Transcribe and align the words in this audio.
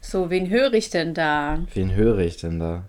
So, 0.00 0.30
wen 0.30 0.48
höre 0.48 0.72
ich 0.74 0.90
denn 0.90 1.14
da? 1.14 1.60
Wen 1.74 1.94
höre 1.94 2.18
ich 2.18 2.38
denn 2.38 2.58
da? 2.58 2.84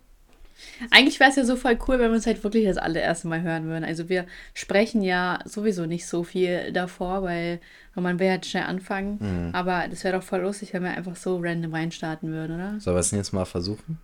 Eigentlich 0.90 1.20
wäre 1.20 1.30
es 1.30 1.36
ja 1.36 1.44
so 1.44 1.56
voll 1.56 1.78
cool, 1.88 2.00
wenn 2.00 2.10
wir 2.10 2.16
uns 2.16 2.26
halt 2.26 2.44
wirklich 2.44 2.66
das 2.66 2.78
allererste 2.78 3.28
Mal 3.28 3.42
hören 3.42 3.66
würden. 3.66 3.84
Also 3.84 4.10
wir 4.10 4.26
sprechen 4.54 5.02
ja 5.02 5.40
sowieso 5.46 5.86
nicht 5.86 6.08
so 6.08 6.24
viel 6.24 6.72
davor, 6.72 7.24
weil, 7.24 7.60
man 7.96 8.20
will 8.20 8.30
halt 8.30 8.46
schnell 8.46 8.64
anfangen. 8.64 9.18
Mhm. 9.20 9.56
Aber 9.56 9.88
das 9.90 10.04
wäre 10.04 10.18
doch 10.18 10.24
voll 10.24 10.42
lustig, 10.42 10.74
wenn 10.74 10.84
wir 10.84 10.92
einfach 10.92 11.16
so 11.16 11.40
random 11.42 11.74
reinstarten 11.74 12.32
würden, 12.32 12.56
oder? 12.56 12.80
Sollen 12.80 12.96
wir 12.96 13.02
es 13.02 13.12
jetzt 13.12 13.34
mal 13.34 13.46
versuchen? 13.46 14.00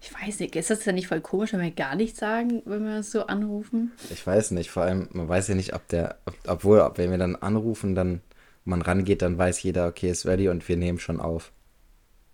Ich 0.00 0.12
weiß 0.14 0.40
nicht, 0.40 0.54
ist 0.54 0.70
das 0.70 0.80
dann 0.80 0.94
nicht 0.94 1.08
voll 1.08 1.20
komisch, 1.20 1.52
wenn 1.52 1.62
wir 1.62 1.70
gar 1.70 1.96
nichts 1.96 2.20
sagen, 2.20 2.62
wenn 2.64 2.84
wir 2.84 2.96
das 2.96 3.10
so 3.10 3.26
anrufen? 3.26 3.92
Ich 4.10 4.26
weiß 4.26 4.52
nicht, 4.52 4.70
vor 4.70 4.84
allem, 4.84 5.08
man 5.12 5.28
weiß 5.28 5.48
ja 5.48 5.54
nicht, 5.54 5.74
ob 5.74 5.88
der, 5.88 6.16
ob, 6.26 6.34
obwohl, 6.46 6.80
ob, 6.80 6.98
wenn 6.98 7.10
wir 7.10 7.18
dann 7.18 7.34
anrufen, 7.36 7.94
dann 7.94 8.20
man 8.64 8.82
rangeht, 8.82 9.22
dann 9.22 9.38
weiß 9.38 9.62
jeder, 9.62 9.86
okay, 9.86 10.10
ist 10.10 10.26
ready 10.26 10.48
und 10.48 10.68
wir 10.68 10.76
nehmen 10.76 10.98
schon 10.98 11.20
auf. 11.20 11.52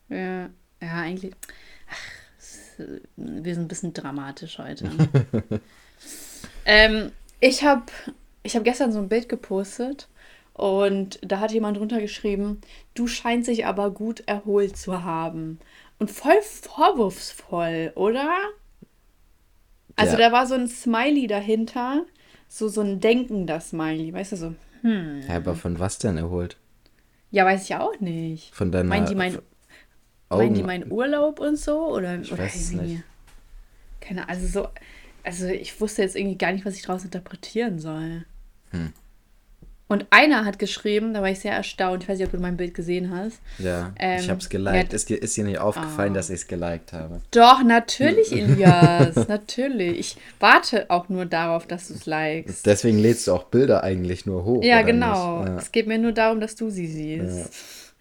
Ja, 0.09 0.51
ja 0.81 0.93
eigentlich. 0.95 1.35
Ach, 1.91 2.85
wir 3.17 3.55
sind 3.55 3.65
ein 3.65 3.69
bisschen 3.69 3.93
dramatisch 3.93 4.59
heute. 4.59 4.91
ähm, 6.65 7.13
ich 7.41 7.65
habe 7.65 7.85
ich 8.43 8.57
hab 8.57 8.65
gestern 8.65 8.93
so 8.93 8.99
ein 8.99 9.09
Bild 9.09 9.29
gepostet 9.29 10.09
und 10.55 11.19
da 11.23 11.41
hat 11.41 11.53
jemand 11.53 11.79
drunter 11.79 12.01
geschrieben, 12.01 12.61
du 12.95 13.07
scheinst 13.07 13.49
dich 13.49 13.67
aber 13.67 13.91
gut 13.91 14.21
erholt 14.27 14.77
zu 14.77 15.03
haben. 15.05 15.59
Und 15.99 16.11
voll 16.11 16.41
vorwurfsvoll, 16.43 17.93
oder? 17.95 18.37
Also 19.97 20.17
Ja. 20.17 20.29
da 20.29 20.33
war 20.33 20.47
so 20.47 20.55
ein 20.55 20.69
Smiley 20.69 21.27
dahinter, 21.27 22.05
so, 22.49 22.69
so 22.69 22.81
ein 22.81 23.01
denkender 23.01 23.61
Smiley, 23.61 24.13
weißt 24.13 24.33
du, 24.33 24.37
so, 24.37 24.55
hm. 24.83 25.23
Ja, 25.29 25.37
aber 25.37 25.55
von 25.55 25.79
was 25.79 25.99
denn 25.99 26.17
erholt? 26.17 26.57
Ja, 27.31 27.45
weiß 27.47 27.65
ich 27.65 27.77
auch 27.77 27.99
nicht. 28.01 28.55
Von 28.55 28.73
deiner 28.73 29.05
die 29.05 29.15
mein 29.15 29.39
Augen? 30.33 30.45
Meinen 30.45 30.55
die 30.55 30.63
meinen 30.63 30.93
Urlaub 30.93 31.41
und 31.41 31.57
so? 31.59 31.89
Oder, 31.95 32.21
Ich 32.21 32.33
oder 32.33 32.43
weiß 32.45 32.55
es 32.55 32.71
irgendwie- 32.73 32.93
nicht. 32.95 33.03
Keine 34.01 34.29
also 34.29 34.47
so. 34.47 34.69
Also 35.25 35.47
ich 35.47 35.81
wusste 35.81 36.03
jetzt 36.03 36.17
irgendwie 36.17 36.37
gar 36.39 36.51
nicht, 36.53 36.65
was 36.67 36.75
ich 36.75 36.83
daraus 36.83 37.05
interpretieren 37.05 37.79
soll. 37.79 38.25
Hm. 38.71 38.93
Und 39.87 40.07
einer 40.09 40.47
hat 40.47 40.59
geschrieben, 40.59 41.13
da 41.13 41.21
war 41.21 41.29
ich 41.29 41.41
sehr 41.41 41.53
erstaunt, 41.53 42.03
ich 42.03 42.09
weiß 42.09 42.17
nicht, 42.19 42.27
ob 42.27 42.33
du 42.33 42.39
mein 42.41 42.57
Bild 42.57 42.73
gesehen 42.73 43.15
hast. 43.15 43.41
Ja, 43.59 43.93
Ähm, 43.99 44.21
ich 44.21 44.31
hab's 44.31 44.49
geliked. 44.49 44.91
ja. 44.91 44.97
ist, 44.97 45.09
dir, 45.11 45.23
ist 45.23 45.37
dir 45.37 45.45
nicht 45.45 45.59
aufgefallen, 45.59 46.13
Oh. 46.13 46.15
dass 46.15 46.31
ich 46.31 46.37
es 46.37 46.47
geliked 46.49 46.95
habe? 46.95 47.21
Doch, 47.31 47.63
natürlich, 47.63 48.33
Elias, 48.33 49.15
natürlich. 49.29 49.99
Ich 49.99 50.17
warte 50.41 50.89
auch 50.89 51.11
nur 51.11 51.27
darauf, 51.27 51.67
dass 51.67 51.89
du 51.89 51.95
es 51.95 52.07
likest. 52.07 52.65
Deswegen 52.65 52.99
lädst 52.99 53.27
du 53.27 53.35
auch 53.35 53.45
Bilder 53.45 53.85
eigentlich 53.85 54.25
nur 54.25 54.45
hoch. 54.47 54.63
Ja, 54.65 54.81
genau. 54.81 55.45
Ja. 55.45 55.59
Es 55.59 55.71
geht 55.73 55.87
mir 55.87 55.99
nur 55.99 56.13
darum, 56.13 56.41
dass 56.41 56.57
du 56.57 56.71
sie 56.71 56.87
siehst. 56.87 57.93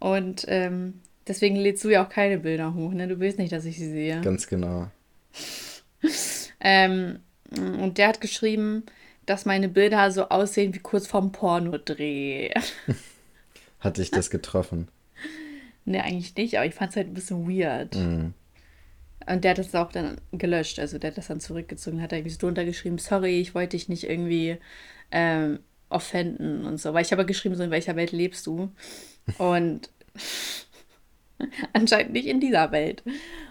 Und 0.00 0.44
ähm, 0.48 1.00
deswegen 1.28 1.56
lädst 1.56 1.84
du 1.84 1.90
ja 1.90 2.04
auch 2.04 2.08
keine 2.08 2.38
Bilder 2.38 2.74
hoch, 2.74 2.92
ne? 2.92 3.08
Du 3.08 3.18
willst 3.20 3.38
nicht, 3.38 3.52
dass 3.52 3.64
ich 3.64 3.78
sie 3.78 3.90
sehe. 3.90 4.20
Ganz 4.20 4.46
genau. 4.46 4.88
Ähm, 6.58 7.20
und 7.50 7.98
der 7.98 8.08
hat 8.08 8.22
geschrieben, 8.22 8.84
dass 9.26 9.44
meine 9.44 9.68
Bilder 9.68 10.10
so 10.10 10.30
aussehen 10.30 10.74
wie 10.74 10.78
kurz 10.78 11.06
vorm 11.06 11.30
Pornodreh. 11.30 12.50
Hat 13.80 13.98
dich 13.98 14.10
das 14.10 14.30
getroffen? 14.30 14.88
ne, 15.86 16.02
eigentlich 16.02 16.36
nicht, 16.36 16.56
aber 16.56 16.66
ich 16.66 16.74
fand 16.74 16.90
es 16.90 16.96
halt 16.96 17.08
ein 17.08 17.14
bisschen 17.14 17.48
weird. 17.48 17.94
Mhm. 17.94 18.34
Und 19.26 19.42
der 19.42 19.52
hat 19.52 19.58
das 19.58 19.74
auch 19.74 19.90
dann 19.90 20.20
gelöscht, 20.32 20.78
also 20.78 20.98
der 20.98 21.10
hat 21.10 21.18
das 21.18 21.28
dann 21.28 21.40
zurückgezogen, 21.40 22.00
hat 22.00 22.12
irgendwie 22.12 22.30
so 22.30 22.38
drunter 22.38 22.64
geschrieben, 22.64 22.98
sorry, 22.98 23.40
ich 23.40 23.54
wollte 23.54 23.76
dich 23.76 23.88
nicht 23.88 24.04
irgendwie 24.04 24.58
ähm, 25.10 25.60
offenden 25.88 26.64
und 26.64 26.78
so. 26.78 26.94
Weil 26.94 27.02
ich 27.02 27.12
habe 27.12 27.26
geschrieben, 27.26 27.56
so 27.56 27.64
in 27.64 27.70
welcher 27.70 27.96
Welt 27.96 28.12
lebst 28.12 28.46
du? 28.46 28.70
Und 29.38 29.90
anscheinend 31.72 32.12
nicht 32.12 32.26
in 32.26 32.40
dieser 32.40 32.72
Welt. 32.72 33.02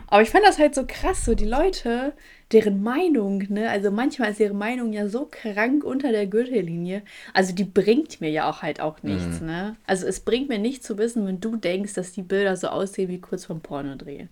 Aber 0.07 0.21
ich 0.21 0.29
fand 0.29 0.45
das 0.45 0.59
halt 0.59 0.75
so 0.75 0.85
krass, 0.87 1.25
so 1.25 1.33
die 1.33 1.45
Leute, 1.45 2.13
deren 2.51 2.83
Meinung, 2.83 3.43
ne, 3.49 3.69
also 3.69 3.89
manchmal 3.89 4.31
ist 4.31 4.39
ihre 4.39 4.53
Meinung 4.53 4.93
ja 4.93 5.07
so 5.09 5.27
krank 5.29 5.83
unter 5.83 6.11
der 6.11 6.27
Gürtellinie. 6.27 7.01
Also 7.33 7.53
die 7.53 7.63
bringt 7.63 8.21
mir 8.21 8.29
ja 8.29 8.49
auch 8.49 8.61
halt 8.61 8.79
auch 8.81 9.01
nichts, 9.01 9.41
ne? 9.41 9.75
Also 9.87 10.05
es 10.05 10.19
bringt 10.19 10.47
mir 10.47 10.59
nichts 10.59 10.85
zu 10.85 10.97
wissen, 10.97 11.25
wenn 11.25 11.39
du 11.39 11.55
denkst, 11.55 11.93
dass 11.93 12.11
die 12.11 12.21
Bilder 12.21 12.55
so 12.55 12.67
aussehen 12.67 13.09
wie 13.09 13.19
kurz 13.19 13.45
vom 13.45 13.61
Porno 13.61 13.95
drehen. 13.95 14.29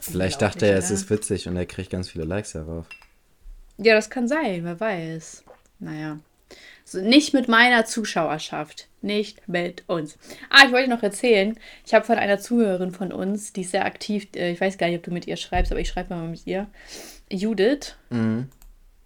Vielleicht 0.00 0.42
dachte 0.42 0.66
er, 0.66 0.78
es 0.78 0.90
unglaublich, 0.90 1.02
ist 1.02 1.10
witzig 1.10 1.48
und 1.48 1.56
er 1.56 1.66
kriegt 1.66 1.90
ganz 1.90 2.08
viele 2.08 2.24
Likes 2.24 2.52
darauf. 2.52 2.86
oder? 2.86 2.86
Ja, 3.78 3.94
das 3.94 4.10
kann 4.10 4.26
sein, 4.26 4.64
wer 4.64 4.80
weiß. 4.80 5.44
Naja. 5.78 6.18
So, 6.88 7.00
nicht 7.00 7.34
mit 7.34 7.48
meiner 7.48 7.84
Zuschauerschaft. 7.84 8.88
Nicht 9.02 9.46
mit 9.46 9.84
uns. 9.88 10.16
Ah, 10.48 10.64
ich 10.64 10.72
wollte 10.72 10.88
noch 10.88 11.02
erzählen. 11.02 11.58
Ich 11.84 11.92
habe 11.92 12.06
von 12.06 12.16
einer 12.16 12.38
Zuhörerin 12.38 12.92
von 12.92 13.12
uns, 13.12 13.52
die 13.52 13.60
ist 13.60 13.72
sehr 13.72 13.84
aktiv, 13.84 14.26
äh, 14.34 14.52
ich 14.52 14.60
weiß 14.60 14.78
gar 14.78 14.86
nicht, 14.86 14.96
ob 14.96 15.02
du 15.02 15.10
mit 15.10 15.26
ihr 15.26 15.36
schreibst, 15.36 15.70
aber 15.70 15.82
ich 15.82 15.88
schreibe 15.88 16.14
mal 16.14 16.26
mit 16.26 16.46
ihr. 16.46 16.66
Judith. 17.30 17.94
Mhm. 18.08 18.48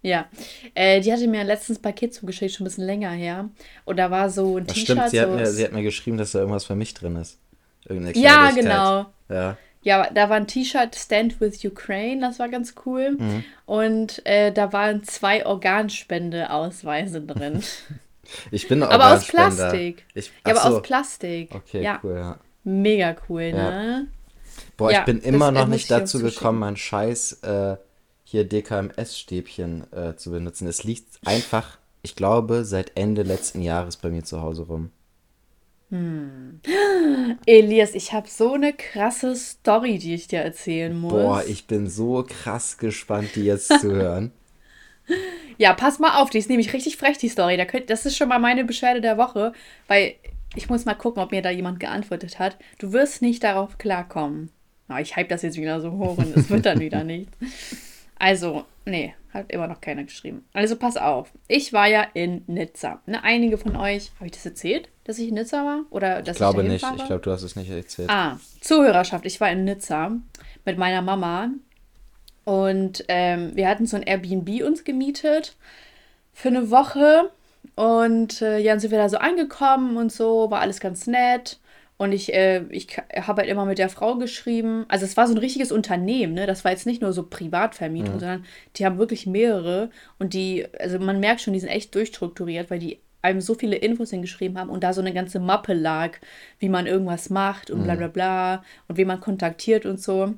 Ja. 0.01 0.29
Äh, 0.75 1.01
die 1.01 1.11
hatte 1.11 1.27
mir 1.27 1.43
letztens 1.43 1.77
Paket 1.77 2.13
zugeschickt, 2.13 2.53
schon 2.53 2.63
ein 2.63 2.69
bisschen 2.69 2.85
länger 2.85 3.11
her. 3.11 3.49
Und 3.83 3.97
da 3.97 4.09
war 4.09 4.29
so 4.29 4.57
ein 4.57 4.65
T-Shirt. 4.65 4.83
stimmt, 4.83 5.09
sie 5.09 5.19
hat, 5.19 5.27
so 5.27 5.35
mir, 5.35 5.45
sie 5.45 5.65
hat 5.65 5.73
mir 5.73 5.83
geschrieben, 5.83 6.17
dass 6.17 6.31
da 6.31 6.39
irgendwas 6.39 6.63
für 6.63 6.75
mich 6.75 6.93
drin 6.93 7.17
ist. 7.17 7.37
Irgendeine 7.83 8.17
ja, 8.17 8.51
genau. 8.51 9.07
Ja. 9.27 9.57
Ja, 9.83 10.09
da 10.09 10.29
war 10.29 10.37
ein 10.37 10.47
T-Shirt 10.47 10.95
Stand 10.95 11.39
with 11.41 11.63
Ukraine, 11.63 12.21
das 12.21 12.39
war 12.39 12.49
ganz 12.49 12.73
cool. 12.85 13.17
Mhm. 13.19 13.43
Und 13.65 14.25
äh, 14.25 14.51
da 14.51 14.73
waren 14.73 15.03
zwei 15.03 15.45
Organspendeausweise 15.45 17.21
drin. 17.21 17.61
Ich 18.51 18.69
bin 18.69 18.81
aber 18.83 19.13
aus. 19.13 19.27
Plastik. 19.27 20.05
Ich, 20.13 20.31
ja, 20.47 20.55
aber 20.55 20.61
so. 20.61 20.77
aus 20.77 20.81
Plastik. 20.81 21.53
Okay, 21.53 21.83
ja, 21.83 21.99
cool, 22.03 22.15
ja. 22.15 22.39
mega 22.63 23.15
cool, 23.27 23.51
ne? 23.51 24.07
Boah, 24.77 24.91
ich 24.91 24.99
bin 25.01 25.19
immer 25.19 25.51
noch 25.51 25.67
nicht 25.67 25.91
dazu 25.91 26.19
gekommen, 26.19 26.59
mein 26.59 26.77
scheiß 26.77 27.43
äh, 27.43 27.75
hier 28.23 28.47
DKMS-Stäbchen 28.47 29.91
äh, 29.91 30.15
zu 30.15 30.31
benutzen. 30.31 30.67
Es 30.67 30.83
liegt 30.83 31.19
einfach, 31.25 31.77
ich 32.01 32.15
glaube, 32.15 32.65
seit 32.65 32.93
Ende 32.95 33.23
letzten 33.23 33.61
Jahres 33.61 33.97
bei 33.97 34.09
mir 34.09 34.23
zu 34.23 34.41
Hause 34.41 34.63
rum. 34.63 34.91
Elias, 37.45 37.93
ich 37.93 38.13
habe 38.13 38.27
so 38.27 38.53
eine 38.53 38.73
krasse 38.73 39.35
Story, 39.35 39.99
die 39.99 40.15
ich 40.15 40.27
dir 40.27 40.39
erzählen 40.39 40.97
muss. 40.97 41.11
Boah, 41.11 41.43
ich 41.47 41.67
bin 41.67 41.87
so 41.87 42.25
krass 42.27 42.77
gespannt, 42.77 43.29
die 43.35 43.45
jetzt 43.45 43.67
zu 43.79 43.91
hören. 43.95 44.31
Ja, 45.57 45.73
pass 45.73 45.99
mal 45.99 46.21
auf, 46.21 46.29
die 46.29 46.39
ist 46.39 46.49
nämlich 46.49 46.73
richtig 46.73 46.97
frech, 46.97 47.17
die 47.17 47.29
Story. 47.29 47.57
Da 47.57 47.65
könnt, 47.65 47.89
das 47.89 48.05
ist 48.05 48.17
schon 48.17 48.29
mal 48.29 48.39
meine 48.39 48.63
Beschwerde 48.65 49.01
der 49.01 49.17
Woche, 49.17 49.53
weil 49.87 50.15
ich 50.55 50.69
muss 50.69 50.85
mal 50.85 50.93
gucken, 50.93 51.21
ob 51.21 51.31
mir 51.31 51.41
da 51.41 51.49
jemand 51.49 51.79
geantwortet 51.79 52.39
hat. 52.39 52.57
Du 52.79 52.93
wirst 52.93 53.21
nicht 53.21 53.43
darauf 53.43 53.77
klarkommen. 53.77 54.49
Aber 54.87 55.01
ich 55.01 55.15
hype 55.15 55.29
das 55.29 55.41
jetzt 55.41 55.57
wieder 55.57 55.81
so 55.81 55.91
hoch 55.93 56.17
und 56.17 56.35
es 56.35 56.49
wird 56.49 56.65
dann 56.65 56.79
wieder 56.79 57.03
nicht. 57.03 57.29
Also, 58.17 58.65
nee, 58.85 59.13
hat 59.33 59.51
immer 59.51 59.67
noch 59.67 59.81
keiner 59.81 60.03
geschrieben. 60.03 60.45
Also 60.53 60.75
pass 60.75 60.97
auf, 60.97 61.31
ich 61.47 61.73
war 61.73 61.87
ja 61.87 62.05
in 62.13 62.43
Nizza. 62.47 63.01
Ne, 63.05 63.23
einige 63.23 63.57
von 63.57 63.75
euch, 63.75 64.11
habe 64.15 64.27
ich 64.27 64.33
das 64.33 64.45
erzählt, 64.45 64.89
dass 65.05 65.19
ich 65.19 65.29
in 65.29 65.35
Nizza 65.35 65.65
war? 65.65 65.81
Oder 65.89 66.21
dass 66.21 66.35
Ich 66.35 66.37
glaube 66.37 66.57
dahin 66.57 66.71
nicht. 66.71 66.81
fahre? 66.81 66.95
Ich 66.97 67.05
glaube, 67.05 67.21
du 67.21 67.31
hast 67.31 67.43
es 67.43 67.55
nicht 67.55 67.69
erzählt. 67.69 68.09
Ah, 68.09 68.39
Zuhörerschaft. 68.61 69.25
Ich 69.25 69.39
war 69.41 69.51
in 69.51 69.63
Nizza 69.65 70.11
mit 70.65 70.77
meiner 70.77 71.01
Mama 71.01 71.49
und 72.45 73.05
ähm, 73.07 73.51
wir 73.55 73.67
hatten 73.69 73.85
so 73.85 73.95
ein 73.95 74.03
Airbnb 74.03 74.63
uns 74.65 74.83
gemietet 74.83 75.55
für 76.33 76.49
eine 76.49 76.69
Woche 76.71 77.31
und 77.75 78.41
äh, 78.41 78.59
ja, 78.59 78.73
dann 78.73 78.79
sind 78.79 78.91
wir 78.91 78.97
da 78.97 79.09
so 79.09 79.17
angekommen 79.17 79.97
und 79.97 80.11
so, 80.11 80.51
war 80.51 80.61
alles 80.61 80.79
ganz 80.79 81.07
nett. 81.07 81.59
Und 81.95 82.11
ich, 82.11 82.33
äh, 82.33 82.63
ich 82.69 82.97
habe 83.15 83.41
halt 83.41 83.49
immer 83.49 83.65
mit 83.65 83.77
der 83.77 83.87
Frau 83.87 84.15
geschrieben. 84.15 84.83
Also 84.89 85.05
es 85.05 85.15
war 85.15 85.27
so 85.27 85.33
ein 85.33 85.37
richtiges 85.37 85.71
Unternehmen, 85.71 86.33
ne? 86.33 86.47
Das 86.47 86.65
war 86.65 86.71
jetzt 86.71 86.85
nicht 86.87 87.01
nur 87.01 87.13
so 87.13 87.23
Privatvermietung, 87.23 88.19
sondern 88.19 88.45
die 88.75 88.85
haben 88.85 88.97
wirklich 88.97 89.25
mehrere. 89.27 89.89
Und 90.19 90.33
die, 90.33 90.67
also 90.79 90.99
man 90.99 91.19
merkt 91.19 91.41
schon, 91.41 91.53
die 91.53 91.59
sind 91.59 91.69
echt 91.69 91.93
durchstrukturiert, 91.95 92.69
weil 92.71 92.79
die 92.79 92.99
einem 93.23 93.41
so 93.41 93.55
viele 93.55 93.77
Infos 93.77 94.11
hingeschrieben 94.11 94.59
haben 94.59 94.69
und 94.69 94.83
da 94.83 94.93
so 94.93 95.01
eine 95.01 95.13
ganze 95.13 95.39
Mappe 95.39 95.73
lag, 95.73 96.17
wie 96.59 96.69
man 96.69 96.85
irgendwas 96.85 97.29
macht 97.29 97.71
und 97.71 97.83
bla 97.83 97.95
bla 97.95 98.07
bla 98.07 98.63
und 98.87 98.97
wen 98.97 99.07
man 99.07 99.21
kontaktiert 99.21 99.85
und 99.85 99.99
so. 99.99 100.33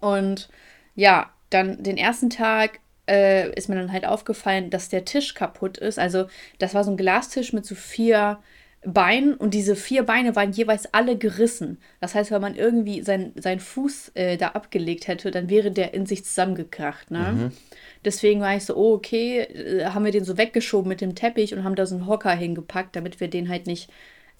Und 0.00 0.48
ja, 0.94 1.30
dann 1.50 1.82
den 1.82 1.96
ersten 1.96 2.30
Tag 2.30 2.80
äh, 3.08 3.50
ist 3.54 3.68
mir 3.68 3.76
dann 3.76 3.92
halt 3.92 4.06
aufgefallen, 4.06 4.70
dass 4.70 4.90
der 4.90 5.04
Tisch 5.04 5.34
kaputt 5.34 5.78
ist. 5.78 5.98
Also 5.98 6.26
das 6.58 6.74
war 6.74 6.84
so 6.84 6.90
ein 6.90 6.96
Glastisch 6.98 7.52
mit 7.52 7.64
so 7.64 7.74
vier 7.74 8.38
Beinen 8.84 9.34
und 9.34 9.54
diese 9.54 9.76
vier 9.76 10.02
Beine 10.02 10.34
waren 10.34 10.52
jeweils 10.52 10.92
alle 10.92 11.16
gerissen. 11.16 11.78
Das 12.00 12.14
heißt, 12.14 12.32
wenn 12.32 12.40
man 12.40 12.56
irgendwie 12.56 13.02
sein, 13.02 13.32
seinen 13.36 13.60
Fuß 13.60 14.12
äh, 14.14 14.36
da 14.36 14.48
abgelegt 14.48 15.06
hätte, 15.06 15.30
dann 15.30 15.48
wäre 15.48 15.70
der 15.70 15.94
in 15.94 16.04
sich 16.04 16.24
zusammengekracht. 16.24 17.10
Ne? 17.10 17.52
Deswegen 18.04 18.40
war 18.40 18.56
ich 18.56 18.64
so, 18.64 18.74
oh, 18.76 18.94
okay, 18.94 19.40
äh, 19.40 19.84
haben 19.86 20.04
wir 20.04 20.10
den 20.10 20.24
so 20.24 20.36
weggeschoben 20.36 20.88
mit 20.88 21.00
dem 21.00 21.14
Teppich 21.14 21.54
und 21.54 21.62
haben 21.62 21.76
da 21.76 21.86
so 21.86 21.94
einen 21.94 22.08
Hocker 22.08 22.32
hingepackt, 22.32 22.96
damit 22.96 23.20
wir 23.20 23.28
den 23.28 23.48
halt 23.48 23.68
nicht 23.68 23.88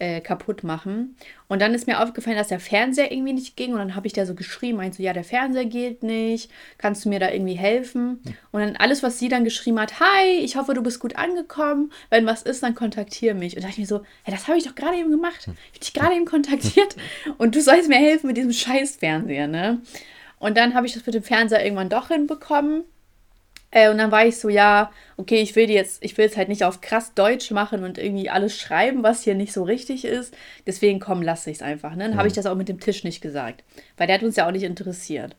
äh, 0.02 0.20
kaputt 0.20 0.64
machen. 0.64 1.16
Und 1.46 1.62
dann 1.62 1.75
ist 1.75 1.87
mir 1.87 2.02
aufgefallen, 2.02 2.37
dass 2.37 2.49
der 2.49 2.58
Fernseher 2.58 3.12
irgendwie 3.12 3.34
nicht 3.34 3.56
ging. 3.56 3.72
Und 3.72 3.78
dann 3.78 3.94
habe 3.94 4.08
ich 4.08 4.12
da 4.12 4.26
so 4.26 4.34
geschrieben, 4.34 4.78
meinte 4.78 4.96
so, 4.96 5.02
ja, 5.04 5.12
der 5.12 5.22
Fernseher 5.22 5.64
geht 5.64 6.02
nicht. 6.02 6.50
Kannst 6.76 7.04
du 7.04 7.08
mir 7.08 7.20
da 7.20 7.31
irgendwie 7.31 7.54
helfen? 7.54 8.20
Und 8.50 8.60
dann 8.60 8.75
alles, 8.75 9.04
was 9.04 9.20
sie 9.20 9.28
dann 9.28 9.44
geschrieben 9.44 9.78
hat, 9.78 10.00
hi, 10.00 10.40
ich 10.43 10.56
hoffe, 10.56 10.75
du 10.75 10.82
bist 10.82 10.99
gut 10.99 11.14
angekommen. 11.14 11.93
Wenn 12.10 12.26
was 12.26 12.43
ist, 12.43 12.64
dann 12.64 12.75
kontaktiere 12.75 13.37
mich. 13.37 13.54
Und 13.54 13.62
da 13.62 13.69
dachte 13.69 13.81
ich 13.81 13.88
mir 13.88 13.96
so, 13.96 14.02
hey, 14.25 14.34
das 14.34 14.49
habe 14.49 14.58
ich 14.58 14.64
doch 14.64 14.75
gerade 14.75 14.96
eben 14.96 15.12
gemacht. 15.12 15.38
Ich 15.43 15.46
habe 15.46 15.78
dich 15.78 15.93
gerade 15.93 16.14
eben 16.16 16.26
kontaktiert. 16.26 16.96
Und 17.38 17.54
du 17.54 17.60
sollst 17.60 17.88
mir 17.88 17.94
helfen 17.94 18.26
mit 18.26 18.37
diesem 18.37 18.52
scheiß 18.52 18.96
Fernseher, 18.96 19.46
ne? 19.46 19.81
Und 20.40 20.56
dann 20.56 20.75
habe 20.75 20.88
ich 20.88 20.94
das 20.94 21.06
mit 21.06 21.14
dem 21.14 21.22
Fernseher 21.22 21.64
irgendwann 21.64 21.88
doch 21.88 22.08
hinbekommen. 22.08 22.82
Äh, 23.73 23.91
und 23.91 23.99
dann 23.99 24.13
war 24.13 24.25
ich 24.25 24.39
so, 24.39 24.49
ja, 24.49 24.93
okay, 25.17 25.41
ich 25.41 25.57
will 25.57 25.69
jetzt, 25.69 26.05
ich 26.05 26.17
will 26.17 26.27
jetzt 26.27 26.37
halt 26.37 26.49
nicht 26.49 26.63
auf 26.63 26.81
krass 26.81 27.15
Deutsch 27.15 27.51
machen 27.51 27.83
und 27.83 27.99
irgendwie 27.99 28.31
alles 28.31 28.57
schreiben, 28.57 29.03
was 29.03 29.25
hier 29.25 29.35
nicht 29.35 29.53
so 29.53 29.65
richtig 29.65 30.05
ist. 30.05 30.35
Deswegen 30.67 31.01
komm, 31.01 31.23
lasse 31.23 31.51
ich 31.51 31.57
es 31.57 31.63
einfach. 31.63 31.93
Ne? 31.97 32.05
Dann 32.05 32.13
mhm. 32.13 32.19
habe 32.19 32.29
ich 32.29 32.35
das 32.35 32.47
auch 32.47 32.55
mit 32.55 32.69
dem 32.69 32.79
Tisch 32.79 33.03
nicht 33.03 33.21
gesagt, 33.21 33.65
weil 33.97 34.07
der 34.07 34.17
hat 34.17 34.23
uns 34.23 34.37
ja 34.37 34.47
auch 34.47 34.53
nicht 34.53 34.63
interessiert. 34.63 35.37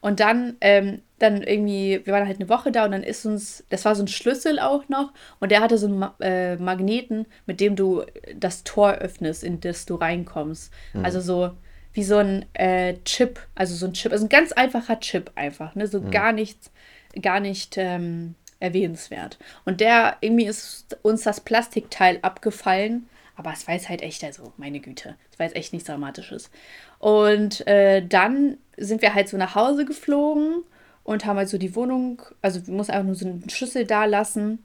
Und 0.00 0.20
dann, 0.20 0.56
ähm, 0.60 1.02
dann 1.18 1.42
irgendwie, 1.42 2.00
wir 2.04 2.12
waren 2.12 2.26
halt 2.26 2.40
eine 2.40 2.48
Woche 2.48 2.72
da 2.72 2.84
und 2.84 2.92
dann 2.92 3.04
ist 3.04 3.24
uns, 3.26 3.64
das 3.68 3.84
war 3.84 3.94
so 3.94 4.02
ein 4.02 4.08
Schlüssel 4.08 4.58
auch 4.58 4.88
noch 4.88 5.12
und 5.38 5.52
der 5.52 5.60
hatte 5.60 5.78
so 5.78 5.86
einen 5.86 5.98
Ma 5.98 6.14
äh, 6.20 6.56
Magneten, 6.56 7.26
mit 7.46 7.60
dem 7.60 7.76
du 7.76 8.02
das 8.34 8.64
Tor 8.64 8.94
öffnest, 8.94 9.44
in 9.44 9.60
das 9.60 9.86
du 9.86 9.94
reinkommst. 9.96 10.72
Mhm. 10.92 11.04
Also 11.04 11.20
so 11.20 11.52
wie 11.92 12.02
so 12.02 12.16
ein 12.16 12.46
äh, 12.54 12.94
Chip, 13.04 13.38
also 13.54 13.74
so 13.74 13.86
ein 13.86 13.92
Chip, 13.92 14.12
also 14.12 14.26
ein 14.26 14.28
ganz 14.28 14.50
einfacher 14.52 14.98
Chip 14.98 15.30
einfach, 15.34 15.74
ne? 15.74 15.86
So 15.86 16.00
mhm. 16.00 16.10
gar 16.10 16.32
nichts 16.32 16.72
gar 17.20 17.40
nicht 17.40 17.76
ähm, 17.76 18.34
erwähnenswert. 18.60 19.38
Und 19.64 19.80
der, 19.80 20.16
irgendwie 20.20 20.46
ist 20.46 20.98
uns 21.02 21.22
das 21.22 21.40
Plastikteil 21.40 22.18
abgefallen, 22.22 23.08
aber 23.36 23.52
es 23.52 23.66
war 23.66 23.74
jetzt 23.74 23.88
halt 23.88 24.02
echt, 24.02 24.22
also 24.24 24.52
meine 24.56 24.80
Güte, 24.80 25.16
es 25.32 25.38
war 25.38 25.46
jetzt 25.46 25.56
echt 25.56 25.72
nichts 25.72 25.88
Dramatisches. 25.88 26.50
Und 26.98 27.66
äh, 27.66 28.06
dann 28.06 28.58
sind 28.76 29.02
wir 29.02 29.14
halt 29.14 29.28
so 29.28 29.36
nach 29.36 29.54
Hause 29.54 29.84
geflogen 29.84 30.62
und 31.02 31.24
haben 31.24 31.36
halt 31.36 31.48
so 31.48 31.58
die 31.58 31.74
Wohnung, 31.74 32.22
also 32.40 32.64
wir 32.66 32.74
mussten 32.74 32.92
einfach 32.92 33.06
nur 33.06 33.14
so 33.14 33.26
einen 33.26 33.50
Schlüssel 33.50 33.84
da 33.84 34.04
lassen. 34.04 34.64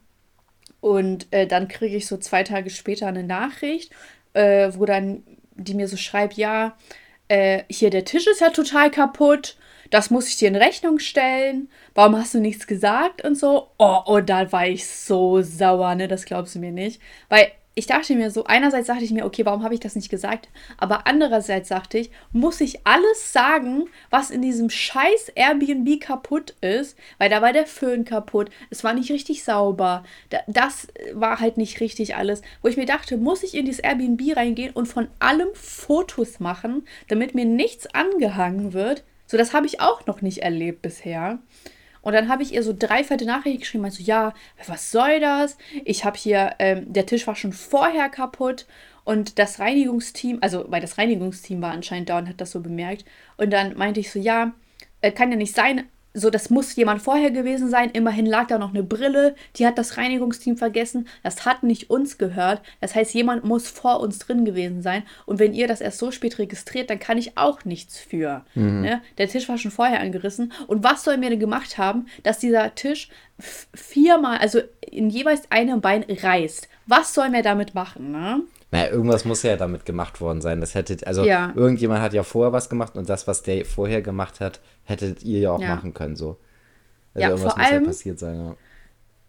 Und 0.79 1.27
äh, 1.31 1.47
dann 1.47 1.67
kriege 1.67 1.97
ich 1.97 2.05
so 2.05 2.17
zwei 2.17 2.43
Tage 2.43 2.69
später 2.69 3.07
eine 3.07 3.23
Nachricht, 3.23 3.91
äh, 4.33 4.71
wo 4.75 4.85
dann 4.85 5.23
die 5.55 5.73
mir 5.73 5.87
so 5.87 5.97
schreibt, 5.97 6.35
ja, 6.35 6.77
äh, 7.29 7.63
hier 7.69 7.89
der 7.89 8.05
Tisch 8.05 8.27
ist 8.27 8.41
ja 8.41 8.51
total 8.51 8.91
kaputt 8.91 9.57
das 9.89 10.09
muss 10.09 10.27
ich 10.27 10.37
dir 10.37 10.47
in 10.47 10.55
Rechnung 10.55 10.99
stellen. 10.99 11.69
Warum 11.93 12.17
hast 12.17 12.33
du 12.33 12.39
nichts 12.39 12.67
gesagt 12.67 13.23
und 13.23 13.35
so? 13.35 13.69
Oh, 13.77 13.97
und 14.05 14.13
oh, 14.13 14.21
da 14.21 14.51
war 14.51 14.67
ich 14.67 14.87
so 14.87 15.41
sauer, 15.41 15.95
ne? 15.95 16.07
Das 16.07 16.25
glaubst 16.25 16.55
du 16.55 16.59
mir 16.59 16.71
nicht. 16.71 17.01
Weil 17.29 17.51
ich 17.77 17.85
dachte 17.85 18.15
mir 18.15 18.31
so, 18.31 18.43
einerseits 18.45 18.87
dachte 18.87 19.03
ich 19.03 19.11
mir, 19.11 19.23
okay, 19.23 19.45
warum 19.45 19.63
habe 19.63 19.75
ich 19.75 19.79
das 19.79 19.95
nicht 19.95 20.09
gesagt? 20.09 20.49
Aber 20.77 21.05
andererseits 21.05 21.69
dachte 21.69 21.99
ich, 21.99 22.09
muss 22.31 22.59
ich 22.59 22.87
alles 22.87 23.31
sagen, 23.31 23.85
was 24.09 24.31
in 24.31 24.41
diesem 24.41 24.71
scheiß 24.71 25.29
Airbnb 25.35 26.01
kaputt 26.01 26.55
ist? 26.61 26.97
Weil 27.19 27.29
da 27.29 27.43
war 27.43 27.53
der 27.53 27.67
Föhn 27.67 28.03
kaputt, 28.03 28.49
es 28.71 28.83
war 28.83 28.93
nicht 28.93 29.11
richtig 29.11 29.43
sauber, 29.43 30.03
das 30.47 30.87
war 31.13 31.39
halt 31.39 31.57
nicht 31.57 31.79
richtig 31.79 32.15
alles. 32.15 32.41
Wo 32.63 32.67
ich 32.67 32.77
mir 32.77 32.87
dachte, 32.87 33.15
muss 33.15 33.43
ich 33.43 33.53
in 33.53 33.65
dieses 33.67 33.81
Airbnb 33.81 34.35
reingehen 34.35 34.73
und 34.73 34.87
von 34.87 35.07
allem 35.19 35.49
Fotos 35.53 36.39
machen, 36.39 36.87
damit 37.09 37.35
mir 37.35 37.45
nichts 37.45 37.85
angehangen 37.93 38.73
wird? 38.73 39.03
So, 39.27 39.37
das 39.37 39.53
habe 39.53 39.65
ich 39.65 39.81
auch 39.81 40.05
noch 40.07 40.21
nicht 40.21 40.39
erlebt 40.39 40.81
bisher. 40.81 41.39
Und 42.01 42.13
dann 42.13 42.29
habe 42.29 42.41
ich 42.41 42.53
ihr 42.53 42.63
so 42.63 42.73
drei 42.77 43.03
fette 43.03 43.25
Nachrichten 43.25 43.59
geschrieben, 43.59 43.81
meinte 43.81 43.97
so, 43.97 44.03
ja, 44.03 44.33
was 44.65 44.91
soll 44.91 45.19
das? 45.19 45.57
Ich 45.83 46.05
habe 46.05 46.17
hier, 46.17 46.55
ähm, 46.59 46.91
der 46.91 47.05
Tisch 47.05 47.27
war 47.27 47.35
schon 47.35 47.51
vorher 47.51 48.07
kaputt 48.07 48.65
und 49.03 49.39
das 49.39 49.59
Reinigungsteam, 49.59 50.39
also 50.41 50.65
weil 50.69 50.81
das 50.81 50.97
Reinigungsteam 50.97 51.61
war 51.61 51.71
anscheinend 51.71 52.09
da 52.09 52.17
und 52.17 52.29
hat 52.29 52.39
das 52.39 52.51
so 52.51 52.61
bemerkt. 52.61 53.03
Und 53.35 53.51
dann 53.51 53.77
meinte 53.77 53.99
ich 53.99 54.11
so, 54.11 54.19
ja, 54.19 54.53
äh, 55.01 55.11
kann 55.11 55.31
ja 55.31 55.37
nicht 55.37 55.53
sein, 55.53 55.89
so, 56.17 56.31
das 56.31 56.49
muss 56.49 56.75
jemand 56.75 57.01
vorher 57.01 57.29
gewesen 57.29 57.69
sein. 57.69 57.91
Immerhin 57.91 58.25
lag 58.25 58.47
da 58.47 58.57
noch 58.57 58.73
eine 58.73 58.83
Brille, 58.83 59.35
die 59.55 59.67
hat 59.67 59.77
das 59.77 59.97
Reinigungsteam 59.97 60.57
vergessen. 60.57 61.07
Das 61.21 61.45
hat 61.45 61.61
nicht 61.61 61.91
uns 61.91 62.17
gehört. 62.17 62.63
Das 62.81 62.95
heißt, 62.95 63.13
jemand 63.13 63.43
muss 63.43 63.69
vor 63.69 63.99
uns 63.99 64.17
drin 64.17 64.43
gewesen 64.43 64.81
sein. 64.81 65.03
Und 65.27 65.37
wenn 65.37 65.53
ihr 65.53 65.67
das 65.67 65.79
erst 65.79 65.99
so 65.99 66.09
spät 66.09 66.39
registriert, 66.39 66.89
dann 66.89 66.97
kann 66.97 67.19
ich 67.19 67.37
auch 67.37 67.65
nichts 67.65 67.99
für. 67.99 68.43
Mhm. 68.55 68.81
Ne? 68.81 69.01
Der 69.19 69.27
Tisch 69.27 69.47
war 69.47 69.59
schon 69.59 69.69
vorher 69.69 69.99
angerissen. 69.99 70.51
Und 70.65 70.83
was 70.83 71.03
sollen 71.03 71.21
wir 71.21 71.29
denn 71.29 71.39
gemacht 71.39 71.77
haben, 71.77 72.07
dass 72.23 72.39
dieser 72.39 72.73
Tisch 72.73 73.09
viermal, 73.75 74.39
also 74.39 74.59
in 74.81 75.11
jeweils 75.11 75.51
einem 75.51 75.81
Bein 75.81 76.03
reißt? 76.09 76.67
Was 76.87 77.13
sollen 77.13 77.33
wir 77.33 77.43
damit 77.43 77.75
machen? 77.75 78.11
Ne? 78.11 78.41
Naja, 78.71 78.91
irgendwas 78.91 79.23
muss 79.23 79.43
ja 79.43 79.55
damit 79.55 79.85
gemacht 79.85 80.19
worden 80.19 80.41
sein. 80.41 80.59
Das 80.59 80.75
hättet, 80.75 81.07
also 81.07 81.23
ja. 81.23 81.53
irgendjemand 81.55 82.01
hat 82.01 82.13
ja 82.13 82.23
vorher 82.23 82.51
was 82.51 82.69
gemacht 82.69 82.95
und 82.95 83.07
das, 83.07 83.27
was 83.27 83.41
der 83.41 83.65
vorher 83.65 84.01
gemacht 84.01 84.39
hat, 84.39 84.59
hättet 84.83 85.23
ihr 85.23 85.39
ja 85.39 85.51
auch 85.51 85.61
ja. 85.61 85.75
machen 85.75 85.93
können. 85.93 86.15
So. 86.15 86.37
Also 87.13 87.21
ja, 87.21 87.29
irgendwas 87.29 87.53
vor 87.53 87.61
muss 87.61 87.71
allem, 87.71 87.83
ja 87.83 87.87
passiert 87.87 88.19
sein, 88.19 88.39
ja. 88.39 88.55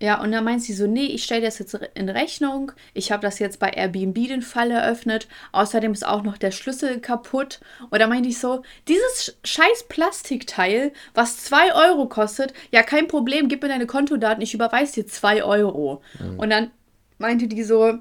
Ja, 0.00 0.22
und 0.22 0.30
dann 0.30 0.44
meint 0.44 0.62
sie 0.62 0.74
so, 0.74 0.86
nee, 0.86 1.06
ich 1.06 1.24
stelle 1.24 1.42
das 1.42 1.58
jetzt 1.58 1.74
in 1.94 2.08
Rechnung. 2.08 2.70
Ich 2.94 3.10
habe 3.10 3.22
das 3.22 3.40
jetzt 3.40 3.58
bei 3.58 3.70
Airbnb 3.70 4.14
den 4.28 4.42
Fall 4.42 4.70
eröffnet. 4.70 5.26
Außerdem 5.50 5.92
ist 5.92 6.06
auch 6.06 6.22
noch 6.22 6.38
der 6.38 6.52
Schlüssel 6.52 7.00
kaputt. 7.00 7.58
Und 7.90 7.98
da 7.98 8.06
meinte 8.06 8.28
ich 8.28 8.38
so, 8.38 8.62
dieses 8.86 9.36
scheiß 9.42 9.86
Plastikteil, 9.88 10.92
was 11.14 11.38
2 11.44 11.74
Euro 11.74 12.06
kostet, 12.08 12.52
ja, 12.70 12.84
kein 12.84 13.08
Problem, 13.08 13.48
gib 13.48 13.62
mir 13.62 13.68
deine 13.68 13.86
Kontodaten, 13.86 14.40
ich 14.40 14.54
überweise 14.54 15.02
dir 15.02 15.08
2 15.08 15.42
Euro. 15.42 16.00
Mhm. 16.20 16.38
Und 16.38 16.50
dann 16.50 16.70
meinte 17.18 17.48
die 17.48 17.64
so, 17.64 17.98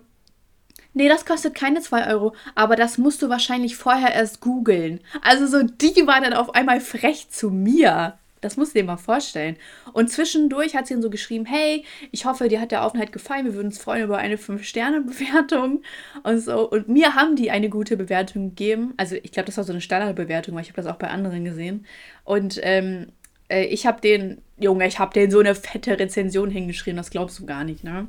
nee, 0.97 1.07
das 1.07 1.25
kostet 1.25 1.55
keine 1.55 1.81
2 1.81 2.11
Euro, 2.11 2.35
aber 2.55 2.75
das 2.75 2.97
musst 2.97 3.21
du 3.21 3.29
wahrscheinlich 3.29 3.77
vorher 3.77 4.13
erst 4.13 4.41
googeln. 4.41 4.99
Also 5.21 5.47
so, 5.47 5.63
die 5.63 6.05
war 6.05 6.19
dann 6.21 6.33
auf 6.33 6.53
einmal 6.55 6.81
frech 6.81 7.29
zu 7.29 7.49
mir. 7.49 8.17
Das 8.41 8.55
musst 8.55 8.75
du 8.75 8.79
dir 8.79 8.85
mal 8.85 8.97
vorstellen. 8.97 9.57
Und 9.94 10.11
zwischendurch 10.11 10.75
hat 10.75 10.88
sie 10.88 10.94
dann 10.94 11.01
so 11.01 11.09
geschrieben, 11.09 11.45
hey, 11.45 11.83
ich 12.11 12.25
hoffe, 12.25 12.47
dir 12.47 12.61
hat 12.61 12.71
der 12.71 12.83
Aufenthalt 12.83 13.11
gefallen. 13.11 13.45
Wir 13.45 13.55
würden 13.55 13.67
uns 13.67 13.79
freuen 13.79 14.03
über 14.03 14.17
eine 14.19 14.35
5-Sterne-Bewertung 14.38 15.81
und 16.23 16.39
so. 16.39 16.69
Und 16.69 16.88
mir 16.88 17.15
haben 17.15 17.35
die 17.35 17.50
eine 17.50 17.69
gute 17.69 17.97
Bewertung 17.97 18.50
gegeben. 18.50 18.93
Also 18.97 19.15
ich 19.15 19.31
glaube, 19.31 19.47
das 19.47 19.57
war 19.57 19.63
so 19.63 19.73
eine 19.73 19.81
Standardbewertung, 19.81 20.53
weil 20.53 20.61
ich 20.61 20.69
habe 20.69 20.81
das 20.81 20.91
auch 20.91 21.00
bei 21.00 21.07
anderen 21.07 21.45
gesehen. 21.45 21.85
Und 22.25 22.59
ähm, 22.61 23.07
äh, 23.50 23.65
ich 23.65 23.85
habe 23.85 24.01
den, 24.01 24.41
Junge, 24.57 24.88
ich 24.88 25.00
habe 25.00 25.13
den 25.13 25.31
so 25.31 25.39
eine 25.39 25.55
fette 25.55 25.97
Rezension 26.00 26.50
hingeschrieben, 26.50 26.97
das 26.97 27.09
glaubst 27.09 27.39
du 27.39 27.45
gar 27.45 27.63
nicht, 27.63 27.83
ne? 27.83 28.07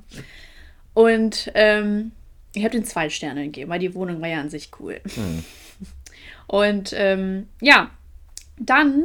Und 0.94 1.50
ähm, 1.54 2.12
ich 2.58 2.64
habe 2.64 2.76
den 2.76 2.84
zwei 2.84 3.08
Sterne 3.10 3.44
gegeben, 3.44 3.70
weil 3.70 3.78
die 3.78 3.94
Wohnung 3.94 4.20
war 4.20 4.28
ja 4.28 4.40
an 4.40 4.50
sich 4.50 4.70
cool. 4.80 5.00
Hm. 5.14 5.44
Und 6.46 6.92
ähm, 6.96 7.48
ja, 7.60 7.90
dann 8.58 9.04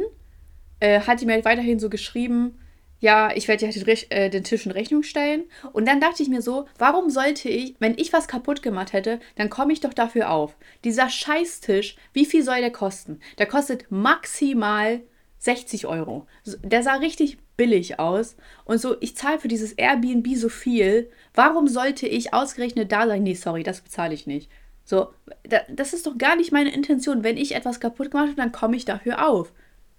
äh, 0.80 1.00
hat 1.00 1.20
die 1.20 1.26
mir 1.26 1.32
halt 1.32 1.44
weiterhin 1.44 1.78
so 1.78 1.88
geschrieben, 1.88 2.58
ja, 3.00 3.30
ich 3.34 3.48
werde 3.48 3.66
dir 3.66 3.72
halt 3.72 3.86
den, 3.86 4.10
äh, 4.10 4.30
den 4.30 4.44
Tisch 4.44 4.64
in 4.64 4.72
Rechnung 4.72 5.02
stellen. 5.02 5.44
Und 5.72 5.86
dann 5.86 6.00
dachte 6.00 6.22
ich 6.22 6.28
mir 6.30 6.40
so, 6.40 6.66
warum 6.78 7.10
sollte 7.10 7.50
ich, 7.50 7.74
wenn 7.78 7.98
ich 7.98 8.12
was 8.12 8.28
kaputt 8.28 8.62
gemacht 8.62 8.94
hätte, 8.94 9.20
dann 9.36 9.50
komme 9.50 9.74
ich 9.74 9.80
doch 9.80 9.92
dafür 9.92 10.30
auf. 10.30 10.56
Dieser 10.84 11.10
Scheißtisch, 11.10 11.96
wie 12.14 12.24
viel 12.24 12.42
soll 12.42 12.60
der 12.60 12.72
kosten? 12.72 13.20
Der 13.36 13.46
kostet 13.46 13.90
maximal 13.90 15.00
60 15.38 15.86
Euro. 15.86 16.26
Der 16.62 16.82
sah 16.82 16.94
richtig 16.94 17.36
billig 17.56 17.98
aus. 17.98 18.36
Und 18.64 18.78
so, 18.78 18.96
ich 19.00 19.16
zahle 19.16 19.38
für 19.38 19.48
dieses 19.48 19.72
Airbnb 19.72 20.36
so 20.36 20.48
viel. 20.48 21.10
Warum 21.34 21.68
sollte 21.68 22.06
ich 22.06 22.34
ausgerechnet 22.34 22.92
da 22.92 23.06
sein? 23.06 23.22
Nee, 23.22 23.34
sorry, 23.34 23.62
das 23.62 23.80
bezahle 23.80 24.14
ich 24.14 24.26
nicht. 24.26 24.50
So, 24.84 25.08
das 25.68 25.94
ist 25.94 26.06
doch 26.06 26.18
gar 26.18 26.36
nicht 26.36 26.52
meine 26.52 26.72
Intention. 26.72 27.24
Wenn 27.24 27.36
ich 27.36 27.54
etwas 27.54 27.80
kaputt 27.80 28.10
gemacht 28.10 28.28
habe, 28.28 28.36
dann 28.36 28.52
komme 28.52 28.76
ich 28.76 28.84
dafür 28.84 29.26
auf. 29.28 29.52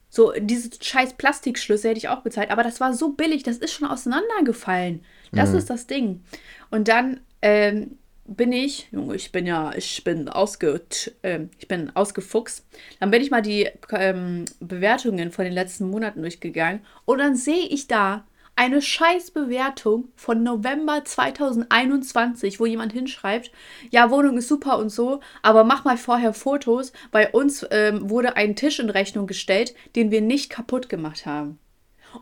So, 0.09 0.31
diese 0.37 0.69
scheiß 0.81 1.13
Plastikschlüssel 1.13 1.89
hätte 1.89 1.97
ich 1.97 2.09
auch 2.09 2.21
bezahlt. 2.21 2.51
Aber 2.51 2.63
das 2.63 2.79
war 2.79 2.93
so 2.93 3.13
billig, 3.13 3.43
das 3.43 3.57
ist 3.57 3.73
schon 3.73 3.87
auseinandergefallen. 3.87 5.03
Das 5.31 5.51
mhm. 5.51 5.57
ist 5.57 5.69
das 5.69 5.87
Ding. 5.87 6.23
Und 6.69 6.87
dann 6.87 7.19
ähm, 7.41 7.97
bin 8.25 8.51
ich, 8.51 8.87
Junge, 8.91 9.15
ich 9.15 9.31
bin 9.31 9.45
ja, 9.45 9.71
ich 9.75 10.03
bin 10.03 10.29
ausge, 10.29 10.81
äh, 11.21 11.41
ich 11.59 11.67
bin 11.67 11.95
ausgefuchst. 11.95 12.65
Dann 12.99 13.11
bin 13.11 13.21
ich 13.21 13.31
mal 13.31 13.41
die 13.41 13.69
ähm, 13.91 14.45
Bewertungen 14.59 15.31
von 15.31 15.45
den 15.45 15.53
letzten 15.53 15.89
Monaten 15.89 16.21
durchgegangen 16.21 16.81
und 17.05 17.19
dann 17.19 17.35
sehe 17.35 17.67
ich 17.67 17.87
da 17.87 18.25
eine 18.55 18.81
Scheißbewertung 18.81 20.07
von 20.15 20.41
November 20.41 21.03
2021, 21.03 22.59
wo 22.59 22.65
jemand 22.65 22.93
hinschreibt, 22.93 23.51
ja, 23.91 24.09
Wohnung 24.09 24.37
ist 24.37 24.47
super 24.47 24.77
und 24.77 24.89
so, 24.89 25.19
aber 25.41 25.65
mach 25.65 25.83
mal 25.83 25.97
vorher 25.97 26.33
Fotos. 26.33 26.93
Bei 27.11 27.29
uns 27.31 27.65
ähm, 27.69 28.09
wurde 28.09 28.37
ein 28.37 28.55
Tisch 28.55 28.79
in 28.79 28.89
Rechnung 28.89 29.27
gestellt, 29.27 29.75
den 29.95 30.09
wir 30.09 30.21
nicht 30.21 30.49
kaputt 30.49 30.87
gemacht 30.87 31.25
haben. 31.25 31.59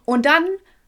Und 0.05 0.25
dann 0.25 0.45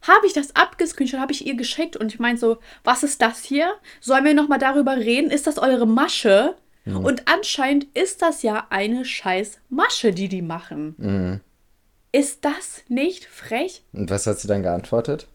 habe 0.07 0.27
ich 0.27 0.33
das 0.33 0.55
abgescreenshot, 0.55 1.19
habe 1.19 1.31
ich 1.31 1.45
ihr 1.45 1.55
geschickt 1.55 1.97
und 1.97 2.13
ich 2.13 2.19
meine 2.19 2.37
so, 2.37 2.57
was 2.83 3.03
ist 3.03 3.21
das 3.21 3.43
hier? 3.43 3.73
Sollen 4.01 4.25
wir 4.25 4.33
nochmal 4.33 4.59
darüber 4.59 4.97
reden? 4.97 5.31
Ist 5.31 5.47
das 5.47 5.57
eure 5.57 5.87
Masche? 5.87 6.55
Mhm. 6.85 6.97
Und 7.03 7.27
anscheinend 7.27 7.85
ist 7.95 8.21
das 8.21 8.43
ja 8.43 8.67
eine 8.69 9.05
scheiß 9.05 9.59
Masche, 9.69 10.11
die 10.11 10.29
die 10.29 10.41
machen. 10.41 10.95
Mhm. 10.97 11.41
Ist 12.11 12.45
das 12.45 12.83
nicht 12.87 13.25
frech? 13.25 13.83
Und 13.91 14.09
was 14.09 14.25
hat 14.27 14.39
sie 14.39 14.47
dann 14.47 14.63
geantwortet? 14.63 15.27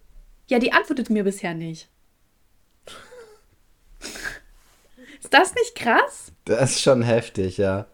Ja, 0.49 0.59
die 0.59 0.73
antwortet 0.73 1.11
mir 1.11 1.25
bisher 1.25 1.55
nicht. 1.55 1.89
Ist 5.23 5.35
das 5.35 5.55
nicht 5.55 5.75
krass? 5.75 6.33
Das 6.47 6.71
ist 6.71 6.81
schon 6.81 7.03
heftig, 7.03 7.59
ja. 7.59 7.87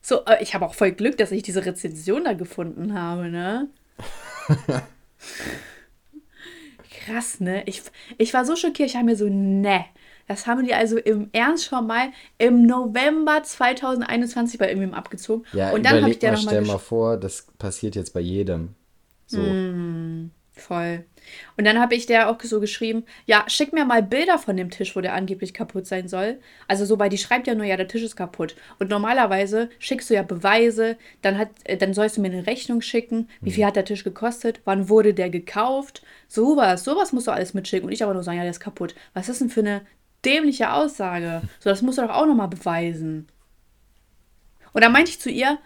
So, 0.00 0.24
äh, 0.24 0.42
ich 0.42 0.54
habe 0.54 0.64
auch 0.64 0.74
voll 0.74 0.92
Glück, 0.92 1.18
dass 1.18 1.30
ich 1.30 1.42
diese 1.42 1.66
Rezension 1.66 2.24
da 2.24 2.32
gefunden 2.32 2.94
habe, 2.94 3.28
ne? 3.28 3.68
Krass, 7.04 7.40
ne? 7.40 7.62
Ich, 7.66 7.82
ich 8.18 8.32
war 8.34 8.44
so 8.44 8.56
schockiert, 8.56 8.90
ich 8.90 8.96
habe 8.96 9.06
mir 9.06 9.16
so, 9.16 9.28
ne. 9.28 9.84
Das 10.28 10.46
haben 10.46 10.64
die 10.64 10.72
also 10.72 10.98
im 10.98 11.28
Ernst 11.32 11.66
schon 11.66 11.86
mal 11.86 12.10
im 12.38 12.64
November 12.64 13.42
2021 13.42 14.58
bei 14.58 14.68
irgendwem 14.68 14.94
abgezogen. 14.94 15.44
Ja, 15.52 15.72
und 15.72 15.84
dann 15.84 16.00
habe 16.00 16.10
ich 16.10 16.18
dir 16.18 16.30
mal, 16.30 16.38
stell 16.38 16.62
mal 16.62 16.78
vor, 16.78 17.16
das 17.16 17.48
passiert 17.58 17.96
jetzt 17.96 18.14
bei 18.14 18.20
jedem. 18.20 18.74
So. 19.26 19.40
Mm, 19.40 20.30
voll. 20.52 21.04
Und 21.56 21.64
dann 21.64 21.78
habe 21.78 21.94
ich 21.94 22.06
der 22.06 22.28
auch 22.28 22.40
so 22.42 22.60
geschrieben, 22.60 23.04
ja, 23.26 23.44
schick 23.46 23.72
mir 23.72 23.84
mal 23.84 24.02
Bilder 24.02 24.38
von 24.38 24.56
dem 24.56 24.70
Tisch, 24.70 24.96
wo 24.96 25.00
der 25.00 25.14
angeblich 25.14 25.54
kaputt 25.54 25.86
sein 25.86 26.08
soll. 26.08 26.38
Also 26.68 26.84
so, 26.84 26.98
weil 26.98 27.10
die 27.10 27.18
schreibt 27.18 27.46
ja 27.46 27.54
nur, 27.54 27.66
ja, 27.66 27.76
der 27.76 27.88
Tisch 27.88 28.02
ist 28.02 28.16
kaputt. 28.16 28.56
Und 28.78 28.90
normalerweise 28.90 29.70
schickst 29.78 30.10
du 30.10 30.14
ja 30.14 30.22
Beweise, 30.22 30.96
dann, 31.22 31.38
hat, 31.38 31.50
äh, 31.64 31.76
dann 31.76 31.94
sollst 31.94 32.16
du 32.16 32.20
mir 32.20 32.30
eine 32.30 32.46
Rechnung 32.46 32.80
schicken, 32.80 33.28
wie 33.40 33.52
viel 33.52 33.66
hat 33.66 33.76
der 33.76 33.84
Tisch 33.84 34.04
gekostet, 34.04 34.60
wann 34.64 34.88
wurde 34.88 35.14
der 35.14 35.30
gekauft, 35.30 36.02
sowas, 36.28 36.84
sowas 36.84 37.12
musst 37.12 37.26
du 37.26 37.32
alles 37.32 37.54
mitschicken. 37.54 37.86
Und 37.86 37.92
ich 37.92 38.02
aber 38.02 38.14
nur 38.14 38.22
sagen, 38.22 38.38
ja, 38.38 38.44
der 38.44 38.50
ist 38.50 38.60
kaputt. 38.60 38.94
Was 39.14 39.28
ist 39.28 39.40
denn 39.40 39.50
für 39.50 39.60
eine 39.60 39.82
dämliche 40.24 40.72
Aussage? 40.72 41.42
So, 41.60 41.70
das 41.70 41.82
musst 41.82 41.98
du 41.98 42.02
doch 42.02 42.14
auch 42.14 42.26
nochmal 42.26 42.48
beweisen. 42.48 43.28
Und 44.72 44.82
dann 44.82 44.92
meinte 44.92 45.10
ich 45.10 45.20
zu 45.20 45.30
ihr, 45.30 45.58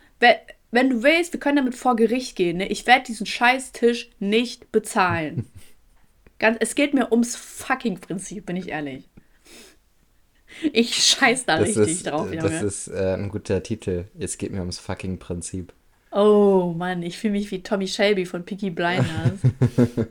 wenn 0.76 0.90
du 0.90 1.02
willst, 1.02 1.33
wir 1.33 1.40
können 1.40 1.56
damit 1.56 1.75
vor 1.75 1.97
Gericht 1.97 2.37
gehen. 2.37 2.59
Ne? 2.59 2.68
Ich 2.68 2.87
werde 2.87 3.04
diesen 3.04 3.25
Scheißtisch 3.25 4.11
nicht 4.18 4.71
bezahlen. 4.73 5.47
Ganz, 6.38 6.59
es 6.61 6.75
geht 6.75 6.92
mir 6.92 7.12
ums 7.12 7.35
fucking 7.35 7.99
Prinzip, 7.99 8.45
bin 8.45 8.56
ich 8.56 8.68
ehrlich. 8.68 9.09
Ich 10.73 10.95
scheiß 10.95 11.47
da 11.47 11.59
das 11.59 11.68
richtig 11.68 11.88
ist, 11.88 12.06
drauf. 12.06 12.28
Junge. 12.30 12.42
Das 12.42 12.62
ist 12.62 12.88
äh, 12.88 13.14
ein 13.14 13.30
guter 13.30 13.62
Titel. 13.62 14.04
Es 14.18 14.37
geht 14.37 14.52
mir 14.52 14.61
ums 14.61 14.78
fucking 14.78 15.18
Prinzip. 15.18 15.73
Oh 16.12 16.75
Mann, 16.76 17.02
ich 17.02 17.18
fühle 17.18 17.33
mich 17.33 17.50
wie 17.50 17.62
Tommy 17.62 17.88
Shelby 17.88 18.26
von 18.26 18.45
Picky 18.45 18.71
Blinders. 18.71 19.40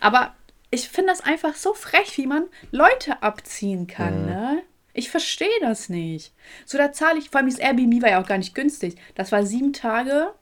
Aber 0.00 0.34
ich 0.70 0.88
finde 0.88 1.10
das 1.10 1.20
einfach 1.20 1.54
so 1.56 1.74
frech, 1.74 2.16
wie 2.16 2.26
man 2.26 2.44
Leute 2.70 3.22
abziehen 3.22 3.88
kann, 3.88 4.22
mhm. 4.22 4.26
ne? 4.26 4.62
Ich 4.96 5.10
verstehe 5.10 5.48
das 5.60 5.88
nicht. 5.88 6.32
So, 6.64 6.78
da 6.78 6.92
zahle 6.92 7.18
ich, 7.18 7.30
vor 7.30 7.40
allem 7.40 7.50
das 7.50 7.58
Airbnb 7.58 8.02
war 8.02 8.10
ja 8.10 8.22
auch 8.22 8.26
gar 8.26 8.38
nicht 8.38 8.54
günstig. 8.54 8.96
Das 9.14 9.30
war 9.30 9.44
sieben 9.44 9.72
Tage. 9.72 10.32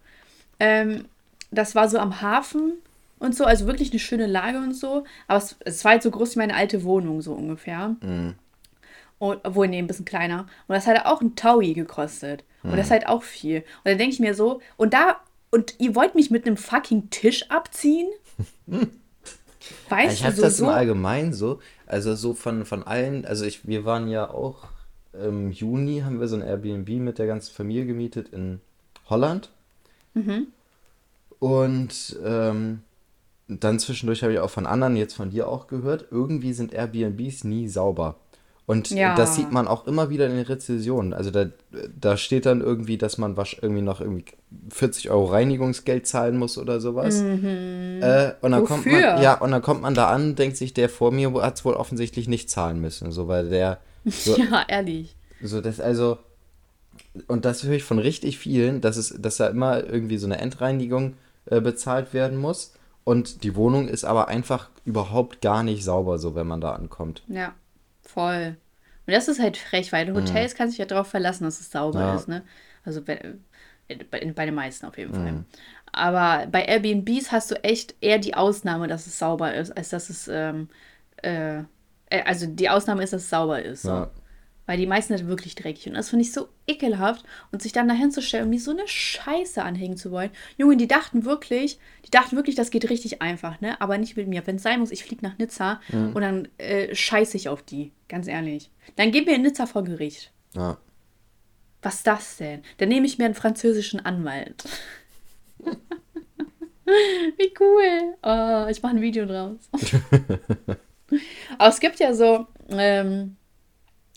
Ähm, 0.61 1.07
das 1.51 1.75
war 1.75 1.89
so 1.89 1.99
am 1.99 2.21
Hafen 2.21 2.75
und 3.19 3.35
so, 3.35 3.45
also 3.45 3.67
wirklich 3.67 3.91
eine 3.91 3.99
schöne 3.99 4.27
Lage 4.27 4.59
und 4.59 4.75
so. 4.75 5.05
Aber 5.27 5.39
es, 5.39 5.57
es 5.61 5.85
war 5.85 5.93
halt 5.93 6.03
so 6.03 6.11
groß 6.11 6.35
wie 6.35 6.41
meine 6.41 6.55
alte 6.55 6.85
Wohnung, 6.85 7.21
so 7.21 7.33
ungefähr. 7.33 7.97
Mhm. 8.01 8.35
Und, 9.19 9.41
obwohl, 9.43 9.69
nee, 9.69 9.79
ein 9.79 9.87
bisschen 9.87 10.05
kleiner. 10.05 10.47
Und 10.69 10.75
das 10.75 10.87
hat 10.87 11.05
auch 11.07 11.21
ein 11.21 11.35
Taui 11.35 11.73
gekostet. 11.73 12.45
Mhm. 12.63 12.71
Und 12.71 12.77
das 12.77 12.87
ist 12.87 12.93
halt 12.93 13.09
auch 13.09 13.23
viel. 13.23 13.59
Und 13.59 13.87
dann 13.87 13.99
denke 13.99 14.15
ich 14.15 14.21
mir 14.21 14.35
so, 14.35 14.61
und 14.77 14.95
da, 14.95 15.17
und 15.51 15.75
ihr 15.79 15.95
wollt 15.95 16.15
mich 16.15 16.31
mit 16.31 16.47
einem 16.47 16.57
fucking 16.57 17.11
Tisch 17.11 17.51
abziehen? 17.51 18.09
Weißt 19.89 20.15
ich 20.15 20.25
habe 20.25 20.37
so, 20.37 20.43
das 20.43 20.61
im 20.61 20.69
Allgemeinen 20.69 21.33
so, 21.33 21.61
also 21.87 22.15
so 22.15 22.35
von, 22.35 22.65
von 22.65 22.83
allen, 22.83 23.25
also 23.25 23.45
ich, 23.45 23.67
wir 23.67 23.85
waren 23.85 24.09
ja 24.09 24.31
auch 24.31 24.69
im 25.13 25.53
Juni, 25.53 26.01
haben 26.01 26.21
wir 26.21 26.29
so 26.29 26.37
ein 26.37 26.43
Airbnb 26.43 26.89
mit 27.01 27.19
der 27.19 27.27
ganzen 27.27 27.55
Familie 27.55 27.87
gemietet 27.87 28.29
in 28.31 28.61
Holland. 29.09 29.51
Mhm. 30.15 30.49
Und 31.39 32.19
ähm, 32.25 32.81
dann 33.49 33.79
zwischendurch 33.79 34.23
habe 34.23 34.33
ich 34.33 34.39
auch 34.39 34.51
von 34.51 34.67
anderen, 34.67 34.97
jetzt 34.97 35.15
von 35.15 35.31
dir 35.31 35.49
auch 35.49 35.67
gehört, 35.67 36.07
irgendwie 36.11 36.53
sind 36.53 36.73
Airbnbs 36.73 37.45
nie 37.45 37.69
sauber. 37.69 38.17
Und 38.67 38.91
ja. 38.91 39.15
das 39.15 39.37
sieht 39.37 39.53
man 39.53 39.69
auch 39.69 39.87
immer 39.87 40.09
wieder 40.09 40.27
in 40.27 40.37
den 40.37 40.47
Rezessionen. 40.47 41.13
Also 41.13 41.31
da, 41.31 41.47
da 42.01 42.17
steht 42.17 42.47
dann 42.47 42.63
irgendwie, 42.63 42.97
dass 42.97 43.19
man 43.19 43.37
wasch 43.37 43.59
irgendwie 43.61 43.83
noch 43.83 44.01
irgendwie 44.01 44.25
40 44.71 45.11
Euro 45.11 45.27
Reinigungsgeld 45.27 46.07
zahlen 46.07 46.39
muss 46.39 46.57
oder 46.57 46.81
sowas. 46.81 47.21
Mhm. 47.21 48.01
Äh, 48.03 48.33
und 48.41 48.53
dann 48.53 48.63
Wofür? 48.63 48.77
kommt 48.77 48.87
man, 48.87 49.23
ja, 49.23 49.35
und 49.35 49.51
dann 49.51 49.61
kommt 49.61 49.83
man 49.83 49.95
da 49.95 50.09
an, 50.09 50.35
denkt 50.35 50.57
sich, 50.57 50.73
der 50.73 50.89
vor 50.89 51.13
mir 51.13 51.33
hat 51.43 51.57
es 51.57 51.65
wohl 51.67 51.75
offensichtlich 51.75 52.27
nicht 52.27 52.49
zahlen 52.49 52.81
müssen. 52.81 53.13
So, 53.13 53.29
weil 53.29 53.51
der. 53.51 53.81
So, 54.07 54.37
ja, 54.39 54.65
ehrlich. 54.67 55.15
So, 55.43 55.61
das 55.61 55.81
also. 55.81 56.19
Und 57.27 57.45
das 57.45 57.65
höre 57.65 57.75
ich 57.75 57.85
von 57.85 57.99
richtig 57.99 58.39
vielen, 58.39 58.81
dass 58.81 58.97
es, 58.97 59.15
dass 59.19 59.37
da 59.37 59.49
immer 59.49 59.85
irgendwie 59.85 60.17
so 60.17 60.27
eine 60.27 60.39
Endreinigung 60.39 61.15
äh, 61.47 61.61
bezahlt 61.61 62.15
werden 62.15 62.39
muss. 62.39 62.73
Und 63.05 63.45
die 63.45 63.55
Wohnung 63.55 63.89
ist 63.89 64.05
aber 64.05 64.29
einfach 64.29 64.71
überhaupt 64.87 65.43
gar 65.43 65.63
nicht 65.63 65.85
sauber, 65.85 66.19
so 66.19 66.35
wenn 66.35 66.47
man 66.47 66.63
da 66.63 66.73
ankommt. 66.73 67.23
Ja. 67.29 67.53
Voll. 68.15 68.57
Und 69.07 69.13
das 69.13 69.29
ist 69.29 69.41
halt 69.41 69.57
frech, 69.57 69.93
weil 69.93 70.11
mhm. 70.11 70.17
Hotels 70.17 70.55
mhm. 70.55 70.59
kann 70.59 70.69
sich 70.71 70.79
ja 70.79 70.87
darauf 70.87 71.09
verlassen, 71.09 71.45
dass 71.45 71.61
es 71.61 71.71
sauber 71.71 72.01
ja. 72.01 72.15
ist, 72.15 72.29
ne? 72.29 72.43
Also 72.85 73.03
bei, 73.03 73.35
bei, 74.11 74.33
bei, 74.33 74.47
den 74.47 74.55
meisten 74.55 74.87
auf 74.87 74.97
jeden 74.97 75.13
Fall. 75.13 75.33
Mhm. 75.33 75.45
Aber 75.93 76.47
bei 76.47 76.65
Airbnbs 76.65 77.33
hast 77.33 77.51
du 77.51 77.63
echt 77.63 77.95
eher 78.01 78.19
die 78.19 78.35
Ausnahme, 78.35 78.89
dass 78.89 79.07
es 79.07 79.19
sauber 79.19 79.55
ist, 79.55 79.77
als 79.77 79.91
dass 79.91 80.11
es, 80.11 80.29
ähm, 80.29 80.69
äh, 81.23 81.59
äh 81.59 82.23
also 82.25 82.47
die 82.47 82.71
Ausnahme 82.71 83.03
ist, 83.03 83.13
dass 83.13 83.23
es 83.23 83.31
sauber 83.31 83.63
ist. 83.63 83.83
So. 83.83 83.91
Ja. 83.91 84.11
Weil 84.67 84.79
die 84.79 84.87
meisten 84.87 85.17
sind 85.17 85.29
wirklich 85.29 85.55
dreckig. 85.55 85.89
Und 85.89 85.95
das 85.95 86.09
finde 86.09 86.23
ich 86.25 86.33
so 86.33 86.49
ekelhaft. 86.67 87.25
Und 87.53 87.63
sich 87.63 87.73
dann 87.73 87.89
dahin 87.89 88.11
zu 88.11 88.23
stellen 88.23 88.45
und 88.45 88.51
mir 88.51 88.61
so 88.61 88.71
eine 88.71 88.87
Scheiße 88.87 89.63
anhängen 89.63 89.97
zu 89.97 90.11
wollen. 90.11 90.31
Junge, 90.57 90.77
die 90.77 90.89
dachten 90.89 91.25
wirklich, 91.25 91.79
die 92.07 92.11
dachten 92.11 92.37
wirklich, 92.37 92.57
das 92.57 92.71
geht 92.71 92.89
richtig 92.89 93.21
einfach, 93.21 93.61
ne? 93.61 93.81
Aber 93.81 93.99
nicht 93.99 94.17
mit 94.17 94.27
mir. 94.27 94.47
Wenn 94.47 94.57
es 94.57 94.63
sein 94.63 94.81
muss, 94.81 94.91
ich 94.91 95.05
fliege 95.05 95.25
nach 95.25 95.39
Nizza 95.39 95.81
mhm. 95.89 96.13
und 96.15 96.23
dann 96.23 96.49
äh, 96.59 96.95
scheiße 96.95 97.37
ich 97.37 97.49
auf 97.49 97.63
die. 97.63 97.93
Ganz 98.09 98.27
ehrlich. 98.27 98.71
Dann 98.97 99.11
gehen 99.11 99.27
wir 99.27 99.35
in 99.35 99.43
Nizza 99.43 99.67
vor 99.67 99.85
Gericht. 99.85 100.33
Ja. 100.55 100.79
Was 101.83 101.97
ist 101.97 102.07
das 102.07 102.37
denn? 102.39 102.63
Dann 102.79 102.89
nehme 102.89 103.07
ich 103.07 103.19
mir 103.19 103.27
einen 103.27 103.35
französischen 103.35 104.01
Anwalt. 104.01 104.65
Wie 107.37 107.53
cool. 107.61 108.15
Oh, 108.23 108.67
ich 108.71 108.83
mache 108.83 108.97
ein 108.97 109.01
Video 109.03 109.27
draus. 109.27 109.59
Aber 111.59 111.69
es 111.69 111.81
gibt 111.81 111.99
ja 112.01 112.15
so. 112.15 112.47
Ähm, 112.71 113.37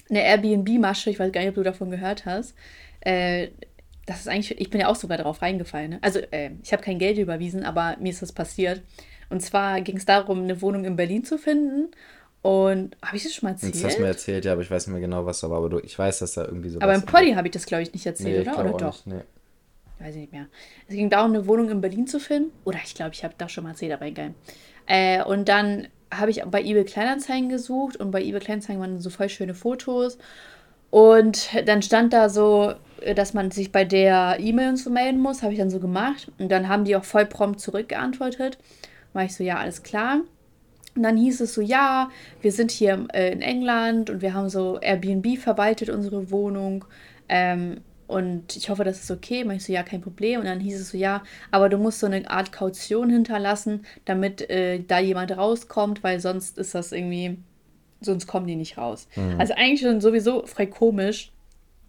eine 0.09 0.23
Airbnb-Masche, 0.23 1.09
ich 1.09 1.19
weiß 1.19 1.31
gar 1.31 1.41
nicht, 1.41 1.49
ob 1.49 1.55
du 1.55 1.63
davon 1.63 1.91
gehört 1.91 2.25
hast. 2.25 2.55
Äh, 3.01 3.49
das 4.05 4.21
ist 4.21 4.27
eigentlich, 4.29 4.59
ich 4.59 4.69
bin 4.69 4.79
ja 4.79 4.87
auch 4.87 4.95
sogar 4.95 5.17
darauf 5.17 5.41
reingefallen. 5.41 5.91
Ne? 5.91 5.99
Also, 6.01 6.19
äh, 6.31 6.51
ich 6.63 6.71
habe 6.71 6.81
kein 6.81 6.97
Geld 6.97 7.17
überwiesen, 7.17 7.63
aber 7.63 7.97
mir 7.99 8.09
ist 8.09 8.21
das 8.21 8.31
passiert. 8.31 8.81
Und 9.29 9.41
zwar 9.41 9.81
ging 9.81 9.97
es 9.97 10.05
darum, 10.05 10.43
eine 10.43 10.61
Wohnung 10.61 10.85
in 10.85 10.95
Berlin 10.95 11.25
zu 11.25 11.37
finden. 11.37 11.91
Und 12.41 12.95
habe 13.01 13.17
ich 13.17 13.23
das 13.23 13.33
schon 13.33 13.47
mal 13.47 13.53
erzählt? 13.53 13.75
Das 13.75 13.83
hast 13.83 13.97
du 13.97 14.01
mir 14.01 14.07
erzählt, 14.07 14.45
ja, 14.45 14.53
aber 14.53 14.61
ich 14.61 14.71
weiß 14.71 14.87
nicht 14.87 14.93
mehr 14.93 15.01
genau, 15.01 15.25
was 15.25 15.41
da 15.41 15.49
war. 15.49 15.57
Aber 15.57 15.69
du, 15.69 15.79
ich 15.79 15.99
weiß, 15.99 16.19
dass 16.19 16.33
da 16.33 16.45
irgendwie 16.45 16.69
so. 16.69 16.79
Aber 16.79 16.95
im 16.95 17.01
Poddy 17.01 17.33
habe 17.33 17.47
ich 17.47 17.51
das, 17.51 17.65
glaube 17.65 17.83
ich, 17.83 17.93
nicht 17.93 18.05
erzählt, 18.05 18.45
nee, 18.45 18.51
oder? 18.51 18.59
Oder 18.59 18.77
doch? 18.77 19.05
Nicht, 19.05 19.17
nee. 19.17 19.23
Weiß 19.99 20.15
ich 20.15 20.21
nicht 20.21 20.31
mehr. 20.31 20.47
Es 20.87 20.95
ging 20.95 21.09
darum, 21.09 21.33
eine 21.33 21.45
Wohnung 21.47 21.69
in 21.69 21.81
Berlin 21.81 22.07
zu 22.07 22.19
finden. 22.19 22.51
Oder 22.63 22.79
ich 22.85 22.95
glaube, 22.95 23.13
ich 23.13 23.23
habe 23.23 23.33
das 23.37 23.51
schon 23.51 23.65
mal 23.65 23.71
erzählt, 23.71 23.91
aber 23.91 24.05
egal. 24.05 24.33
Äh, 24.85 25.23
und 25.23 25.49
dann 25.49 25.87
habe 26.11 26.31
ich 26.31 26.43
bei 26.43 26.61
eBay 26.61 26.85
Kleinanzeigen 26.85 27.49
gesucht 27.49 27.97
und 27.97 28.11
bei 28.11 28.21
eBay 28.21 28.39
Kleinanzeigen 28.39 28.81
waren 28.81 28.99
so 28.99 29.09
voll 29.09 29.29
schöne 29.29 29.53
Fotos. 29.53 30.17
Und 30.89 31.49
dann 31.65 31.81
stand 31.81 32.13
da 32.13 32.29
so, 32.29 32.73
dass 33.15 33.33
man 33.33 33.51
sich 33.51 33.71
bei 33.71 33.83
der 33.83 34.37
E-Mail 34.39 34.69
und 34.69 34.77
so 34.77 34.89
melden 34.89 35.19
muss. 35.19 35.43
Habe 35.43 35.53
ich 35.53 35.59
dann 35.59 35.69
so 35.69 35.79
gemacht. 35.79 36.31
Und 36.39 36.49
dann 36.49 36.69
haben 36.69 36.85
die 36.85 36.95
auch 36.95 37.03
voll 37.03 37.25
prompt 37.25 37.59
zurückgeantwortet. 37.59 38.57
War 39.13 39.25
ich 39.25 39.35
so, 39.35 39.43
ja, 39.43 39.57
alles 39.57 39.83
klar. 39.83 40.21
Und 40.95 41.03
dann 41.03 41.17
hieß 41.17 41.41
es 41.41 41.53
so, 41.53 41.61
ja, 41.61 42.09
wir 42.41 42.51
sind 42.51 42.71
hier 42.71 43.07
äh, 43.13 43.31
in 43.31 43.41
England 43.41 44.09
und 44.09 44.21
wir 44.21 44.33
haben 44.33 44.49
so 44.49 44.79
Airbnb 44.79 45.37
verwaltet, 45.37 45.89
unsere 45.89 46.31
Wohnung. 46.31 46.85
Ähm, 47.29 47.81
und 48.07 48.55
ich 48.55 48.69
hoffe, 48.69 48.85
das 48.85 49.01
ist 49.03 49.11
okay. 49.11 49.43
Und 49.43 49.51
ich 49.51 49.65
so, 49.65 49.73
ja, 49.73 49.83
kein 49.83 50.01
Problem. 50.01 50.39
Und 50.39 50.45
dann 50.45 50.61
hieß 50.61 50.79
es 50.79 50.89
so, 50.91 50.97
ja, 50.97 51.23
aber 51.51 51.67
du 51.67 51.77
musst 51.77 51.99
so 51.99 52.07
eine 52.07 52.29
Art 52.29 52.53
Kaution 52.53 53.09
hinterlassen, 53.09 53.85
damit 54.05 54.49
äh, 54.49 54.79
da 54.79 54.99
jemand 54.99 55.35
rauskommt, 55.35 56.03
weil 56.03 56.19
sonst 56.21 56.57
ist 56.57 56.73
das 56.73 56.93
irgendwie, 56.93 57.37
sonst 57.99 58.25
kommen 58.25 58.47
die 58.47 58.55
nicht 58.55 58.77
raus. 58.77 59.07
Mhm. 59.15 59.39
Also 59.39 59.53
eigentlich 59.55 59.81
schon 59.81 59.99
sowieso 59.99 60.45
frei 60.45 60.67
komisch. 60.67 61.31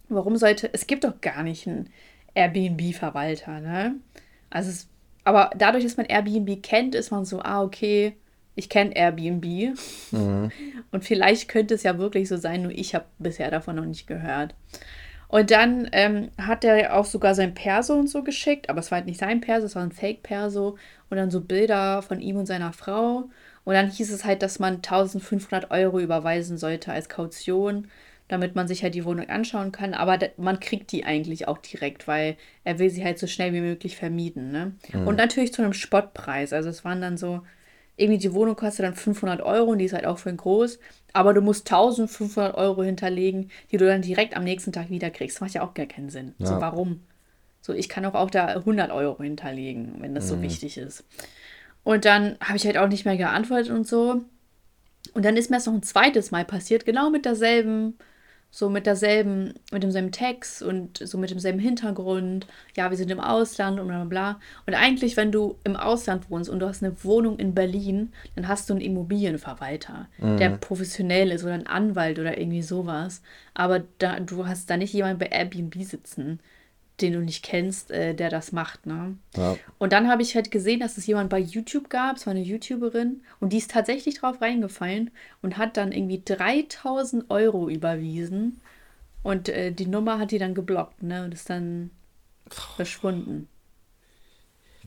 Warum 0.08 0.36
sollte, 0.36 0.70
es 0.72 0.86
gibt 0.86 1.04
doch 1.04 1.20
gar 1.20 1.42
nicht 1.44 1.68
einen 1.68 1.90
Airbnb-Verwalter, 2.34 3.60
ne? 3.60 3.94
Also 4.50 4.70
es, 4.70 4.88
aber 5.22 5.50
dadurch, 5.56 5.84
dass 5.84 5.98
man 5.98 6.06
Airbnb 6.06 6.62
kennt, 6.62 6.94
ist 6.94 7.10
man 7.10 7.26
so, 7.26 7.40
ah, 7.42 7.62
okay, 7.62 8.14
ich 8.56 8.68
kenne 8.68 8.96
Airbnb. 8.96 9.76
Mhm. 10.10 10.50
Und 10.90 11.04
vielleicht 11.04 11.48
könnte 11.48 11.74
es 11.74 11.84
ja 11.84 11.98
wirklich 11.98 12.28
so 12.28 12.36
sein, 12.36 12.62
nur 12.62 12.72
ich 12.72 12.94
habe 12.94 13.04
bisher 13.18 13.52
davon 13.52 13.76
noch 13.76 13.84
nicht 13.84 14.08
gehört. 14.08 14.54
Und 15.28 15.50
dann 15.50 15.88
ähm, 15.92 16.30
hat 16.38 16.64
er 16.64 16.96
auch 16.96 17.04
sogar 17.04 17.34
sein 17.34 17.54
Perso 17.54 17.94
und 17.94 18.08
so 18.08 18.22
geschickt, 18.22 18.70
aber 18.70 18.80
es 18.80 18.90
war 18.90 18.96
halt 18.96 19.06
nicht 19.06 19.20
sein 19.20 19.42
Perso, 19.42 19.66
es 19.66 19.76
war 19.76 19.82
ein 19.82 19.92
Fake-Perso 19.92 20.78
und 21.10 21.16
dann 21.16 21.30
so 21.30 21.42
Bilder 21.42 22.00
von 22.02 22.20
ihm 22.20 22.36
und 22.36 22.46
seiner 22.46 22.72
Frau. 22.72 23.28
Und 23.64 23.74
dann 23.74 23.90
hieß 23.90 24.10
es 24.10 24.24
halt, 24.24 24.42
dass 24.42 24.58
man 24.58 24.76
1500 24.76 25.70
Euro 25.70 26.00
überweisen 26.00 26.56
sollte 26.56 26.92
als 26.92 27.10
Kaution, 27.10 27.88
damit 28.26 28.54
man 28.54 28.66
sich 28.66 28.82
halt 28.82 28.94
die 28.94 29.04
Wohnung 29.04 29.28
anschauen 29.28 29.72
kann. 29.72 29.92
Aber 29.92 30.18
man 30.38 30.60
kriegt 30.60 30.92
die 30.92 31.04
eigentlich 31.04 31.46
auch 31.46 31.58
direkt, 31.58 32.08
weil 32.08 32.36
er 32.64 32.78
will 32.78 32.88
sie 32.88 33.04
halt 33.04 33.18
so 33.18 33.26
schnell 33.26 33.52
wie 33.52 33.60
möglich 33.60 33.96
vermieten. 33.96 34.50
Ne? 34.50 34.72
Mhm. 34.92 35.06
Und 35.06 35.16
natürlich 35.16 35.52
zu 35.52 35.60
einem 35.60 35.74
Spottpreis. 35.74 36.54
Also 36.54 36.70
es 36.70 36.84
waren 36.86 37.02
dann 37.02 37.18
so 37.18 37.42
irgendwie 37.98 38.18
die 38.18 38.32
Wohnung 38.32 38.56
kostet 38.56 38.86
dann 38.86 38.94
500 38.94 39.42
Euro 39.42 39.72
und 39.72 39.78
die 39.78 39.84
ist 39.84 39.92
halt 39.92 40.06
auch 40.06 40.18
für 40.18 40.32
groß, 40.32 40.78
aber 41.12 41.34
du 41.34 41.40
musst 41.40 41.70
1500 41.70 42.54
Euro 42.54 42.82
hinterlegen, 42.82 43.50
die 43.70 43.76
du 43.76 43.86
dann 43.86 44.02
direkt 44.02 44.36
am 44.36 44.44
nächsten 44.44 44.72
Tag 44.72 44.88
wieder 44.88 45.10
kriegst. 45.10 45.36
Das 45.36 45.40
macht 45.40 45.54
ja 45.54 45.62
auch 45.62 45.74
gar 45.74 45.86
keinen 45.86 46.08
Sinn. 46.08 46.34
Ja. 46.38 46.46
So, 46.46 46.60
warum? 46.60 47.00
So, 47.60 47.72
ich 47.72 47.88
kann 47.88 48.04
auch, 48.06 48.14
auch 48.14 48.30
da 48.30 48.46
100 48.46 48.90
Euro 48.92 49.22
hinterlegen, 49.22 49.96
wenn 49.98 50.14
das 50.14 50.26
mhm. 50.26 50.28
so 50.28 50.42
wichtig 50.42 50.78
ist. 50.78 51.04
Und 51.82 52.04
dann 52.04 52.36
habe 52.40 52.56
ich 52.56 52.66
halt 52.66 52.78
auch 52.78 52.88
nicht 52.88 53.04
mehr 53.04 53.16
geantwortet 53.16 53.70
und 53.70 53.86
so. 53.86 54.22
Und 55.14 55.24
dann 55.24 55.36
ist 55.36 55.50
mir 55.50 55.56
das 55.56 55.66
noch 55.66 55.74
ein 55.74 55.82
zweites 55.82 56.30
Mal 56.30 56.44
passiert, 56.44 56.86
genau 56.86 57.10
mit 57.10 57.24
derselben 57.24 57.98
so 58.50 58.70
mit 58.70 58.86
derselben, 58.86 59.54
mit 59.72 59.82
demselben 59.82 60.10
Text 60.10 60.62
und 60.62 60.98
so 60.98 61.18
mit 61.18 61.30
demselben 61.30 61.58
Hintergrund. 61.58 62.46
Ja, 62.76 62.90
wir 62.90 62.96
sind 62.96 63.10
im 63.10 63.20
Ausland 63.20 63.78
und 63.78 63.88
bla 63.88 64.04
bla. 64.04 64.40
Und 64.66 64.74
eigentlich, 64.74 65.16
wenn 65.16 65.30
du 65.30 65.56
im 65.64 65.76
Ausland 65.76 66.30
wohnst 66.30 66.48
und 66.48 66.60
du 66.60 66.66
hast 66.66 66.82
eine 66.82 67.04
Wohnung 67.04 67.38
in 67.38 67.54
Berlin, 67.54 68.12
dann 68.36 68.48
hast 68.48 68.68
du 68.68 68.74
einen 68.74 68.80
Immobilienverwalter, 68.80 70.08
mhm. 70.18 70.38
der 70.38 70.50
professionell 70.50 71.30
ist 71.30 71.44
oder 71.44 71.54
einen 71.54 71.66
Anwalt 71.66 72.18
oder 72.18 72.38
irgendwie 72.38 72.62
sowas. 72.62 73.22
Aber 73.52 73.82
da, 73.98 74.18
du 74.20 74.46
hast 74.46 74.70
da 74.70 74.76
nicht 74.76 74.94
jemanden 74.94 75.18
bei 75.18 75.26
Airbnb 75.26 75.74
sitzen, 75.82 76.40
den 77.00 77.12
du 77.12 77.20
nicht 77.20 77.44
kennst, 77.44 77.90
äh, 77.90 78.14
der 78.14 78.30
das 78.30 78.52
macht. 78.52 78.86
Ne? 78.86 79.16
Ja. 79.36 79.56
Und 79.78 79.92
dann 79.92 80.08
habe 80.08 80.22
ich 80.22 80.34
halt 80.34 80.50
gesehen, 80.50 80.80
dass 80.80 80.98
es 80.98 81.06
jemand 81.06 81.30
bei 81.30 81.38
YouTube 81.38 81.90
gab, 81.90 82.16
es 82.16 82.26
war 82.26 82.32
eine 82.32 82.42
YouTuberin, 82.42 83.22
und 83.40 83.52
die 83.52 83.58
ist 83.58 83.70
tatsächlich 83.70 84.16
drauf 84.16 84.40
reingefallen 84.40 85.10
und 85.42 85.56
hat 85.58 85.76
dann 85.76 85.92
irgendwie 85.92 86.22
3000 86.24 87.30
Euro 87.30 87.68
überwiesen. 87.68 88.60
Und 89.22 89.48
äh, 89.48 89.72
die 89.72 89.86
Nummer 89.86 90.18
hat 90.18 90.30
die 90.30 90.38
dann 90.38 90.54
geblockt, 90.54 91.02
ne? 91.02 91.24
Und 91.24 91.34
ist 91.34 91.50
dann 91.50 91.90
verschwunden. 92.48 93.48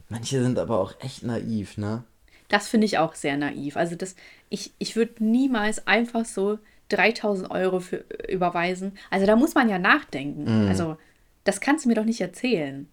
Manche 0.09 0.41
sind 0.41 0.57
aber 0.59 0.79
auch 0.79 0.93
echt 0.99 1.23
naiv, 1.23 1.77
ne? 1.77 2.03
Das 2.47 2.67
finde 2.67 2.85
ich 2.85 2.97
auch 2.97 3.15
sehr 3.15 3.37
naiv. 3.37 3.77
Also 3.77 3.95
das, 3.95 4.15
ich, 4.49 4.73
ich 4.77 4.95
würde 4.95 5.23
niemals 5.23 5.87
einfach 5.87 6.25
so 6.25 6.59
3000 6.89 7.49
Euro 7.49 7.79
für, 7.79 8.03
überweisen. 8.27 8.97
Also 9.09 9.25
da 9.25 9.35
muss 9.35 9.55
man 9.55 9.69
ja 9.69 9.79
nachdenken. 9.79 10.65
Mm. 10.65 10.67
Also 10.67 10.97
das 11.43 11.59
kannst 11.59 11.85
du 11.85 11.89
mir 11.89 11.95
doch 11.95 12.05
nicht 12.05 12.21
erzählen. 12.21 12.87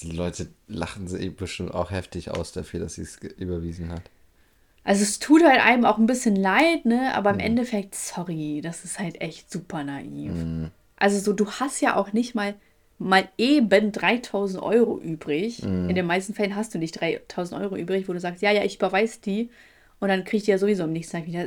Die 0.00 0.12
Leute 0.12 0.48
lachen 0.66 1.08
sich 1.08 1.34
bestimmt 1.36 1.74
auch 1.74 1.90
heftig 1.90 2.30
aus 2.30 2.52
dafür, 2.52 2.80
dass 2.80 2.94
sie 2.94 3.02
es 3.02 3.16
überwiesen 3.16 3.90
hat. 3.90 4.02
Also 4.82 5.02
es 5.02 5.18
tut 5.18 5.44
halt 5.44 5.60
einem 5.60 5.84
auch 5.84 5.98
ein 5.98 6.06
bisschen 6.06 6.36
leid, 6.36 6.86
ne? 6.86 7.14
Aber 7.14 7.30
im 7.30 7.36
mhm. 7.36 7.42
Endeffekt, 7.42 7.94
sorry, 7.94 8.60
das 8.62 8.84
ist 8.84 8.98
halt 8.98 9.20
echt 9.20 9.50
super 9.50 9.84
naiv. 9.84 10.32
Mhm. 10.32 10.70
Also 10.96 11.18
so, 11.18 11.32
du 11.32 11.50
hast 11.50 11.80
ja 11.80 11.96
auch 11.96 12.12
nicht 12.12 12.34
mal, 12.34 12.54
mal 12.98 13.28
eben 13.36 13.92
3000 13.92 14.62
Euro 14.62 14.98
übrig. 14.98 15.62
Mhm. 15.62 15.90
In 15.90 15.96
den 15.96 16.06
meisten 16.06 16.34
Fällen 16.34 16.56
hast 16.56 16.74
du 16.74 16.78
nicht 16.78 16.98
3000 16.98 17.60
Euro 17.60 17.76
übrig, 17.76 18.08
wo 18.08 18.12
du 18.12 18.20
sagst, 18.20 18.42
ja, 18.42 18.52
ja, 18.52 18.64
ich 18.64 18.76
überweise 18.76 19.20
die. 19.20 19.50
Und 19.98 20.08
dann 20.08 20.24
kriegt 20.24 20.48
ihr 20.48 20.54
ja 20.54 20.58
sowieso 20.58 20.84
am 20.84 20.92
nächsten 20.92 21.18
Tag 21.18 21.26
wieder. 21.26 21.46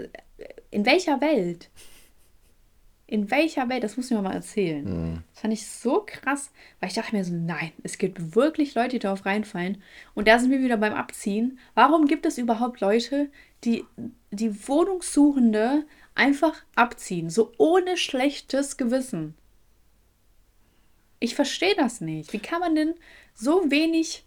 In 0.69 0.85
welcher 0.85 1.19
Welt? 1.21 1.69
In 3.13 3.29
welcher 3.29 3.69
Welt? 3.69 3.83
Das 3.83 3.95
muss 3.95 4.09
ich 4.09 4.17
mir 4.17 4.23
mal 4.23 4.33
erzählen. 4.33 4.83
Mhm. 4.83 5.23
Das 5.33 5.41
fand 5.41 5.53
ich 5.53 5.67
so 5.67 6.01
krass, 6.03 6.49
weil 6.79 6.89
ich 6.89 6.95
dachte 6.95 7.15
mir 7.15 7.23
so, 7.23 7.31
nein, 7.31 7.71
es 7.83 7.99
gibt 7.99 8.33
wirklich 8.33 8.73
Leute, 8.73 8.89
die 8.89 8.99
darauf 8.99 9.27
reinfallen. 9.27 9.83
Und 10.15 10.27
da 10.27 10.39
sind 10.39 10.49
wir 10.49 10.63
wieder 10.63 10.77
beim 10.77 10.95
Abziehen. 10.95 11.59
Warum 11.75 12.07
gibt 12.07 12.25
es 12.25 12.39
überhaupt 12.39 12.79
Leute, 12.79 13.29
die 13.65 13.85
die 14.31 14.67
Wohnungssuchende 14.67 15.85
einfach 16.15 16.63
abziehen, 16.73 17.29
so 17.29 17.51
ohne 17.59 17.97
schlechtes 17.97 18.77
Gewissen? 18.77 19.35
Ich 21.19 21.35
verstehe 21.35 21.75
das 21.75 22.01
nicht. 22.01 22.33
Wie 22.33 22.39
kann 22.39 22.61
man 22.61 22.73
denn 22.73 22.95
so 23.35 23.69
wenig 23.69 24.25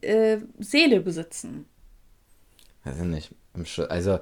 äh, 0.00 0.38
Seele 0.60 1.00
besitzen? 1.00 1.66
Also 2.84 3.02
nicht. 3.02 3.34
Also 3.88 4.20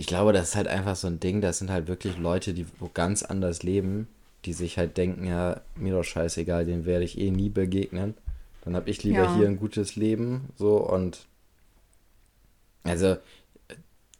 ich 0.00 0.06
glaube, 0.06 0.32
das 0.32 0.48
ist 0.48 0.56
halt 0.56 0.66
einfach 0.66 0.96
so 0.96 1.08
ein 1.08 1.20
Ding, 1.20 1.42
das 1.42 1.58
sind 1.58 1.70
halt 1.70 1.86
wirklich 1.86 2.16
Leute, 2.16 2.54
die 2.54 2.64
wo 2.78 2.88
ganz 2.92 3.22
anders 3.22 3.62
leben, 3.62 4.08
die 4.46 4.54
sich 4.54 4.78
halt 4.78 4.96
denken, 4.96 5.26
ja, 5.26 5.60
mir 5.76 5.92
doch 5.92 6.04
scheißegal, 6.04 6.64
den 6.64 6.86
werde 6.86 7.04
ich 7.04 7.18
eh 7.18 7.30
nie 7.30 7.50
begegnen. 7.50 8.14
Dann 8.64 8.74
habe 8.76 8.88
ich 8.88 9.04
lieber 9.04 9.24
ja. 9.24 9.36
hier 9.36 9.46
ein 9.46 9.58
gutes 9.58 9.96
Leben, 9.96 10.48
so 10.56 10.78
und 10.78 11.26
also 12.82 13.18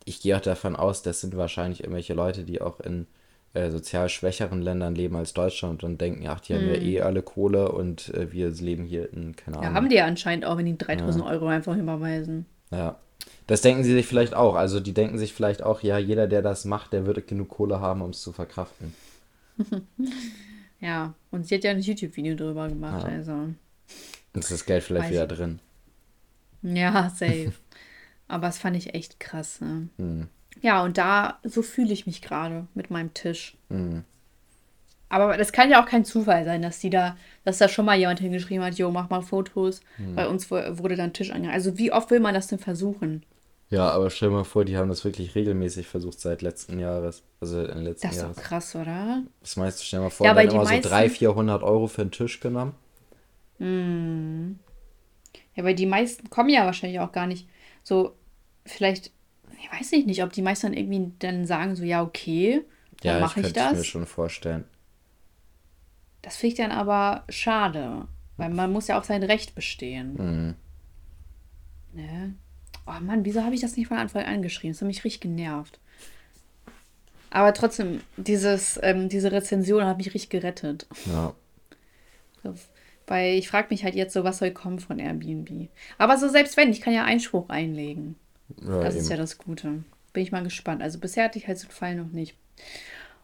ich 0.04 0.20
gehe 0.20 0.36
auch 0.36 0.42
davon 0.42 0.76
aus, 0.76 1.00
das 1.00 1.22
sind 1.22 1.34
wahrscheinlich 1.34 1.80
irgendwelche 1.80 2.12
Leute, 2.12 2.44
die 2.44 2.60
auch 2.60 2.80
in 2.80 3.06
äh, 3.54 3.70
sozial 3.70 4.10
schwächeren 4.10 4.60
Ländern 4.60 4.94
leben 4.94 5.16
als 5.16 5.32
Deutschland 5.32 5.82
und 5.82 5.98
denken, 5.98 6.26
ach, 6.28 6.40
die 6.40 6.52
haben 6.52 6.68
ja 6.68 6.74
hm. 6.74 6.82
eh 6.82 7.00
alle 7.00 7.22
Kohle 7.22 7.72
und 7.72 8.12
äh, 8.12 8.30
wir 8.32 8.50
leben 8.50 8.84
hier 8.84 9.10
in, 9.14 9.34
keine 9.34 9.56
Ahnung. 9.56 9.70
Ja, 9.70 9.74
haben 9.74 9.88
die 9.88 9.96
ja 9.96 10.04
anscheinend 10.04 10.44
auch, 10.44 10.58
wenn 10.58 10.66
die 10.66 10.76
3000 10.76 11.24
ja. 11.24 11.30
Euro 11.30 11.46
einfach 11.46 11.74
überweisen. 11.74 12.44
Ja, 12.70 12.98
das 13.46 13.62
denken 13.62 13.82
sie 13.82 13.92
sich 13.92 14.06
vielleicht 14.06 14.34
auch. 14.34 14.54
Also 14.54 14.80
die 14.80 14.94
denken 14.94 15.18
sich 15.18 15.32
vielleicht 15.32 15.62
auch, 15.62 15.82
ja, 15.82 15.98
jeder, 15.98 16.26
der 16.26 16.42
das 16.42 16.64
macht, 16.64 16.92
der 16.92 17.06
würde 17.06 17.22
genug 17.22 17.48
Kohle 17.48 17.80
haben, 17.80 18.02
um 18.02 18.10
es 18.10 18.20
zu 18.20 18.32
verkraften. 18.32 18.94
ja, 20.80 21.14
und 21.30 21.46
sie 21.46 21.56
hat 21.56 21.64
ja 21.64 21.72
ein 21.72 21.80
YouTube-Video 21.80 22.36
drüber 22.36 22.68
gemacht, 22.68 23.06
ja. 23.06 23.14
also. 23.14 23.48
Ist 24.34 24.50
das 24.50 24.64
Geld 24.64 24.84
vielleicht 24.84 25.10
wieder 25.10 25.26
drin. 25.26 25.58
Ja, 26.62 27.10
safe. 27.14 27.52
Aber 28.28 28.46
das 28.46 28.58
fand 28.58 28.76
ich 28.76 28.94
echt 28.94 29.18
krass. 29.18 29.60
Ne? 29.60 29.88
Hm. 29.96 30.28
Ja, 30.62 30.84
und 30.84 30.98
da, 30.98 31.40
so 31.42 31.62
fühle 31.62 31.92
ich 31.92 32.06
mich 32.06 32.22
gerade 32.22 32.66
mit 32.74 32.90
meinem 32.90 33.12
Tisch. 33.14 33.56
Hm. 33.68 34.04
Aber 35.10 35.36
das 35.36 35.52
kann 35.52 35.70
ja 35.70 35.82
auch 35.82 35.86
kein 35.86 36.04
Zufall 36.04 36.44
sein, 36.44 36.62
dass 36.62 36.78
die 36.78 36.88
da, 36.88 37.16
dass 37.44 37.58
da 37.58 37.68
schon 37.68 37.84
mal 37.84 37.98
jemand 37.98 38.20
hingeschrieben 38.20 38.64
hat, 38.64 38.74
jo, 38.74 38.90
mach 38.90 39.10
mal 39.10 39.20
Fotos. 39.20 39.80
Hm. 39.96 40.14
Bei 40.14 40.28
uns 40.28 40.50
wurde 40.50 40.96
dann 40.96 41.12
Tisch 41.12 41.30
angegangen. 41.30 41.54
Also 41.54 41.76
wie 41.76 41.92
oft 41.92 42.10
will 42.10 42.20
man 42.20 42.32
das 42.32 42.46
denn 42.46 42.60
versuchen? 42.60 43.24
Ja, 43.70 43.90
aber 43.90 44.10
stell 44.10 44.30
dir 44.30 44.36
mal 44.36 44.44
vor, 44.44 44.64
die 44.64 44.76
haben 44.76 44.88
das 44.88 45.04
wirklich 45.04 45.34
regelmäßig 45.34 45.88
versucht 45.88 46.20
seit 46.20 46.42
letzten 46.42 46.78
Jahres. 46.78 47.24
Also 47.40 47.62
in 47.64 47.82
letzten 47.82 48.06
Das 48.06 48.16
ist 48.16 48.22
doch 48.24 48.36
krass, 48.36 48.74
oder? 48.76 49.22
Das 49.40 49.56
meiste, 49.56 49.84
stell 49.84 49.98
dir 49.98 50.04
mal 50.04 50.10
vor, 50.10 50.26
ja, 50.26 50.32
die 50.32 50.40
haben 50.40 50.54
immer 50.54 50.64
meisten... 50.64 50.82
so 50.84 50.88
300, 50.88 51.12
400 51.16 51.62
Euro 51.64 51.86
für 51.88 52.02
einen 52.02 52.10
Tisch 52.12 52.38
genommen. 52.38 52.74
Hm. 53.58 54.60
Ja, 55.56 55.64
weil 55.64 55.74
die 55.74 55.86
meisten 55.86 56.30
kommen 56.30 56.50
ja 56.50 56.64
wahrscheinlich 56.64 57.00
auch 57.00 57.12
gar 57.12 57.26
nicht 57.26 57.48
so, 57.82 58.14
vielleicht, 58.64 59.10
ich 59.60 59.72
weiß 59.72 59.90
nicht, 60.06 60.22
ob 60.22 60.32
die 60.32 60.42
meisten 60.42 60.68
dann 60.68 60.76
irgendwie 60.76 61.12
dann 61.18 61.46
sagen 61.46 61.74
so, 61.74 61.82
ja, 61.82 62.02
okay, 62.02 62.62
dann 63.02 63.16
ja, 63.16 63.20
mache 63.20 63.40
ich, 63.40 63.46
ich 63.48 63.52
das. 63.52 63.64
Ja, 63.64 63.70
ich 63.72 63.78
mir 63.78 63.84
schon 63.84 64.06
vorstellen. 64.06 64.64
Das 66.22 66.36
finde 66.36 66.52
ich 66.52 66.58
dann 66.58 66.72
aber 66.72 67.24
schade, 67.28 68.06
weil 68.36 68.50
man 68.50 68.72
muss 68.72 68.88
ja 68.88 68.98
auf 68.98 69.04
sein 69.04 69.22
Recht 69.22 69.54
bestehen. 69.54 70.14
Mhm. 70.14 70.54
Ne? 71.92 72.34
Oh 72.86 73.00
Mann, 73.00 73.24
wieso 73.24 73.42
habe 73.42 73.54
ich 73.54 73.60
das 73.60 73.76
nicht 73.76 73.88
von 73.88 73.96
Anfang 73.96 74.24
an 74.24 74.42
geschrieben? 74.42 74.72
Das 74.72 74.80
hat 74.80 74.86
mich 74.86 75.04
richtig 75.04 75.20
genervt. 75.20 75.78
Aber 77.30 77.54
trotzdem, 77.54 78.00
dieses, 78.16 78.78
ähm, 78.82 79.08
diese 79.08 79.30
Rezension 79.30 79.84
hat 79.84 79.98
mich 79.98 80.08
richtig 80.14 80.30
gerettet. 80.30 80.86
Ja. 81.06 81.32
weil 83.06 83.34
ich 83.34 83.48
frage 83.48 83.68
mich 83.70 83.84
halt 83.84 83.94
jetzt 83.94 84.12
so, 84.12 84.24
was 84.24 84.38
soll 84.38 84.50
kommen 84.50 84.78
von 84.78 84.98
Airbnb. 84.98 85.68
Aber 85.98 86.16
so 86.16 86.28
selbst 86.28 86.56
wenn, 86.56 86.70
ich 86.70 86.80
kann 86.80 86.92
ja 86.92 87.04
Einspruch 87.04 87.48
einlegen. 87.48 88.16
Ja, 88.62 88.82
das 88.82 88.94
eben. 88.94 89.02
ist 89.04 89.10
ja 89.10 89.16
das 89.16 89.38
Gute. 89.38 89.84
Bin 90.12 90.22
ich 90.22 90.32
mal 90.32 90.42
gespannt. 90.42 90.82
Also 90.82 90.98
bisher 90.98 91.24
hatte 91.24 91.38
ich 91.38 91.46
halt 91.46 91.58
so 91.58 91.66
einen 91.66 91.72
Fall 91.72 91.94
noch 91.96 92.10
nicht. 92.10 92.36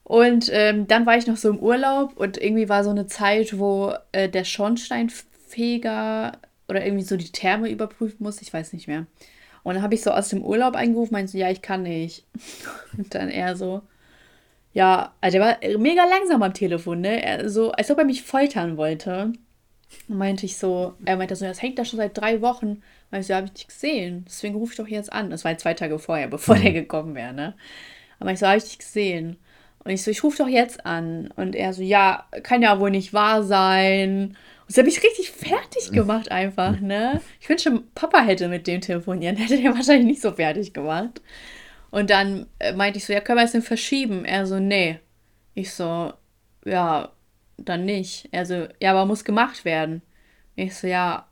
Und 0.06 0.50
ähm, 0.52 0.86
dann 0.86 1.04
war 1.04 1.18
ich 1.18 1.26
noch 1.26 1.36
so 1.36 1.48
im 1.48 1.58
Urlaub 1.58 2.16
und 2.16 2.40
irgendwie 2.40 2.68
war 2.68 2.84
so 2.84 2.90
eine 2.90 3.08
Zeit, 3.08 3.58
wo 3.58 3.92
äh, 4.12 4.28
der 4.28 4.44
Schornsteinfeger 4.44 6.30
oder 6.68 6.86
irgendwie 6.86 7.02
so 7.02 7.16
die 7.16 7.32
Therme 7.32 7.68
überprüfen 7.68 8.22
muss. 8.22 8.40
Ich 8.40 8.54
weiß 8.54 8.72
nicht 8.72 8.86
mehr. 8.86 9.06
Und 9.64 9.74
dann 9.74 9.82
habe 9.82 9.96
ich 9.96 10.02
so 10.02 10.12
aus 10.12 10.28
dem 10.28 10.44
Urlaub 10.44 10.76
eingerufen, 10.76 11.12
meinte 11.12 11.32
so, 11.32 11.38
ja, 11.38 11.50
ich 11.50 11.60
kann 11.60 11.82
nicht. 11.82 12.24
Und 12.96 13.16
dann 13.16 13.30
er 13.30 13.56
so, 13.56 13.82
ja, 14.72 15.12
also 15.20 15.38
der 15.38 15.44
war 15.44 15.78
mega 15.78 16.04
langsam 16.04 16.40
am 16.40 16.54
Telefon, 16.54 17.00
ne? 17.00 17.20
Er 17.24 17.50
so, 17.50 17.72
als 17.72 17.90
ob 17.90 17.98
er 17.98 18.04
mich 18.04 18.22
foltern 18.22 18.76
wollte. 18.76 19.32
Und 20.06 20.18
meinte 20.18 20.46
ich 20.46 20.56
so, 20.56 20.94
er 21.04 21.16
meinte 21.16 21.34
so, 21.34 21.46
das 21.46 21.62
hängt 21.62 21.80
da 21.80 21.84
schon 21.84 21.96
seit 21.96 22.16
drei 22.16 22.42
Wochen. 22.42 22.80
Meinte 23.10 23.22
ich 23.22 23.26
so, 23.26 23.32
ja, 23.32 23.38
habe 23.38 23.48
ich 23.48 23.54
nicht 23.54 23.68
gesehen. 23.70 24.24
Deswegen 24.28 24.54
rufe 24.54 24.70
ich 24.70 24.76
doch 24.76 24.86
jetzt 24.86 25.12
an. 25.12 25.30
Das 25.30 25.44
war 25.44 25.58
zwei 25.58 25.74
Tage 25.74 25.98
vorher, 25.98 26.28
bevor 26.28 26.54
mhm. 26.54 26.62
der 26.62 26.72
gekommen 26.74 27.16
wäre, 27.16 27.32
ne? 27.32 27.54
Aber 28.20 28.30
ich 28.30 28.38
so, 28.38 28.46
habe 28.46 28.58
ich 28.58 28.64
nicht 28.64 28.78
gesehen. 28.78 29.36
Und 29.86 29.92
ich 29.92 30.02
so, 30.02 30.10
ich 30.10 30.24
rufe 30.24 30.38
doch 30.38 30.48
jetzt 30.48 30.84
an. 30.84 31.28
Und 31.36 31.54
er 31.54 31.72
so, 31.72 31.80
ja, 31.80 32.26
kann 32.42 32.60
ja 32.60 32.80
wohl 32.80 32.90
nicht 32.90 33.12
wahr 33.12 33.44
sein. 33.44 34.30
Und 34.30 34.36
das 34.66 34.78
hat 34.78 34.84
mich 34.84 35.00
richtig 35.00 35.30
fertig 35.30 35.92
gemacht 35.92 36.32
einfach, 36.32 36.80
ne? 36.80 37.20
Ich 37.40 37.48
wünschte, 37.48 37.84
Papa 37.94 38.20
hätte 38.20 38.48
mit 38.48 38.66
dem 38.66 38.80
telefonieren. 38.80 39.36
Hätte 39.36 39.62
der 39.62 39.72
wahrscheinlich 39.76 40.06
nicht 40.06 40.22
so 40.22 40.32
fertig 40.32 40.72
gemacht. 40.72 41.22
Und 41.90 42.10
dann 42.10 42.46
äh, 42.58 42.72
meinte 42.72 42.98
ich 42.98 43.04
so, 43.04 43.12
ja, 43.12 43.20
können 43.20 43.38
wir 43.38 43.44
es 43.44 43.52
denn 43.52 43.62
verschieben? 43.62 44.24
Er 44.24 44.44
so, 44.44 44.58
nee. 44.58 44.98
Ich 45.54 45.72
so, 45.72 46.12
ja, 46.64 47.12
dann 47.56 47.84
nicht. 47.84 48.28
Er 48.32 48.44
so, 48.44 48.66
ja, 48.80 48.90
aber 48.90 49.06
muss 49.06 49.24
gemacht 49.24 49.64
werden. 49.64 50.02
Ich 50.56 50.74
so, 50.74 50.88
ja, 50.88 51.28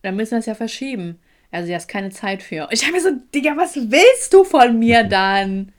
dann 0.00 0.16
müssen 0.16 0.30
wir 0.32 0.38
es 0.38 0.46
ja 0.46 0.54
verschieben. 0.54 1.20
Also, 1.50 1.70
ja, 1.70 1.76
ist 1.76 1.88
keine 1.88 2.10
Zeit 2.10 2.42
für. 2.42 2.64
Und 2.64 2.72
ich 2.72 2.84
habe 2.84 2.94
mir 2.94 3.02
so, 3.02 3.10
Digga, 3.34 3.54
was 3.58 3.76
willst 3.76 4.32
du 4.32 4.44
von 4.44 4.78
mir 4.78 5.04
dann? 5.10 5.72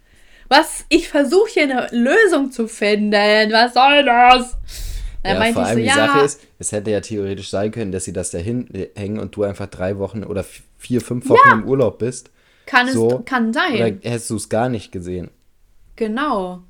Was? 0.49 0.85
Ich 0.89 1.07
versuche 1.07 1.49
hier 1.49 1.63
eine 1.63 1.88
Lösung 1.91 2.51
zu 2.51 2.67
finden. 2.67 3.13
Was 3.13 3.73
soll 3.73 4.03
das? 4.03 4.57
Dann 5.23 5.41
ja, 5.41 5.53
vor 5.53 5.63
allem 5.63 5.75
so, 5.75 5.79
die 5.79 5.88
ja, 5.88 5.95
Sache 5.95 6.25
ist, 6.25 6.41
es 6.59 6.71
hätte 6.71 6.91
ja 6.91 7.01
theoretisch 7.01 7.49
sein 7.49 7.71
können, 7.71 7.91
dass 7.91 8.05
sie 8.05 8.13
das 8.13 8.31
da 8.31 8.38
hinhängen 8.38 9.19
und 9.19 9.35
du 9.35 9.43
einfach 9.43 9.67
drei 9.67 9.97
Wochen 9.97 10.23
oder 10.23 10.45
vier, 10.77 11.01
fünf 11.01 11.29
Wochen 11.29 11.47
ja. 11.47 11.53
im 11.53 11.65
Urlaub 11.65 11.99
bist 11.99 12.31
kann 12.69 12.88
es 12.88 12.93
so, 12.93 13.23
kann 13.25 13.51
sein. 13.51 13.73
Oder 13.73 13.85
hättest 13.85 14.29
du 14.29 14.35
es 14.35 14.47
gar 14.47 14.69
nicht 14.69 14.91
gesehen? 14.91 15.31
Genau. 15.95 16.62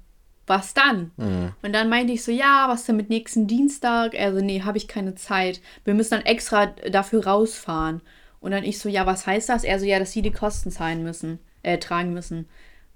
Was 0.47 0.73
dann? 0.73 1.11
Mhm. 1.17 1.51
Und 1.61 1.73
dann 1.73 1.89
meinte 1.89 2.13
ich 2.13 2.23
so, 2.23 2.31
ja, 2.31 2.67
was 2.69 2.85
denn 2.85 2.95
mit 2.95 3.09
nächsten 3.09 3.47
Dienstag? 3.47 4.15
Also, 4.17 4.39
nee, 4.39 4.61
habe 4.61 4.77
ich 4.77 4.87
keine 4.87 5.15
Zeit. 5.15 5.61
Wir 5.83 5.93
müssen 5.93 6.11
dann 6.11 6.25
extra 6.25 6.67
dafür 6.89 7.27
rausfahren. 7.27 8.01
Und 8.39 8.51
dann 8.51 8.63
ich 8.63 8.79
so, 8.79 8.87
ja, 8.87 9.05
was 9.05 9.27
heißt 9.27 9.49
das? 9.49 9.65
Er 9.65 9.77
so, 9.79 9.85
ja, 9.85 9.99
dass 9.99 10.13
sie 10.13 10.21
die 10.21 10.31
Kosten 10.31 10.71
zahlen 10.71 11.03
müssen, 11.03 11.39
äh, 11.61 11.77
tragen 11.77 12.13
müssen. 12.13 12.47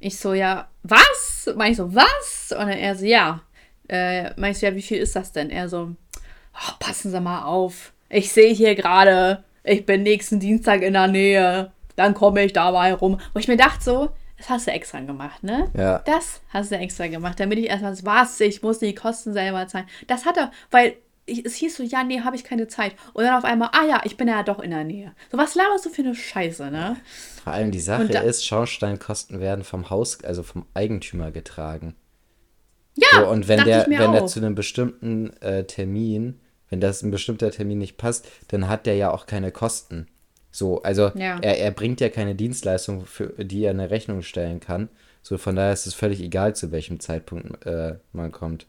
Ich 0.04 0.20
so, 0.20 0.34
ja, 0.34 0.68
was? 0.84 1.50
Meine 1.56 1.72
ich 1.72 1.78
so, 1.78 1.96
was? 1.96 2.52
Und 2.52 2.68
dann 2.68 2.78
er 2.78 2.94
so, 2.94 3.06
ja. 3.06 3.40
Äh, 3.88 4.32
meinst 4.36 4.62
du, 4.62 4.66
ja, 4.66 4.76
wie 4.76 4.82
viel 4.82 4.98
ist 4.98 5.16
das 5.16 5.32
denn? 5.32 5.50
Er 5.50 5.70
so, 5.70 5.96
oh, 6.54 6.72
passen 6.78 7.10
Sie 7.10 7.22
mal 7.22 7.44
auf. 7.44 7.94
Ich 8.10 8.34
sehe 8.34 8.54
hier 8.54 8.76
gerade, 8.76 9.46
ich 9.64 9.86
bin 9.86 10.04
nächsten 10.04 10.42
Dienstag 10.42 10.82
in 10.82 10.94
der 10.94 11.08
Nähe. 11.08 11.72
Dann 11.96 12.14
komme 12.14 12.44
ich 12.44 12.52
dabei 12.52 12.94
rum. 12.94 13.18
Wo 13.32 13.40
ich 13.40 13.48
mir 13.48 13.56
dachte 13.56 13.82
so, 13.82 14.10
das 14.38 14.50
hast 14.50 14.68
du 14.68 14.72
extra 14.72 15.00
gemacht, 15.00 15.42
ne? 15.42 15.72
Ja. 15.74 16.00
Das 16.00 16.42
hast 16.50 16.72
du 16.72 16.76
extra 16.76 17.08
gemacht, 17.08 17.40
damit 17.40 17.60
ich 17.60 17.70
erstmal 17.70 17.96
was, 18.04 18.42
ich 18.42 18.62
muss 18.62 18.80
die 18.80 18.94
Kosten 18.94 19.32
selber 19.32 19.68
zahlen. 19.68 19.88
Das 20.08 20.26
hat 20.26 20.36
er, 20.36 20.52
weil 20.70 20.98
ich, 21.26 21.46
es 21.46 21.56
hieß 21.56 21.78
so, 21.78 21.84
ja, 21.84 22.04
nee, 22.04 22.22
habe 22.22 22.36
ich 22.36 22.44
keine 22.44 22.68
Zeit. 22.68 22.96
Und 23.14 23.24
dann 23.24 23.38
auf 23.38 23.46
einmal, 23.46 23.70
ah 23.72 23.86
ja, 23.86 24.02
ich 24.04 24.18
bin 24.18 24.28
ja 24.28 24.44
doch 24.44 24.60
in 24.60 24.72
der 24.72 24.84
Nähe. 24.84 25.14
So, 25.32 25.38
was 25.38 25.56
laberst 25.56 25.86
du 25.86 25.90
für 25.90 26.02
eine 26.02 26.16
Scheiße, 26.16 26.70
ne? 26.70 26.98
Vor 27.44 27.54
allem 27.54 27.72
die 27.72 27.80
Sache 27.80 28.08
da, 28.08 28.22
ist, 28.22 28.46
Schornsteinkosten 28.46 29.40
werden 29.40 29.64
vom 29.64 29.90
Haus, 29.90 30.24
also 30.24 30.44
vom 30.44 30.66
Eigentümer 30.74 31.32
getragen. 31.32 31.96
Ja, 32.96 33.22
so, 33.22 33.28
und 33.28 33.48
wenn 33.48 33.64
der, 33.64 33.88
wenn 33.88 34.12
der 34.12 34.28
zu 34.28 34.40
einem 34.40 34.56
bestimmten 34.56 35.32
äh, 35.42 35.64
Termin, 35.66 36.40
wenn 36.70 36.80
das 36.80 37.02
ein 37.02 37.12
bestimmter 37.12 37.52
Termin 37.52 37.80
nicht 37.80 37.98
passt, 37.98 38.28
dann 38.50 38.68
hat 38.68 38.86
der 38.86 38.96
ja 38.96 39.12
auch 39.12 39.26
keine 39.26 39.52
Kosten. 39.52 40.08
So, 40.52 40.84
also 40.84 41.12
ja. 41.16 41.40
er, 41.40 41.58
er 41.58 41.72
bringt 41.72 42.02
ja 42.02 42.10
keine 42.10 42.36
Dienstleistung, 42.36 43.06
für 43.06 43.30
die 43.44 43.64
er 43.64 43.72
eine 43.72 43.90
Rechnung 43.90 44.22
stellen 44.22 44.60
kann. 44.60 44.90
So, 45.24 45.38
von 45.38 45.56
daher 45.56 45.74
ist 45.74 45.88
es 45.88 45.96
völlig 45.96 46.22
egal, 46.22 46.56
zu 46.56 46.72
welchem 46.72 47.00
Zeitpunkt 47.00 47.66
äh, 47.66 47.96
man 48.12 48.32
kommt. 48.32 48.68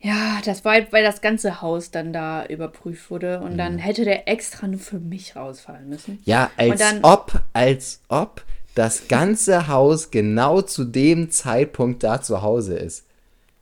Ja, 0.00 0.40
das 0.44 0.64
war 0.64 0.74
halt, 0.74 0.92
weil 0.92 1.02
das 1.02 1.20
ganze 1.20 1.60
Haus 1.60 1.90
dann 1.90 2.12
da 2.12 2.46
überprüft 2.46 3.10
wurde 3.10 3.40
und 3.40 3.54
mhm. 3.54 3.58
dann 3.58 3.78
hätte 3.78 4.04
der 4.04 4.28
extra 4.28 4.68
nur 4.68 4.78
für 4.78 5.00
mich 5.00 5.34
rausfallen 5.34 5.88
müssen. 5.88 6.20
Ja, 6.24 6.50
als 6.56 6.78
dann, 6.78 7.00
ob, 7.02 7.40
als 7.52 8.00
ob 8.08 8.44
das 8.76 9.08
ganze 9.08 9.66
Haus 9.66 10.12
genau 10.12 10.62
zu 10.62 10.84
dem 10.84 11.30
Zeitpunkt 11.30 12.04
da 12.04 12.22
zu 12.22 12.42
Hause 12.42 12.76
ist. 12.76 13.06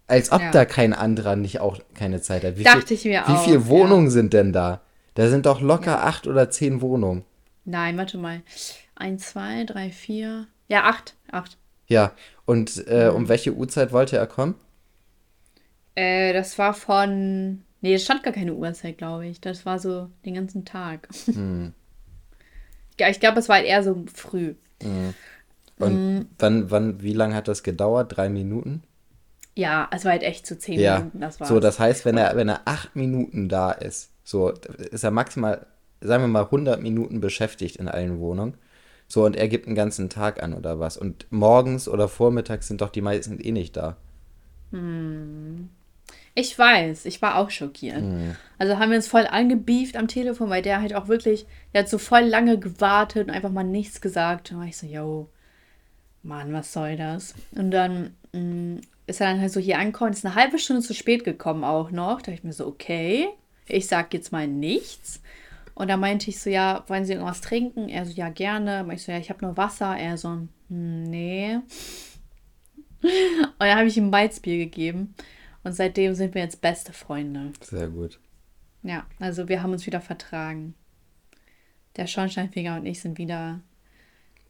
Als 0.09 0.31
ob 0.31 0.43
ja. 0.43 0.51
da 0.51 0.65
kein 0.67 0.93
anderer 0.93 1.37
nicht 1.37 1.61
auch 1.61 1.81
keine 1.95 2.21
Zeit 2.21 2.45
hat. 2.45 2.59
Wie 2.59 2.65
Dachte 2.65 2.89
viel, 2.89 2.97
ich 2.97 3.05
mir 3.07 3.11
wie 3.13 3.19
auch. 3.19 3.29
Wie 3.29 3.45
viele 3.45 3.67
Wohnungen 3.67 4.07
ja. 4.07 4.11
sind 4.11 4.35
denn 4.35 4.53
da? 4.53 4.83
Da 5.15 5.29
sind 5.29 5.47
doch 5.47 5.63
locker 5.63 5.93
ja. 5.93 6.03
acht 6.03 6.27
oder 6.27 6.51
zehn 6.51 6.83
Wohnungen. 6.83 7.25
Nein, 7.65 7.97
warte 7.97 8.19
mal. 8.19 8.43
Eins, 8.95 9.31
zwei, 9.31 9.65
drei, 9.65 9.91
vier. 9.91 10.47
Ja, 10.69 10.85
acht. 10.85 11.15
Acht. 11.33 11.57
Ja, 11.89 12.13
und 12.45 12.87
äh, 12.87 13.09
um 13.09 13.29
welche 13.29 13.55
Uhrzeit 13.55 13.93
wollte 13.93 14.19
er 14.19 14.27
kommen? 14.27 14.55
Äh, 15.97 16.33
das 16.33 16.57
war 16.59 16.73
von. 16.75 17.63
Nee, 17.81 17.95
es 17.95 18.05
stand 18.05 18.23
gar 18.23 18.33
keine 18.33 18.55
Uhrzeit, 18.55 18.99
glaube 18.99 19.27
ich. 19.27 19.41
Das 19.41 19.67
war 19.67 19.79
so 19.79 20.09
den 20.25 20.35
ganzen 20.35 20.65
Tag. 20.65 21.09
Hm. 21.27 21.73
ja, 23.01 23.09
ich 23.09 23.19
glaube, 23.19 23.41
es 23.41 23.49
war 23.49 23.57
halt 23.57 23.67
eher 23.67 23.83
so 23.83 24.05
früh. 24.15 24.55
Hm. 24.83 25.15
Und 25.79 25.93
hm. 25.93 26.29
wann, 26.39 26.71
wann, 26.71 27.03
wie 27.03 27.13
lange 27.13 27.35
hat 27.35 27.49
das 27.49 27.63
gedauert? 27.63 28.17
Drei 28.17 28.29
Minuten? 28.29 28.83
Ja, 29.55 29.89
es 29.91 30.05
war 30.05 30.13
halt 30.13 30.23
echt 30.23 30.47
zu 30.47 30.59
zehn 30.59 30.79
ja. 30.79 30.99
Minuten. 30.99 31.21
Das 31.21 31.41
war's. 31.41 31.49
So, 31.49 31.61
das 31.61 31.79
heißt, 31.79 32.05
wenn 32.05 32.19
er, 32.19 32.37
wenn 32.37 32.49
er 32.49 32.63
acht 32.67 32.95
Minuten 32.95 33.49
da 33.49 33.73
ist, 33.73 34.11
so 34.23 34.51
ist 34.51 35.05
er 35.05 35.11
maximal, 35.11 35.67
sagen 36.01 36.23
wir 36.23 36.29
mal, 36.29 36.45
100 36.45 36.81
Minuten 36.83 37.21
beschäftigt 37.21 37.77
in 37.77 37.89
allen 37.89 38.21
Wohnungen. 38.21 38.55
So, 39.09 39.25
und 39.25 39.37
er 39.37 39.49
gibt 39.49 39.67
einen 39.67 39.77
ganzen 39.77 40.11
Tag 40.11 40.43
an 40.43 40.53
oder 40.53 40.79
was. 40.79 40.97
Und 40.97 41.27
morgens 41.31 41.89
oder 41.89 42.09
vormittags 42.09 42.69
sind 42.69 42.81
doch 42.81 42.91
die 42.91 43.03
meisten 43.03 43.39
eh 43.41 43.53
nicht 43.53 43.77
da. 43.77 43.97
Hm. 44.73 45.71
Ich 46.39 46.59
weiß, 46.59 47.07
ich 47.07 47.23
war 47.23 47.37
auch 47.37 47.49
schockiert. 47.49 48.03
Mhm. 48.03 48.37
Also 48.59 48.79
haben 48.79 48.91
wir 48.91 48.99
uns 48.99 49.09
voll 49.09 49.27
angebieft 49.27 49.97
am 49.97 50.07
Telefon, 50.07 50.51
weil 50.51 50.61
der 50.61 50.83
halt 50.83 50.95
auch 50.95 51.09
wirklich, 51.09 51.47
der 51.73 51.83
hat 51.83 51.89
so 51.89 51.97
voll 51.97 52.25
lange 52.25 52.59
gewartet 52.59 53.29
und 53.29 53.35
einfach 53.35 53.51
mal 53.51 53.65
nichts 53.65 54.03
gesagt. 54.03 54.53
Und 54.53 54.59
war 54.59 54.67
ich 54.67 54.77
so, 54.77 54.87
yo, 54.87 55.31
Mann, 56.23 56.53
was 56.53 56.75
soll 56.75 56.97
das? 56.97 57.35
Und 57.53 57.71
dann 57.71 58.15
mh, 58.35 58.41
mm, 58.41 58.81
ist 59.07 59.23
er 59.23 59.29
dann 59.29 59.41
halt 59.41 59.51
so 59.51 59.61
hier 59.61 59.79
angekommen, 59.79 60.13
ist 60.13 60.27
eine 60.27 60.35
halbe 60.35 60.59
Stunde 60.59 60.83
zu 60.83 60.93
spät 60.93 61.25
gekommen 61.25 61.65
auch 61.65 61.91
noch. 61.91 62.21
Da 62.21 62.27
dachte 62.27 62.33
ich 62.33 62.45
mir 62.45 62.53
so, 62.53 62.67
okay, 62.67 63.29
ich 63.67 63.87
sag 63.87 64.13
jetzt 64.13 64.31
mal 64.31 64.47
nichts. 64.47 65.23
Und 65.75 65.89
dann 65.89 66.01
meinte 66.01 66.29
ich 66.29 66.39
so, 66.39 66.51
ja, 66.51 66.85
wollen 66.89 67.07
Sie 67.07 67.15
irgendwas 67.15 67.41
trinken? 67.41 67.89
Er 67.89 68.05
so, 68.05 68.13
ja, 68.13 68.29
gerne. 68.29 68.87
ich 68.93 69.03
so, 69.03 69.11
ja, 69.11 69.17
ich 69.19 69.31
habe 69.31 69.43
nur 69.43 69.57
Wasser. 69.57 69.97
Er 69.97 70.19
so, 70.19 70.29
hm, 70.29 71.03
nee. 71.05 71.61
Und 73.03 73.55
dann 73.59 73.79
habe 73.79 73.89
ich 73.89 73.97
ihm 73.97 74.13
Weizbier 74.13 74.59
gegeben. 74.59 75.15
Und 75.67 75.73
seitdem 75.73 76.15
sind 76.15 76.37
wir 76.37 76.43
jetzt 76.43 76.61
beste 76.61 76.93
Freunde. 76.93 77.53
Sehr 77.61 77.89
gut. 77.89 78.21
Ja, 78.85 79.05
also 79.19 79.49
wir 79.49 79.65
haben 79.65 79.73
uns 79.73 79.85
wieder 79.85 80.01
vertragen. 80.01 80.77
Der 81.97 82.07
Schornsteinfeger 82.07 82.77
und 82.77 82.87
ich 82.87 83.01
sind 83.01 83.19
wieder 83.19 83.59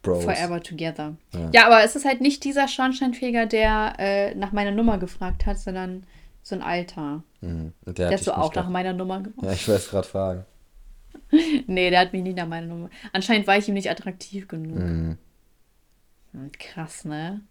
Bros. 0.03 0.23
forever 0.23 0.61
together. 0.61 1.17
Ja. 1.33 1.49
ja. 1.51 1.65
aber 1.65 1.83
es 1.83 1.95
ist 1.95 2.05
halt 2.05 2.21
nicht 2.21 2.43
dieser 2.43 2.67
Schornsteinfeger, 2.67 3.47
der 3.47 3.95
äh, 3.97 4.35
nach 4.35 4.51
meiner 4.51 4.69
Nummer 4.69 4.99
gefragt 4.99 5.47
hat, 5.47 5.57
sondern 5.57 6.05
so 6.43 6.53
ein 6.53 6.61
alter. 6.61 7.23
Mhm. 7.41 7.73
Der, 7.87 7.93
der 7.93 8.11
hat 8.11 8.19
so 8.19 8.33
auch 8.33 8.53
nach 8.53 8.69
meiner 8.69 8.93
Nummer 8.93 9.21
gefragt. 9.21 9.43
Ja, 9.43 9.53
ich 9.53 9.67
weiß 9.67 9.89
gerade 9.89 10.07
fragen. 10.07 10.45
nee, 11.65 11.89
der 11.89 12.01
hat 12.01 12.13
mich 12.13 12.21
nicht 12.21 12.37
nach 12.37 12.47
meiner 12.47 12.67
Nummer. 12.67 12.91
Anscheinend 13.11 13.47
war 13.47 13.57
ich 13.57 13.67
ihm 13.67 13.73
nicht 13.73 13.89
attraktiv 13.89 14.47
genug. 14.47 14.77
Mhm. 14.77 15.17
Hm, 16.33 16.51
krass, 16.59 17.05
ne? 17.05 17.41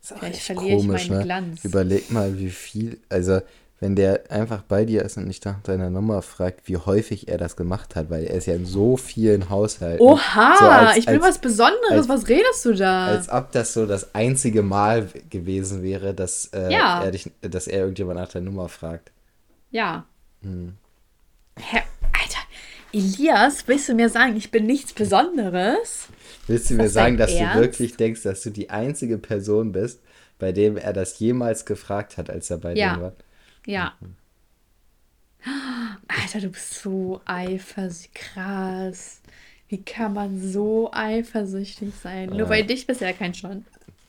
Vielleicht 0.00 0.42
verliere 0.42 0.78
komisch, 0.78 1.04
ich 1.04 1.10
meinen 1.10 1.18
ne? 1.18 1.24
Glanz. 1.24 1.64
Überleg 1.64 2.10
mal, 2.10 2.38
wie 2.38 2.50
viel, 2.50 2.98
also 3.08 3.40
wenn 3.80 3.96
der 3.96 4.30
einfach 4.30 4.62
bei 4.62 4.84
dir 4.84 5.02
ist 5.02 5.16
und 5.16 5.26
nicht 5.26 5.44
nach 5.46 5.60
deiner 5.62 5.88
Nummer 5.88 6.20
fragt, 6.20 6.68
wie 6.68 6.76
häufig 6.76 7.28
er 7.28 7.38
das 7.38 7.56
gemacht 7.56 7.96
hat, 7.96 8.10
weil 8.10 8.24
er 8.24 8.34
ist 8.34 8.46
ja 8.46 8.54
in 8.54 8.66
so 8.66 8.98
vielen 8.98 9.48
Haushalten. 9.48 10.02
Oha, 10.02 10.56
so 10.58 10.64
als, 10.66 10.98
ich 10.98 11.06
bin 11.06 11.16
als, 11.16 11.24
was 11.24 11.38
Besonderes, 11.38 11.90
als, 11.90 12.08
was 12.08 12.28
redest 12.28 12.64
du 12.66 12.74
da? 12.74 13.06
Als 13.06 13.30
ob 13.30 13.52
das 13.52 13.72
so 13.72 13.86
das 13.86 14.14
einzige 14.14 14.62
Mal 14.62 15.08
gewesen 15.30 15.82
wäre, 15.82 16.12
dass, 16.12 16.50
äh, 16.52 16.70
ja. 16.70 17.02
er, 17.02 17.10
dich, 17.10 17.30
dass 17.40 17.66
er 17.66 17.80
irgendjemand 17.80 18.20
nach 18.20 18.28
der 18.28 18.42
Nummer 18.42 18.68
fragt. 18.68 19.12
Ja. 19.70 20.04
Hm. 20.42 20.74
Hä, 21.58 21.80
Alter, 22.12 22.40
Elias, 22.92 23.66
willst 23.66 23.88
du 23.88 23.94
mir 23.94 24.10
sagen, 24.10 24.36
ich 24.36 24.50
bin 24.50 24.66
nichts 24.66 24.92
Besonderes? 24.92 26.08
Willst 26.50 26.70
du 26.70 26.74
mir 26.74 26.88
sagen, 26.88 27.16
dass 27.16 27.32
Ernst? 27.32 27.56
du 27.56 27.60
wirklich 27.60 27.96
denkst, 27.96 28.22
dass 28.22 28.42
du 28.42 28.50
die 28.50 28.70
einzige 28.70 29.18
Person 29.18 29.72
bist, 29.72 30.00
bei 30.38 30.52
dem 30.52 30.76
er 30.76 30.92
das 30.92 31.18
jemals 31.18 31.64
gefragt 31.64 32.16
hat, 32.16 32.30
als 32.30 32.50
er 32.50 32.58
bei 32.58 32.74
ja. 32.74 32.94
dir 32.94 33.02
war? 33.02 33.12
Ja. 33.66 33.94
Mhm. 34.00 34.16
Alter, 36.08 36.40
du 36.40 36.48
bist 36.48 36.74
so 36.82 37.20
eifersüchtig. 37.24 38.14
Krass. 38.14 39.20
Wie 39.68 39.82
kann 39.82 40.14
man 40.14 40.40
so 40.40 40.90
eifersüchtig 40.92 41.92
sein? 42.02 42.30
Ja. 42.30 42.36
Nur 42.36 42.48
weil 42.48 42.64
dich 42.64 42.86
bisher 42.86 43.12
kein 43.12 43.32
Schorn 43.34 43.64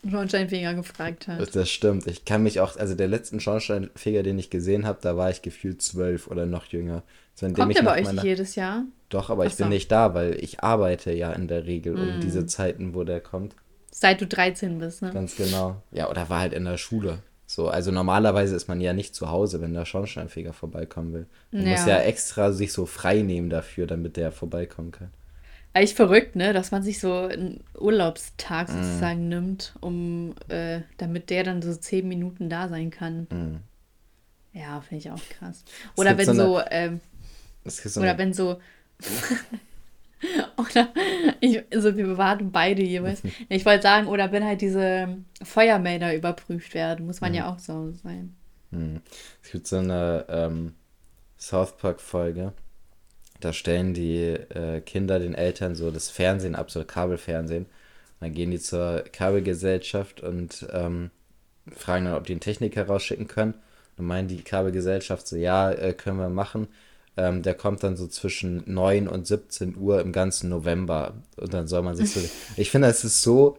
Schornsteinfeger 0.08 0.74
gefragt 0.74 1.28
hat. 1.28 1.54
Das 1.54 1.70
stimmt. 1.70 2.08
Ich 2.08 2.24
kann 2.24 2.42
mich 2.42 2.58
auch, 2.58 2.76
also 2.76 2.96
der 2.96 3.06
letzten 3.06 3.38
Schornsteinfeger, 3.38 4.24
den 4.24 4.36
ich 4.36 4.50
gesehen 4.50 4.84
habe, 4.84 4.98
da 5.00 5.16
war 5.16 5.30
ich 5.30 5.42
gefühlt 5.42 5.80
zwölf 5.80 6.26
oder 6.26 6.44
noch 6.44 6.66
jünger. 6.66 7.04
So, 7.36 7.48
Kommt 7.52 7.76
der 7.76 7.82
bei 7.82 8.00
euch 8.00 8.06
meiner... 8.06 8.24
jedes 8.24 8.56
Jahr? 8.56 8.84
Doch, 9.12 9.28
aber 9.28 9.44
ich 9.44 9.56
so. 9.56 9.64
bin 9.64 9.70
nicht 9.70 9.92
da, 9.92 10.14
weil 10.14 10.42
ich 10.42 10.62
arbeite 10.62 11.12
ja 11.12 11.32
in 11.32 11.46
der 11.46 11.66
Regel 11.66 11.94
mm. 11.94 11.98
um 11.98 12.20
diese 12.20 12.46
Zeiten, 12.46 12.94
wo 12.94 13.04
der 13.04 13.20
kommt. 13.20 13.54
Seit 13.90 14.22
du 14.22 14.26
13 14.26 14.78
bist, 14.78 15.02
ne? 15.02 15.12
Ganz 15.12 15.36
genau. 15.36 15.82
Ja, 15.90 16.08
oder 16.08 16.30
war 16.30 16.40
halt 16.40 16.54
in 16.54 16.64
der 16.64 16.78
Schule. 16.78 17.18
So, 17.46 17.68
also 17.68 17.90
normalerweise 17.90 18.56
ist 18.56 18.68
man 18.68 18.80
ja 18.80 18.94
nicht 18.94 19.14
zu 19.14 19.30
Hause, 19.30 19.60
wenn 19.60 19.74
der 19.74 19.84
Schornsteinfeger 19.84 20.54
vorbeikommen 20.54 21.12
will. 21.12 21.26
Man 21.50 21.66
ja. 21.66 21.72
muss 21.72 21.84
ja 21.84 21.98
extra 21.98 22.52
sich 22.52 22.72
so 22.72 22.86
frei 22.86 23.20
nehmen 23.20 23.50
dafür, 23.50 23.86
damit 23.86 24.16
der 24.16 24.32
vorbeikommen 24.32 24.92
kann. 24.92 25.10
Eigentlich 25.74 25.94
verrückt, 25.94 26.34
ne? 26.34 26.54
Dass 26.54 26.70
man 26.70 26.82
sich 26.82 26.98
so 26.98 27.12
einen 27.12 27.62
Urlaubstag 27.78 28.70
mm. 28.70 28.72
sozusagen 28.72 29.26
mm. 29.26 29.28
nimmt, 29.28 29.74
um 29.82 30.34
äh, 30.48 30.80
damit 30.96 31.28
der 31.28 31.44
dann 31.44 31.60
so 31.60 31.74
zehn 31.74 32.08
Minuten 32.08 32.48
da 32.48 32.68
sein 32.68 32.90
kann. 32.90 33.26
Mm. 33.30 33.56
Ja, 34.54 34.80
finde 34.80 35.00
ich 35.00 35.10
auch 35.10 35.22
krass. 35.38 35.64
Oder 35.96 36.16
wenn 36.16 36.24
so, 36.24 36.32
eine, 36.32 36.42
so 36.42 36.62
ähm, 36.70 37.00
so 37.64 38.00
oder 38.00 38.16
wenn 38.16 38.32
so 38.32 38.58
oder 40.56 40.88
ich, 41.40 41.62
also 41.72 41.96
wir 41.96 42.16
warten 42.16 42.52
beide 42.52 42.82
jeweils. 42.82 43.22
Ich 43.48 43.64
wollte 43.64 43.82
sagen, 43.82 44.06
oder 44.06 44.32
wenn 44.32 44.44
halt 44.44 44.60
diese 44.60 45.18
Feuermelder 45.42 46.14
überprüft 46.14 46.74
werden, 46.74 47.06
muss 47.06 47.20
man 47.20 47.32
mhm. 47.32 47.36
ja 47.36 47.52
auch 47.52 47.58
so 47.58 47.92
sein. 47.92 48.34
Mhm. 48.70 49.00
Es 49.42 49.50
gibt 49.50 49.66
so 49.66 49.76
eine 49.76 50.24
ähm, 50.28 50.74
South 51.38 51.76
Park-Folge, 51.76 52.52
da 53.42 53.52
stellen 53.52 53.92
die 53.92 54.20
äh, 54.20 54.80
Kinder 54.80 55.18
den 55.18 55.34
Eltern 55.34 55.74
so 55.74 55.90
das 55.90 56.08
Fernsehen 56.08 56.54
ab, 56.54 56.70
so 56.70 56.84
Kabelfernsehen. 56.84 57.64
Und 57.64 57.70
dann 58.20 58.34
gehen 58.34 58.52
die 58.52 58.60
zur 58.60 59.02
Kabelgesellschaft 59.12 60.20
und 60.20 60.66
ähm, 60.72 61.10
fragen 61.74 62.04
dann, 62.04 62.14
ob 62.14 62.24
die 62.24 62.34
einen 62.34 62.40
Techniker 62.40 62.86
rausschicken 62.86 63.26
können. 63.26 63.54
Und 63.96 64.06
meinen 64.06 64.28
die 64.28 64.42
Kabelgesellschaft 64.42 65.26
so, 65.26 65.36
ja, 65.36 65.72
äh, 65.72 65.92
können 65.92 66.18
wir 66.18 66.28
machen 66.28 66.68
Ähm, 67.16 67.42
der 67.42 67.54
kommt 67.54 67.82
dann 67.82 67.96
so 67.96 68.06
zwischen 68.06 68.62
9 68.66 69.06
und 69.06 69.26
17 69.26 69.76
Uhr 69.76 70.00
im 70.00 70.12
ganzen 70.12 70.48
November. 70.48 71.14
Und 71.36 71.52
dann 71.52 71.66
soll 71.66 71.82
man 71.82 71.94
sich 71.94 72.10
so. 72.10 72.20
ich 72.56 72.70
finde, 72.70 72.88
das 72.88 73.04
ist 73.04 73.22
so 73.22 73.58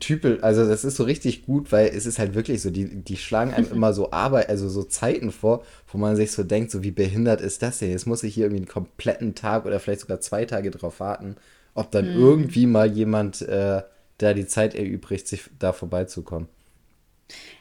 typisch, 0.00 0.42
also 0.42 0.66
das 0.66 0.84
ist 0.84 0.96
so 0.96 1.04
richtig 1.04 1.46
gut, 1.46 1.70
weil 1.70 1.88
es 1.88 2.06
ist 2.06 2.18
halt 2.18 2.34
wirklich 2.34 2.60
so, 2.60 2.70
die, 2.70 3.02
die 3.02 3.16
schlagen 3.16 3.54
einem 3.54 3.70
immer 3.70 3.92
so 3.92 4.10
Arbeit, 4.12 4.48
also 4.48 4.68
so 4.68 4.82
Zeiten 4.82 5.30
vor, 5.30 5.64
wo 5.92 5.98
man 5.98 6.16
sich 6.16 6.32
so 6.32 6.42
denkt, 6.42 6.70
so 6.70 6.82
wie 6.82 6.90
behindert 6.90 7.40
ist 7.40 7.62
das 7.62 7.78
denn? 7.78 7.90
Jetzt 7.90 8.06
muss 8.06 8.22
ich 8.22 8.34
hier 8.34 8.44
irgendwie 8.44 8.62
einen 8.62 8.68
kompletten 8.68 9.34
Tag 9.34 9.64
oder 9.64 9.78
vielleicht 9.78 10.00
sogar 10.00 10.20
zwei 10.20 10.44
Tage 10.44 10.70
drauf 10.70 11.00
warten, 11.00 11.36
ob 11.74 11.90
dann 11.92 12.06
hm. 12.06 12.20
irgendwie 12.20 12.66
mal 12.66 12.90
jemand 12.90 13.42
äh, 13.42 13.82
da 14.18 14.34
die 14.34 14.46
Zeit 14.46 14.74
erübrigt, 14.74 15.28
sich 15.28 15.44
da 15.58 15.72
vorbeizukommen. 15.72 16.48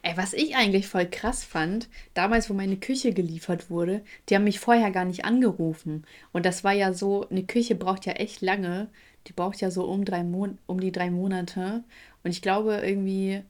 Ey, 0.04 0.16
was 0.18 0.34
ich 0.34 0.56
eigentlich 0.56 0.88
voll 0.88 1.06
krass 1.10 1.44
fand, 1.44 1.90
damals, 2.14 2.50
wo 2.50 2.54
meine 2.54 2.78
Küche 2.78 3.14
geliefert 3.14 3.70
wurde, 3.70 4.04
die 4.30 4.36
haben 4.36 4.44
mich 4.44 4.60
vorher 4.60 4.92
gar 4.92 5.06
nicht 5.06 5.26
angerufen. 5.26 6.06
Und 6.32 6.46
das 6.46 6.64
war 6.64 6.74
ja 6.74 6.94
so, 6.94 7.28
eine 7.30 7.44
Küche 7.44 7.76
braucht 7.76 8.06
ja 8.06 8.14
echt 8.14 8.42
lange. 8.42 8.90
Die 9.28 9.34
braucht 9.34 9.62
ja 9.62 9.72
so 9.72 9.86
um, 9.86 10.06
drei 10.06 10.24
Mon 10.24 10.60
um 10.68 10.80
die 10.80 10.92
drei 10.92 11.10
Monate. 11.10 11.84
Und 12.24 12.32
ich 12.32 12.42
glaube 12.42 12.76
irgendwie, 12.84 13.44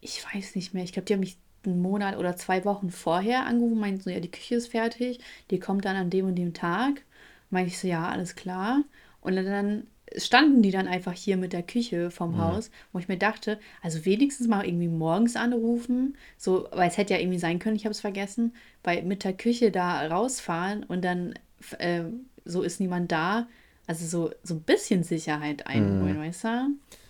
ich 0.00 0.24
weiß 0.24 0.54
nicht 0.54 0.74
mehr, 0.74 0.84
ich 0.84 0.92
glaube, 0.92 1.06
die 1.06 1.12
haben 1.14 1.20
mich 1.20 1.38
einen 1.64 1.80
Monat 1.82 2.16
oder 2.16 2.36
zwei 2.36 2.64
Wochen 2.64 2.90
vorher 2.90 3.44
angerufen, 3.46 3.80
meinten 3.80 4.00
so, 4.00 4.10
ja, 4.10 4.20
die 4.20 4.30
Küche 4.30 4.54
ist 4.56 4.68
fertig, 4.68 5.18
die 5.50 5.58
kommt 5.58 5.84
dann 5.84 5.96
an 5.96 6.10
dem 6.10 6.26
und 6.26 6.36
dem 6.36 6.54
Tag. 6.54 7.02
Meinte 7.50 7.70
ich 7.70 7.78
so, 7.78 7.88
ja, 7.88 8.08
alles 8.08 8.36
klar. 8.36 8.84
Und 9.20 9.36
dann 9.36 9.86
standen 10.16 10.62
die 10.62 10.70
dann 10.70 10.86
einfach 10.86 11.12
hier 11.12 11.36
mit 11.36 11.52
der 11.52 11.62
Küche 11.62 12.10
vom 12.10 12.32
mhm. 12.32 12.38
Haus, 12.38 12.70
wo 12.92 12.98
ich 12.98 13.08
mir 13.08 13.18
dachte, 13.18 13.58
also 13.82 14.04
wenigstens 14.04 14.48
mal 14.48 14.64
irgendwie 14.64 14.88
morgens 14.88 15.36
anrufen, 15.36 16.16
so, 16.38 16.68
weil 16.72 16.88
es 16.88 16.96
hätte 16.96 17.14
ja 17.14 17.20
irgendwie 17.20 17.38
sein 17.38 17.58
können, 17.58 17.76
ich 17.76 17.84
habe 17.84 17.92
es 17.92 18.00
vergessen, 18.00 18.54
weil 18.84 19.02
mit 19.02 19.24
der 19.24 19.32
Küche 19.32 19.70
da 19.70 20.06
rausfahren 20.06 20.84
und 20.84 21.04
dann 21.04 21.34
äh, 21.78 22.04
so 22.44 22.62
ist 22.62 22.80
niemand 22.80 23.10
da, 23.10 23.48
also 23.86 24.06
so, 24.06 24.34
so 24.42 24.54
ein 24.54 24.62
bisschen 24.62 25.02
Sicherheit 25.02 25.66
einholen, 25.66 26.18
mhm. 26.18 26.22
weißt 26.22 26.44
du? 26.44 26.48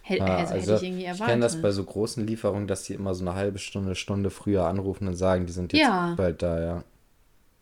Hätt, 0.03 0.21
ah, 0.21 0.37
also, 0.37 0.55
also 0.55 0.73
hätte 0.73 0.85
ich 0.85 0.89
irgendwie 0.89 1.05
erwartet. 1.05 1.27
Ich 1.27 1.33
kenne 1.33 1.43
das 1.43 1.61
bei 1.61 1.71
so 1.73 1.83
großen 1.83 2.27
Lieferungen, 2.27 2.69
dass 2.69 2.85
die 2.85 2.95
immer 2.95 3.15
so 3.15 3.25
eine 3.25 3.35
halbe 3.35 3.59
Stunde, 3.59 3.95
Stunde 3.97 4.31
früher 4.31 4.67
anrufen 4.67 5.09
und 5.09 5.17
sagen, 5.17 5.47
die 5.47 5.53
sind 5.53 5.73
jetzt 5.73 5.83
ja. 5.83 6.15
bald 6.17 6.43
da, 6.43 6.61
ja. 6.61 6.85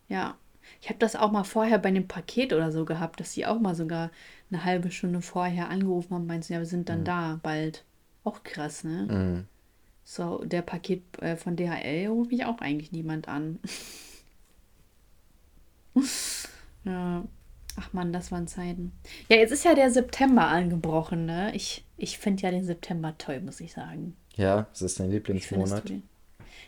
Ja. 0.07 0.35
Ich 0.85 0.89
habe 0.89 0.99
das 0.99 1.15
auch 1.15 1.31
mal 1.31 1.43
vorher 1.43 1.79
bei 1.79 1.89
einem 1.89 2.07
Paket 2.07 2.53
oder 2.53 2.71
so 2.71 2.85
gehabt, 2.85 3.19
dass 3.19 3.33
die 3.33 3.47
auch 3.47 3.59
mal 3.59 3.73
sogar 3.73 4.11
eine 4.51 4.65
halbe 4.65 4.91
Stunde 4.91 5.23
vorher 5.23 5.69
angerufen 5.69 6.13
haben, 6.13 6.27
meinst 6.27 6.51
du, 6.51 6.53
ja, 6.53 6.59
wir 6.59 6.67
sind 6.67 6.89
dann 6.89 6.99
mhm. 6.99 7.05
da 7.05 7.39
bald. 7.41 7.83
Auch 8.23 8.43
krass, 8.43 8.83
ne? 8.83 9.07
Mhm. 9.09 9.45
So, 10.03 10.45
der 10.45 10.61
Paket 10.61 11.01
äh, 11.23 11.37
von 11.37 11.55
DHL 11.55 12.09
ruft 12.09 12.29
mich 12.29 12.45
auch 12.45 12.59
eigentlich 12.59 12.91
niemand 12.91 13.27
an. 13.27 13.57
ja. 16.83 17.23
Ach 17.77 17.91
man, 17.91 18.13
das 18.13 18.31
waren 18.31 18.45
Zeiten. 18.45 18.91
Ja, 19.27 19.37
jetzt 19.37 19.53
ist 19.53 19.65
ja 19.65 19.73
der 19.73 19.89
September 19.89 20.45
angebrochen, 20.45 21.25
ne? 21.25 21.51
Ich, 21.55 21.83
ich 21.97 22.19
finde 22.19 22.43
ja 22.43 22.51
den 22.51 22.63
September 22.63 23.15
toll, 23.17 23.41
muss 23.41 23.59
ich 23.59 23.73
sagen. 23.73 24.15
Ja, 24.35 24.67
das 24.69 24.83
ist 24.83 24.99
dein 24.99 25.09
Lieblingsmonat. 25.09 25.91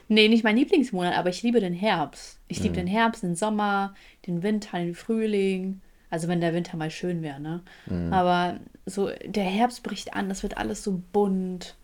Nee, 0.09 0.29
nicht 0.29 0.43
mein 0.43 0.55
Lieblingsmonat, 0.55 1.15
aber 1.15 1.29
ich 1.29 1.43
liebe 1.43 1.59
den 1.59 1.73
Herbst. 1.73 2.39
Ich 2.47 2.59
liebe 2.59 2.73
mhm. 2.73 2.85
den 2.85 2.87
Herbst, 2.87 3.23
den 3.23 3.35
Sommer, 3.35 3.93
den 4.25 4.41
Winter, 4.41 4.79
den 4.79 4.95
Frühling. 4.95 5.81
Also 6.09 6.27
wenn 6.27 6.39
der 6.39 6.53
Winter 6.53 6.77
mal 6.77 6.91
schön 6.91 7.21
wäre, 7.21 7.41
ne? 7.41 7.61
Mhm. 7.87 8.13
Aber 8.13 8.59
so, 8.85 9.09
der 9.25 9.43
Herbst 9.43 9.83
bricht 9.83 10.13
an, 10.13 10.29
das 10.29 10.43
wird 10.43 10.57
alles 10.57 10.83
so 10.83 11.01
bunt. 11.11 11.75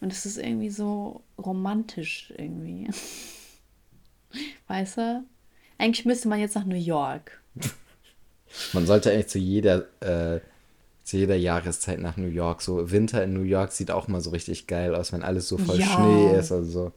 Und 0.00 0.12
es 0.12 0.26
ist 0.26 0.38
irgendwie 0.38 0.70
so 0.70 1.22
romantisch 1.38 2.32
irgendwie. 2.36 2.88
Weißt 4.68 4.98
du? 4.98 5.24
Eigentlich 5.78 6.04
müsste 6.04 6.28
man 6.28 6.40
jetzt 6.40 6.54
nach 6.54 6.64
New 6.64 6.76
York. 6.76 7.40
Man 8.74 8.86
sollte 8.86 9.10
eigentlich 9.10 9.28
zu 9.28 9.38
jeder, 9.38 9.86
äh, 10.00 10.40
zu 11.04 11.16
jeder 11.16 11.36
Jahreszeit 11.36 11.98
nach 12.00 12.18
New 12.18 12.28
York. 12.28 12.60
So 12.60 12.90
Winter 12.90 13.24
in 13.24 13.32
New 13.32 13.42
York 13.42 13.72
sieht 13.72 13.90
auch 13.90 14.08
mal 14.08 14.20
so 14.20 14.30
richtig 14.30 14.66
geil 14.66 14.94
aus, 14.94 15.12
wenn 15.12 15.22
alles 15.22 15.48
so 15.48 15.56
voll 15.56 15.80
ja. 15.80 15.86
Schnee 15.86 16.38
ist. 16.38 16.52
Also. 16.52 16.92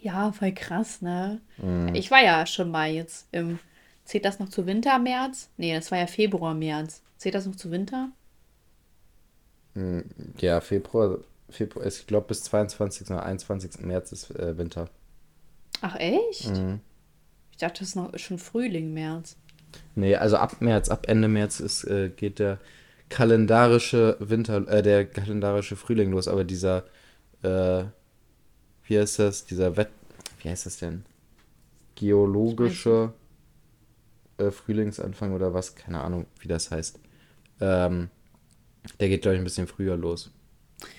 Ja, 0.00 0.32
voll 0.32 0.52
krass, 0.52 1.02
ne? 1.02 1.40
Mhm. 1.58 1.94
Ich 1.94 2.10
war 2.10 2.22
ja 2.22 2.46
schon 2.46 2.70
mal 2.70 2.90
jetzt 2.90 3.28
im 3.32 3.58
Zählt 4.10 4.24
das 4.24 4.40
noch 4.40 4.48
zu 4.48 4.66
Winter, 4.66 4.98
März? 4.98 5.50
Nee, 5.56 5.72
das 5.72 5.92
war 5.92 5.98
ja 5.98 6.08
Februar, 6.08 6.52
März. 6.52 7.00
Zählt 7.16 7.36
das 7.36 7.46
noch 7.46 7.54
zu 7.54 7.70
Winter? 7.70 8.08
Hm, 9.74 10.04
ja, 10.40 10.60
Februar, 10.60 11.18
Februar 11.48 11.86
ich 11.86 12.08
glaube 12.08 12.26
bis 12.26 12.42
22. 12.42 13.08
oder 13.08 13.24
21. 13.24 13.82
März 13.82 14.10
ist 14.10 14.30
äh, 14.32 14.58
Winter. 14.58 14.88
Ach 15.80 15.94
echt? 15.94 16.50
Mhm. 16.50 16.80
Ich 17.52 17.58
dachte, 17.58 17.78
das 17.78 17.90
ist 17.90 17.94
noch 17.94 18.18
schon 18.18 18.38
Frühling, 18.38 18.92
März. 18.92 19.36
Nee, 19.94 20.16
also 20.16 20.38
ab 20.38 20.60
März, 20.60 20.88
ab 20.88 21.06
Ende 21.08 21.28
März 21.28 21.60
ist, 21.60 21.84
äh, 21.84 22.08
geht 22.08 22.40
der 22.40 22.58
kalendarische 23.10 24.16
Winter, 24.18 24.66
äh, 24.66 24.82
der 24.82 25.06
kalendarische 25.06 25.76
Frühling 25.76 26.10
los, 26.10 26.26
aber 26.26 26.42
dieser, 26.42 26.84
äh, 27.42 27.84
wie 28.90 28.98
heißt 28.98 29.20
das, 29.20 29.44
dieser 29.44 29.76
Wett, 29.76 29.90
wie 30.42 30.48
heißt 30.48 30.66
das 30.66 30.78
denn? 30.78 31.04
Geologische 31.94 33.12
äh, 34.36 34.50
Frühlingsanfang 34.50 35.32
oder 35.32 35.54
was, 35.54 35.76
keine 35.76 36.00
Ahnung, 36.00 36.26
wie 36.40 36.48
das 36.48 36.72
heißt. 36.72 36.98
Ähm, 37.60 38.10
der 38.98 39.08
geht, 39.08 39.22
glaube 39.22 39.36
ich, 39.36 39.40
ein 39.40 39.44
bisschen 39.44 39.68
früher 39.68 39.96
los. 39.96 40.32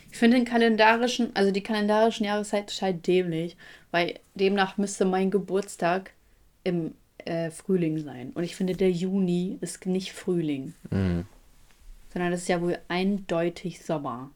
Ich 0.10 0.18
finde 0.18 0.38
den 0.38 0.46
kalendarischen, 0.46 1.36
also 1.36 1.52
die 1.52 1.64
kalendarischen 1.64 2.26
Jahreszeit 2.26 2.74
total 2.74 2.94
dämlich, 2.94 3.58
weil 3.92 4.22
demnach 4.36 4.78
müsste 4.78 5.04
mein 5.04 5.30
Geburtstag 5.30 6.14
im 6.64 6.94
äh, 7.18 7.52
Frühling 7.52 8.00
sein. 8.00 8.32
Und 8.36 8.44
ich 8.44 8.56
finde, 8.56 8.74
der 8.74 8.92
Juni 8.92 9.58
ist 9.60 9.86
nicht 9.86 10.14
Frühling, 10.14 10.76
mhm. 10.92 11.26
sondern 12.14 12.32
das 12.32 12.44
ist 12.44 12.48
ja 12.48 12.62
wohl 12.62 12.78
eindeutig 12.88 13.84
Sommer. 13.84 14.32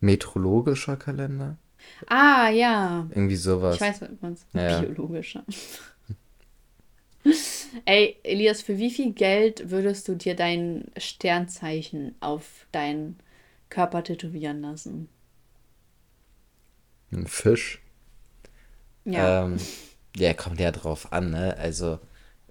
Metrologischer 0.00 0.96
Kalender? 0.96 1.56
Ah, 2.06 2.50
ja. 2.50 3.06
Irgendwie 3.10 3.36
sowas. 3.36 3.76
Ich 3.76 3.80
weiß, 3.80 4.02
was 4.02 4.10
man 4.20 4.36
ja. 4.54 4.80
biologischer. 4.80 5.44
Ey, 7.84 8.16
Elias, 8.22 8.62
für 8.62 8.78
wie 8.78 8.90
viel 8.90 9.12
Geld 9.12 9.70
würdest 9.70 10.08
du 10.08 10.14
dir 10.14 10.34
dein 10.34 10.90
Sternzeichen 10.96 12.14
auf 12.20 12.66
deinen 12.72 13.18
Körper 13.68 14.02
tätowieren 14.02 14.62
lassen? 14.62 15.08
Ein 17.12 17.26
Fisch. 17.26 17.82
Ja. 19.04 19.44
Ähm, 19.44 19.58
ja, 20.16 20.34
kommt 20.34 20.60
ja 20.60 20.70
drauf 20.70 21.12
an, 21.12 21.30
ne? 21.30 21.56
Also, 21.58 21.98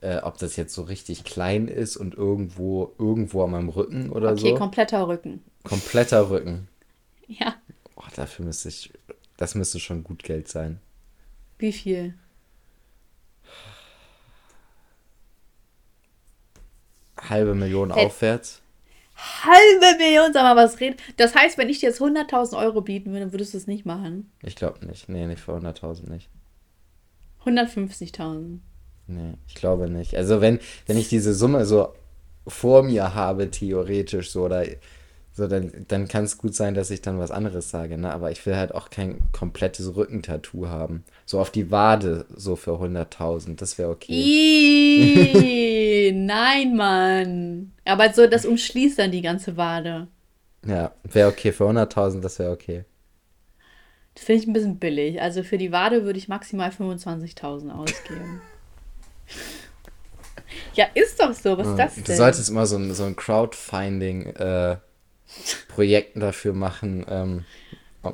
äh, 0.01 0.17
ob 0.17 0.37
das 0.37 0.55
jetzt 0.55 0.73
so 0.73 0.83
richtig 0.83 1.23
klein 1.23 1.67
ist 1.67 1.97
und 1.97 2.15
irgendwo, 2.15 2.93
irgendwo 2.97 3.43
an 3.43 3.51
meinem 3.51 3.69
Rücken 3.69 4.09
oder 4.09 4.31
okay, 4.31 4.39
so. 4.39 4.47
Okay, 4.47 4.57
kompletter 4.57 5.07
Rücken. 5.07 5.43
Kompletter 5.63 6.29
Rücken. 6.29 6.67
Ja. 7.29 7.55
Oh, 7.95 8.03
dafür 8.15 8.43
müsste 8.43 8.67
ich, 8.69 8.91
das 9.37 9.55
müsste 9.55 9.79
schon 9.79 10.03
gut 10.03 10.23
Geld 10.23 10.49
sein. 10.49 10.81
Wie 11.59 11.71
viel? 11.71 12.15
halbe 17.29 17.55
Million 17.55 17.93
Hätt 17.93 18.05
aufwärts. 18.05 18.61
Halbe 19.43 19.97
Million, 19.97 20.31
sag 20.33 20.43
mal, 20.43 20.55
was 20.55 20.79
redet. 20.79 21.01
Das 21.17 21.35
heißt, 21.35 21.57
wenn 21.57 21.69
ich 21.69 21.79
dir 21.79 21.89
jetzt 21.89 22.01
100.000 22.01 22.57
Euro 22.57 22.81
bieten 22.81 23.11
würde, 23.11 23.33
würdest 23.33 23.53
du 23.53 23.57
es 23.57 23.67
nicht 23.67 23.85
machen? 23.85 24.31
Ich 24.41 24.55
glaube 24.55 24.85
nicht. 24.85 25.09
Nee, 25.09 25.27
nicht 25.27 25.41
für 25.41 25.53
100.000 25.53 26.09
nicht. 26.09 26.29
150.000. 27.45 28.59
Nee, 29.07 29.33
ich 29.47 29.55
glaube 29.55 29.89
nicht. 29.89 30.15
Also 30.15 30.39
wenn, 30.39 30.59
wenn 30.85 30.97
ich 30.97 31.09
diese 31.09 31.33
Summe 31.33 31.65
so 31.65 31.93
vor 32.47 32.83
mir 32.83 33.13
habe, 33.13 33.51
theoretisch 33.51 34.31
so, 34.31 34.45
oder 34.45 34.65
so, 35.33 35.47
dann, 35.47 35.85
dann 35.87 36.07
kann 36.07 36.25
es 36.25 36.37
gut 36.37 36.53
sein, 36.53 36.73
dass 36.73 36.91
ich 36.91 37.01
dann 37.01 37.19
was 37.19 37.31
anderes 37.31 37.69
sage, 37.69 37.97
ne? 37.97 38.11
Aber 38.11 38.31
ich 38.31 38.45
will 38.45 38.57
halt 38.57 38.75
auch 38.75 38.89
kein 38.89 39.19
komplettes 39.31 39.95
Rückentattoo 39.95 40.67
haben. 40.67 41.05
So 41.25 41.39
auf 41.39 41.49
die 41.49 41.71
Wade, 41.71 42.25
so 42.35 42.55
für 42.55 42.71
100.000, 42.71 43.55
das 43.55 43.77
wäre 43.77 43.89
okay. 43.89 44.11
Iii, 44.11 46.11
nein, 46.13 46.75
Mann. 46.75 47.71
Aber 47.85 48.11
so, 48.11 48.27
das 48.27 48.45
umschließt 48.45 48.99
dann 48.99 49.11
die 49.11 49.21
ganze 49.21 49.55
Wade. 49.55 50.07
Ja, 50.65 50.91
wäre 51.03 51.29
okay. 51.29 51.51
Für 51.51 51.69
100.000, 51.69 52.21
das 52.21 52.39
wäre 52.39 52.51
okay. 52.51 52.83
Das 54.15 54.25
finde 54.25 54.41
ich 54.41 54.47
ein 54.47 54.53
bisschen 54.53 54.79
billig. 54.79 55.21
Also 55.21 55.43
für 55.43 55.57
die 55.57 55.71
Wade 55.71 56.03
würde 56.03 56.19
ich 56.19 56.27
maximal 56.27 56.71
25.000 56.71 57.71
ausgeben. 57.71 58.41
ja, 60.73 60.87
ist 60.93 61.21
doch 61.21 61.33
so. 61.33 61.57
Was 61.57 61.67
ist 61.67 61.77
das 61.77 61.95
denn? 61.95 62.03
Du 62.03 62.15
solltest 62.15 62.49
immer 62.49 62.65
so 62.65 62.75
ein, 62.75 62.93
so 62.93 63.05
ein 63.05 63.15
Crowdfinding 63.15 64.25
äh, 64.35 64.77
Projekten 65.67 66.19
dafür 66.19 66.53
machen, 66.53 67.05
ähm, 67.09 67.45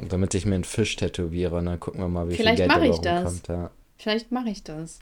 damit 0.10 0.34
ich 0.34 0.46
mir 0.46 0.56
einen 0.56 0.64
Fisch 0.64 0.96
tätowiere 0.96 1.58
und 1.58 1.66
dann 1.66 1.80
gucken 1.80 2.02
wir 2.02 2.08
mal, 2.08 2.30
wie 2.30 2.36
Vielleicht 2.36 2.60
viel 2.60 2.68
Geld 2.68 2.72
dabei 2.72 2.90
rumkommt. 2.90 3.48
Ja. 3.48 3.72
Vielleicht 3.98 4.32
mache 4.32 4.50
ich 4.50 4.64
das. 4.64 5.00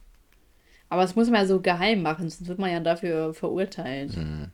Aber 0.89 1.01
das 1.01 1.15
muss 1.15 1.27
man 1.27 1.41
ja 1.41 1.47
so 1.47 1.59
geheim 1.59 2.01
machen, 2.01 2.29
sonst 2.29 2.47
wird 2.47 2.59
man 2.59 2.71
ja 2.71 2.79
dafür 2.79 3.33
verurteilt. 3.33 4.15
Mhm. 4.15 4.51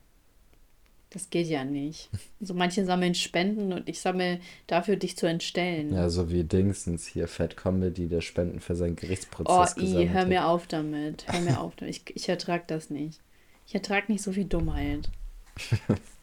Das 1.09 1.29
geht 1.29 1.47
ja 1.47 1.65
nicht. 1.65 2.09
So 2.41 2.53
manche 2.53 2.85
sammeln 2.85 3.15
Spenden 3.15 3.73
und 3.73 3.89
ich 3.89 3.99
sammle 3.99 4.39
dafür, 4.65 4.95
dich 4.95 5.17
zu 5.17 5.27
entstellen. 5.27 5.93
Ja, 5.93 6.09
so 6.09 6.31
wie 6.31 6.45
Dingsens 6.45 7.05
hier, 7.05 7.27
Fat 7.27 7.57
Comedy, 7.57 8.07
der 8.07 8.21
Spenden 8.21 8.61
für 8.61 8.77
seinen 8.77 8.95
Gerichtsprozess 8.95 9.75
oh, 9.77 9.81
i, 9.81 10.07
hör 10.07 10.25
mir 10.25 10.47
auf 10.47 10.67
damit. 10.67 11.25
Hör 11.27 11.41
mir 11.41 11.59
auf 11.61 11.75
damit. 11.75 11.95
Ich, 11.95 12.15
ich 12.15 12.29
ertrag 12.29 12.69
das 12.69 12.89
nicht. 12.89 13.19
Ich 13.67 13.75
ertrag 13.75 14.07
nicht 14.07 14.23
so 14.23 14.31
viel 14.31 14.45
Dummheit. 14.45 15.09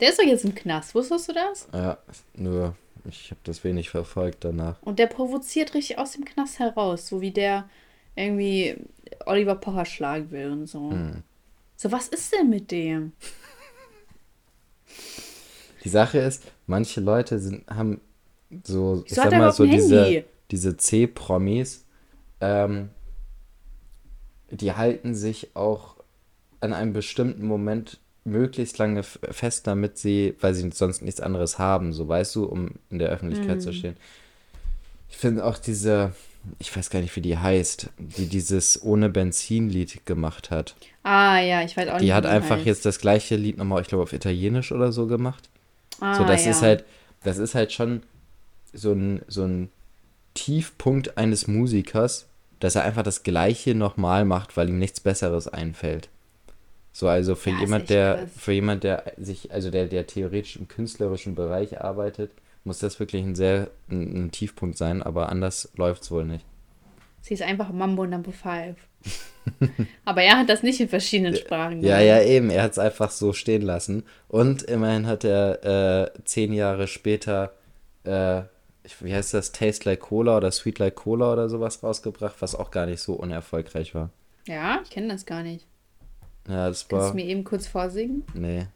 der 0.00 0.10
ist 0.10 0.18
doch 0.18 0.24
jetzt 0.24 0.44
im 0.44 0.54
Knast, 0.54 0.94
wusstest 0.94 1.28
du 1.28 1.32
das? 1.32 1.68
Ja, 1.72 1.98
nur 2.34 2.76
ich 3.08 3.30
habe 3.30 3.40
das 3.44 3.64
wenig 3.64 3.90
verfolgt 3.90 4.44
danach. 4.44 4.80
Und 4.82 4.98
der 4.98 5.06
provoziert 5.06 5.74
richtig 5.74 5.98
aus 5.98 6.12
dem 6.12 6.24
Knast 6.24 6.58
heraus, 6.58 7.06
so 7.06 7.20
wie 7.20 7.30
der 7.30 7.68
irgendwie 8.16 8.76
Oliver 9.26 9.56
Pocher 9.56 9.84
schlagen 9.84 10.30
will 10.30 10.50
und 10.50 10.66
so. 10.66 10.90
Hm. 10.90 11.22
So, 11.76 11.92
was 11.92 12.08
ist 12.08 12.32
denn 12.32 12.48
mit 12.48 12.70
dem? 12.70 13.12
Die 15.82 15.88
Sache 15.88 16.18
ist, 16.18 16.44
manche 16.66 17.00
Leute 17.00 17.38
sind, 17.38 17.68
haben 17.68 18.00
so, 18.62 19.02
ich 19.06 19.14
sag 19.14 19.30
mal, 19.32 19.52
so 19.52 19.66
diese, 19.66 20.24
diese 20.50 20.76
C-Promis, 20.76 21.84
ähm, 22.40 22.90
die 24.50 24.72
halten 24.72 25.14
sich 25.14 25.54
auch 25.54 25.96
an 26.60 26.72
einem 26.72 26.92
bestimmten 26.92 27.46
Moment 27.46 28.00
möglichst 28.24 28.78
lange 28.78 29.02
fest, 29.02 29.66
damit 29.66 29.98
sie, 29.98 30.34
weil 30.40 30.54
sie 30.54 30.70
sonst 30.72 31.02
nichts 31.02 31.20
anderes 31.20 31.58
haben, 31.58 31.92
so 31.92 32.08
weißt 32.08 32.34
du, 32.36 32.44
um 32.44 32.70
in 32.90 32.98
der 32.98 33.10
Öffentlichkeit 33.10 33.58
mm. 33.58 33.60
zu 33.60 33.70
hm. 33.70 33.76
stehen. 33.76 33.96
Ich 35.10 35.16
finde 35.18 35.44
auch 35.44 35.58
diese, 35.58 36.12
ich 36.58 36.74
weiß 36.74 36.90
gar 36.90 37.00
nicht, 37.00 37.14
wie 37.16 37.20
die 37.20 37.36
heißt, 37.36 37.90
die 37.98 38.26
dieses 38.26 38.82
Ohne 38.82 39.10
Benzin-Lied 39.10 40.06
gemacht 40.06 40.50
hat. 40.50 40.74
Ah, 41.02 41.38
ja, 41.38 41.62
ich 41.62 41.76
weiß 41.76 41.88
auch 41.88 41.94
nicht. 41.94 42.04
Die 42.04 42.14
hat 42.14 42.26
einfach 42.26 42.56
heißt. 42.56 42.66
jetzt 42.66 42.86
das 42.86 42.98
gleiche 42.98 43.36
Lied 43.36 43.58
nochmal, 43.58 43.82
ich 43.82 43.88
glaube, 43.88 44.02
auf 44.02 44.12
Italienisch 44.12 44.72
oder 44.72 44.90
so 44.90 45.06
gemacht. 45.06 45.48
Ah, 46.00 46.16
so, 46.16 46.24
das 46.24 46.44
ja. 46.44 46.50
ist 46.50 46.62
halt, 46.62 46.84
das 47.22 47.38
ist 47.38 47.54
halt 47.54 47.72
schon 47.72 48.02
so 48.72 48.92
ein, 48.92 49.22
so 49.28 49.44
ein 49.44 49.68
Tiefpunkt 50.32 51.16
eines 51.16 51.46
Musikers, 51.46 52.26
dass 52.58 52.74
er 52.74 52.84
einfach 52.84 53.02
das 53.02 53.22
Gleiche 53.22 53.74
nochmal 53.74 54.24
macht, 54.24 54.56
weil 54.56 54.68
ihm 54.68 54.78
nichts 54.78 55.00
Besseres 55.00 55.46
einfällt. 55.46 56.08
So, 56.96 57.08
also 57.08 57.34
für 57.34 57.50
ja, 57.50 57.58
jemand, 57.58 57.90
der, 57.90 58.18
krass. 58.18 58.30
für 58.36 58.52
jemand, 58.52 58.84
der 58.84 59.14
sich, 59.18 59.50
also 59.50 59.72
der, 59.72 59.86
der 59.86 60.06
theoretisch 60.06 60.54
im 60.54 60.68
künstlerischen 60.68 61.34
Bereich 61.34 61.80
arbeitet, 61.80 62.30
muss 62.62 62.78
das 62.78 63.00
wirklich 63.00 63.24
ein 63.24 63.34
sehr 63.34 63.68
ein, 63.90 64.26
ein 64.26 64.30
Tiefpunkt 64.30 64.78
sein, 64.78 65.02
aber 65.02 65.28
anders 65.28 65.72
läuft 65.74 66.04
es 66.04 66.12
wohl 66.12 66.24
nicht. 66.24 66.46
Sie 67.20 67.34
ist 67.34 67.42
einfach 67.42 67.72
Mambo 67.72 68.06
Number 68.06 68.30
5. 68.30 68.76
aber 70.04 70.22
er 70.22 70.38
hat 70.38 70.48
das 70.48 70.62
nicht 70.62 70.78
in 70.78 70.88
verschiedenen 70.88 71.34
Sprachen 71.34 71.80
gemacht. 71.80 71.98
Ja, 71.98 72.00
ja, 72.00 72.22
eben. 72.22 72.48
Er 72.48 72.62
hat 72.62 72.72
es 72.72 72.78
einfach 72.78 73.10
so 73.10 73.32
stehen 73.32 73.62
lassen. 73.62 74.04
Und 74.28 74.62
immerhin 74.62 75.08
hat 75.08 75.24
er 75.24 76.12
äh, 76.14 76.22
zehn 76.24 76.52
Jahre 76.52 76.86
später, 76.86 77.54
äh, 78.04 78.42
wie 79.00 79.12
heißt 79.12 79.34
das, 79.34 79.50
Taste 79.50 79.90
Like 79.90 79.98
Cola 80.00 80.36
oder 80.36 80.52
Sweet 80.52 80.78
Like 80.78 80.94
Cola 80.94 81.32
oder 81.32 81.48
sowas 81.48 81.82
rausgebracht, 81.82 82.36
was 82.38 82.54
auch 82.54 82.70
gar 82.70 82.86
nicht 82.86 83.00
so 83.00 83.14
unerfolgreich 83.14 83.96
war. 83.96 84.10
Ja, 84.46 84.80
ich 84.84 84.90
kenne 84.90 85.08
das 85.08 85.26
gar 85.26 85.42
nicht. 85.42 85.66
Ja, 86.48 86.68
das 86.68 86.90
war. 86.90 87.00
Kannst 87.00 87.14
du 87.14 87.16
mir 87.16 87.26
eben 87.26 87.44
kurz 87.44 87.66
vorsingen? 87.66 88.24
Nee. 88.34 88.66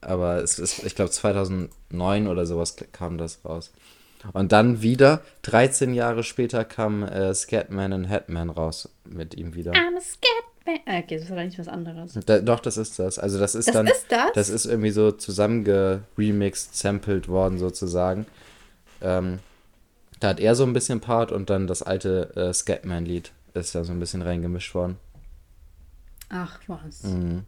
Aber 0.00 0.42
es 0.42 0.58
ist, 0.58 0.84
ich 0.84 0.94
glaube, 0.94 1.10
2009 1.10 2.28
oder 2.28 2.46
sowas 2.46 2.76
kam 2.92 3.18
das 3.18 3.44
raus. 3.44 3.72
Und 4.32 4.52
dann 4.52 4.82
wieder, 4.82 5.20
13 5.42 5.94
Jahre 5.94 6.22
später, 6.22 6.64
kam 6.64 7.02
äh, 7.02 7.34
Scatman 7.34 7.92
und 7.92 8.04
Headman 8.04 8.50
raus 8.50 8.88
mit 9.04 9.34
ihm 9.34 9.54
wieder. 9.54 9.72
I'm 9.72 9.96
a 9.96 10.00
Scatman. 10.00 10.80
Ah, 10.86 10.98
okay, 10.98 11.18
das 11.18 11.28
doch 11.28 11.36
nicht 11.36 11.58
was 11.58 11.68
anderes. 11.68 12.18
Da, 12.26 12.40
doch, 12.40 12.58
das 12.58 12.76
ist 12.76 12.98
das. 12.98 13.20
Also 13.20 13.38
das 13.38 13.54
ist 13.54 13.68
das 13.68 13.74
dann. 13.74 13.86
Ist 13.86 14.06
das? 14.08 14.32
das 14.34 14.48
ist 14.48 14.66
irgendwie 14.66 14.90
so 14.90 15.12
zusammengeremixed, 15.12 16.74
sampled 16.74 17.28
worden 17.28 17.58
sozusagen. 17.58 18.26
Ähm, 19.00 19.38
da 20.18 20.28
hat 20.28 20.40
er 20.40 20.54
so 20.54 20.64
ein 20.64 20.72
bisschen 20.72 21.00
Part 21.00 21.30
und 21.30 21.50
dann 21.50 21.66
das 21.66 21.82
alte 21.82 22.34
äh, 22.34 22.52
Scatman-Lied 22.52 23.30
ist 23.54 23.74
da 23.74 23.84
so 23.84 23.92
ein 23.92 24.00
bisschen 24.00 24.22
reingemischt 24.22 24.74
worden. 24.74 24.96
Ach 26.28 26.60
was. 26.66 27.04
Mhm. 27.04 27.44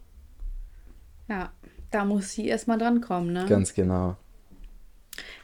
Ja, 1.27 1.51
da 1.91 2.05
muss 2.05 2.31
sie 2.31 2.47
erstmal 2.47 2.77
drankommen, 2.77 3.33
ne? 3.33 3.45
Ganz 3.47 3.73
genau. 3.73 4.17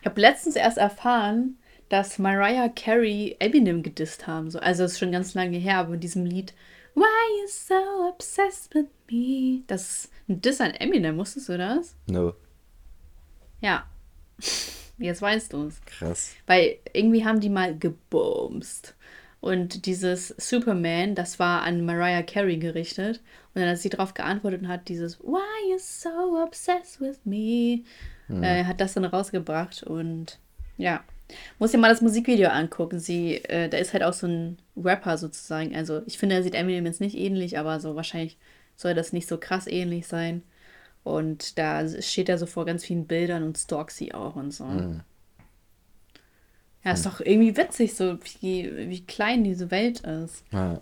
Ich 0.02 0.06
habe 0.06 0.22
letztens 0.22 0.56
erst 0.56 0.78
erfahren, 0.78 1.58
dass 1.90 2.18
Mariah 2.18 2.70
Carey 2.70 3.36
Eminem 3.40 3.84
gedisst 3.84 4.28
haben. 4.28 4.50
So. 4.50 4.60
Also, 4.60 4.84
das 4.84 4.94
ist 4.94 5.00
schon 5.00 5.12
ganz 5.12 5.34
lange 5.34 5.58
her, 5.58 5.78
aber 5.80 5.96
in 5.96 6.00
diesem 6.00 6.26
Lied 6.26 6.54
Why 6.96 7.42
you 7.42 7.48
so 7.48 8.08
obsessed 8.08 8.74
with 8.74 8.88
me? 9.12 9.64
Das 9.68 9.82
ist 9.82 10.12
ein 10.30 10.42
Diss 10.42 10.62
an 10.62 10.72
Eminem, 10.72 11.18
wusstest 11.18 11.50
du 11.50 11.58
das? 11.58 11.96
No. 12.08 12.34
Ja. 13.60 13.86
Jetzt 14.98 15.22
weißt 15.22 15.52
du 15.52 15.68
es. 15.68 15.82
Krass. 15.86 16.32
Weil 16.48 16.78
irgendwie 16.94 17.26
haben 17.26 17.42
die 17.42 17.50
mal 17.50 17.78
gebumst. 17.78 18.95
Und 19.46 19.86
dieses 19.86 20.30
Superman, 20.40 21.14
das 21.14 21.38
war 21.38 21.62
an 21.62 21.86
Mariah 21.86 22.24
Carey 22.24 22.58
gerichtet. 22.58 23.22
Und 23.54 23.62
dann 23.62 23.70
hat 23.70 23.78
sie 23.78 23.90
darauf 23.90 24.16
geantwortet 24.16 24.64
und 24.64 24.68
hat 24.68 24.88
dieses 24.88 25.20
Why 25.20 25.72
you 25.72 25.78
so 25.78 26.10
obsessed 26.44 27.00
with 27.00 27.20
me? 27.26 27.84
Hm. 28.26 28.42
Äh, 28.42 28.64
hat 28.64 28.82
das 28.82 28.96
dann 28.96 29.06
rausgebracht. 29.06 29.84
Und 29.84 30.40
ja, 30.78 31.04
muss 31.60 31.70
dir 31.70 31.78
mal 31.78 31.92
das 31.92 32.02
Musikvideo 32.02 32.50
angucken. 32.50 33.00
Sie, 33.00 33.36
äh, 33.36 33.70
da 33.70 33.78
ist 33.78 33.94
halt 33.94 34.02
auch 34.02 34.14
so 34.14 34.26
ein 34.26 34.58
Rapper 34.76 35.20
sozusagen. 35.20 35.76
Also 35.76 36.02
ich 36.08 36.18
finde, 36.18 36.34
er 36.34 36.42
sieht 36.42 36.56
Eminem 36.56 36.88
jetzt 36.88 37.00
nicht 37.00 37.16
ähnlich, 37.16 37.60
aber 37.60 37.80
so 37.80 37.96
wahrscheinlich 37.96 38.40
soll 38.76 38.96
das 38.96 39.14
nicht 39.14 39.28
so 39.28 39.38
krass 39.38 39.68
ähnlich 39.68 40.08
sein. 40.08 40.42
Und 41.04 41.60
da 41.60 41.88
steht 42.02 42.30
er 42.30 42.40
so 42.40 42.48
vor 42.48 42.66
ganz 42.66 42.84
vielen 42.84 43.06
Bildern 43.06 43.44
und 43.44 43.60
stalkt 43.60 43.92
sie 43.92 44.12
auch 44.12 44.36
und 44.36 44.50
so. 44.50 44.66
Hm. 44.66 45.02
Ja, 46.86 46.92
ist 46.92 47.06
doch 47.06 47.20
irgendwie 47.20 47.58
witzig, 47.58 47.96
so 47.96 48.20
wie, 48.42 48.72
wie 48.90 49.04
klein 49.04 49.44
diese 49.44 49.72
Welt 49.72 50.02
ist. 50.02 50.44
Ja. 50.52 50.82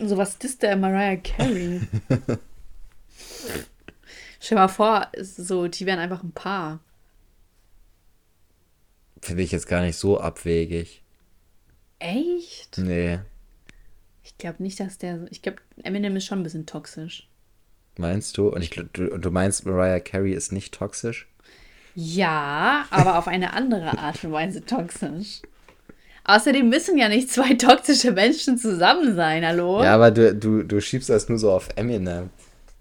So 0.00 0.16
was 0.16 0.34
ist 0.34 0.62
der 0.62 0.76
Mariah 0.76 1.16
Carey? 1.16 1.80
Stell 4.40 4.56
dir 4.56 4.62
mal 4.62 4.68
vor, 4.68 5.06
so, 5.20 5.68
die 5.68 5.86
wären 5.86 6.00
einfach 6.00 6.24
ein 6.24 6.32
Paar. 6.32 6.80
Finde 9.22 9.42
ich 9.44 9.52
jetzt 9.52 9.68
gar 9.68 9.82
nicht 9.82 9.96
so 9.96 10.20
abwegig. 10.20 11.02
Echt? 12.00 12.78
Nee. 12.78 13.20
Ich 14.24 14.38
glaube 14.38 14.62
nicht, 14.62 14.80
dass 14.80 14.98
der. 14.98 15.26
Ich 15.30 15.42
glaube, 15.42 15.58
Eminem 15.82 16.16
ist 16.16 16.26
schon 16.26 16.40
ein 16.40 16.44
bisschen 16.44 16.66
toxisch. 16.66 17.28
Meinst 17.96 18.36
du? 18.38 18.48
Und, 18.48 18.62
ich, 18.62 18.70
du, 18.70 19.08
und 19.08 19.24
du 19.24 19.30
meinst, 19.30 19.66
Mariah 19.66 20.00
Carey 20.00 20.32
ist 20.32 20.52
nicht 20.52 20.74
toxisch? 20.74 21.28
Ja, 22.00 22.86
aber 22.90 23.18
auf 23.18 23.26
eine 23.26 23.54
andere 23.54 23.98
Art 23.98 24.22
und 24.22 24.30
Weise 24.30 24.64
toxisch. 24.64 25.42
Außerdem 26.22 26.68
müssen 26.68 26.96
ja 26.96 27.08
nicht 27.08 27.28
zwei 27.28 27.54
toxische 27.54 28.12
Menschen 28.12 28.56
zusammen 28.56 29.16
sein, 29.16 29.44
hallo? 29.44 29.82
Ja, 29.82 29.96
aber 29.96 30.12
du, 30.12 30.32
du, 30.32 30.62
du 30.62 30.80
schiebst 30.80 31.10
das 31.10 31.28
nur 31.28 31.40
so 31.40 31.50
auf 31.50 31.68
Eminem, 31.74 32.30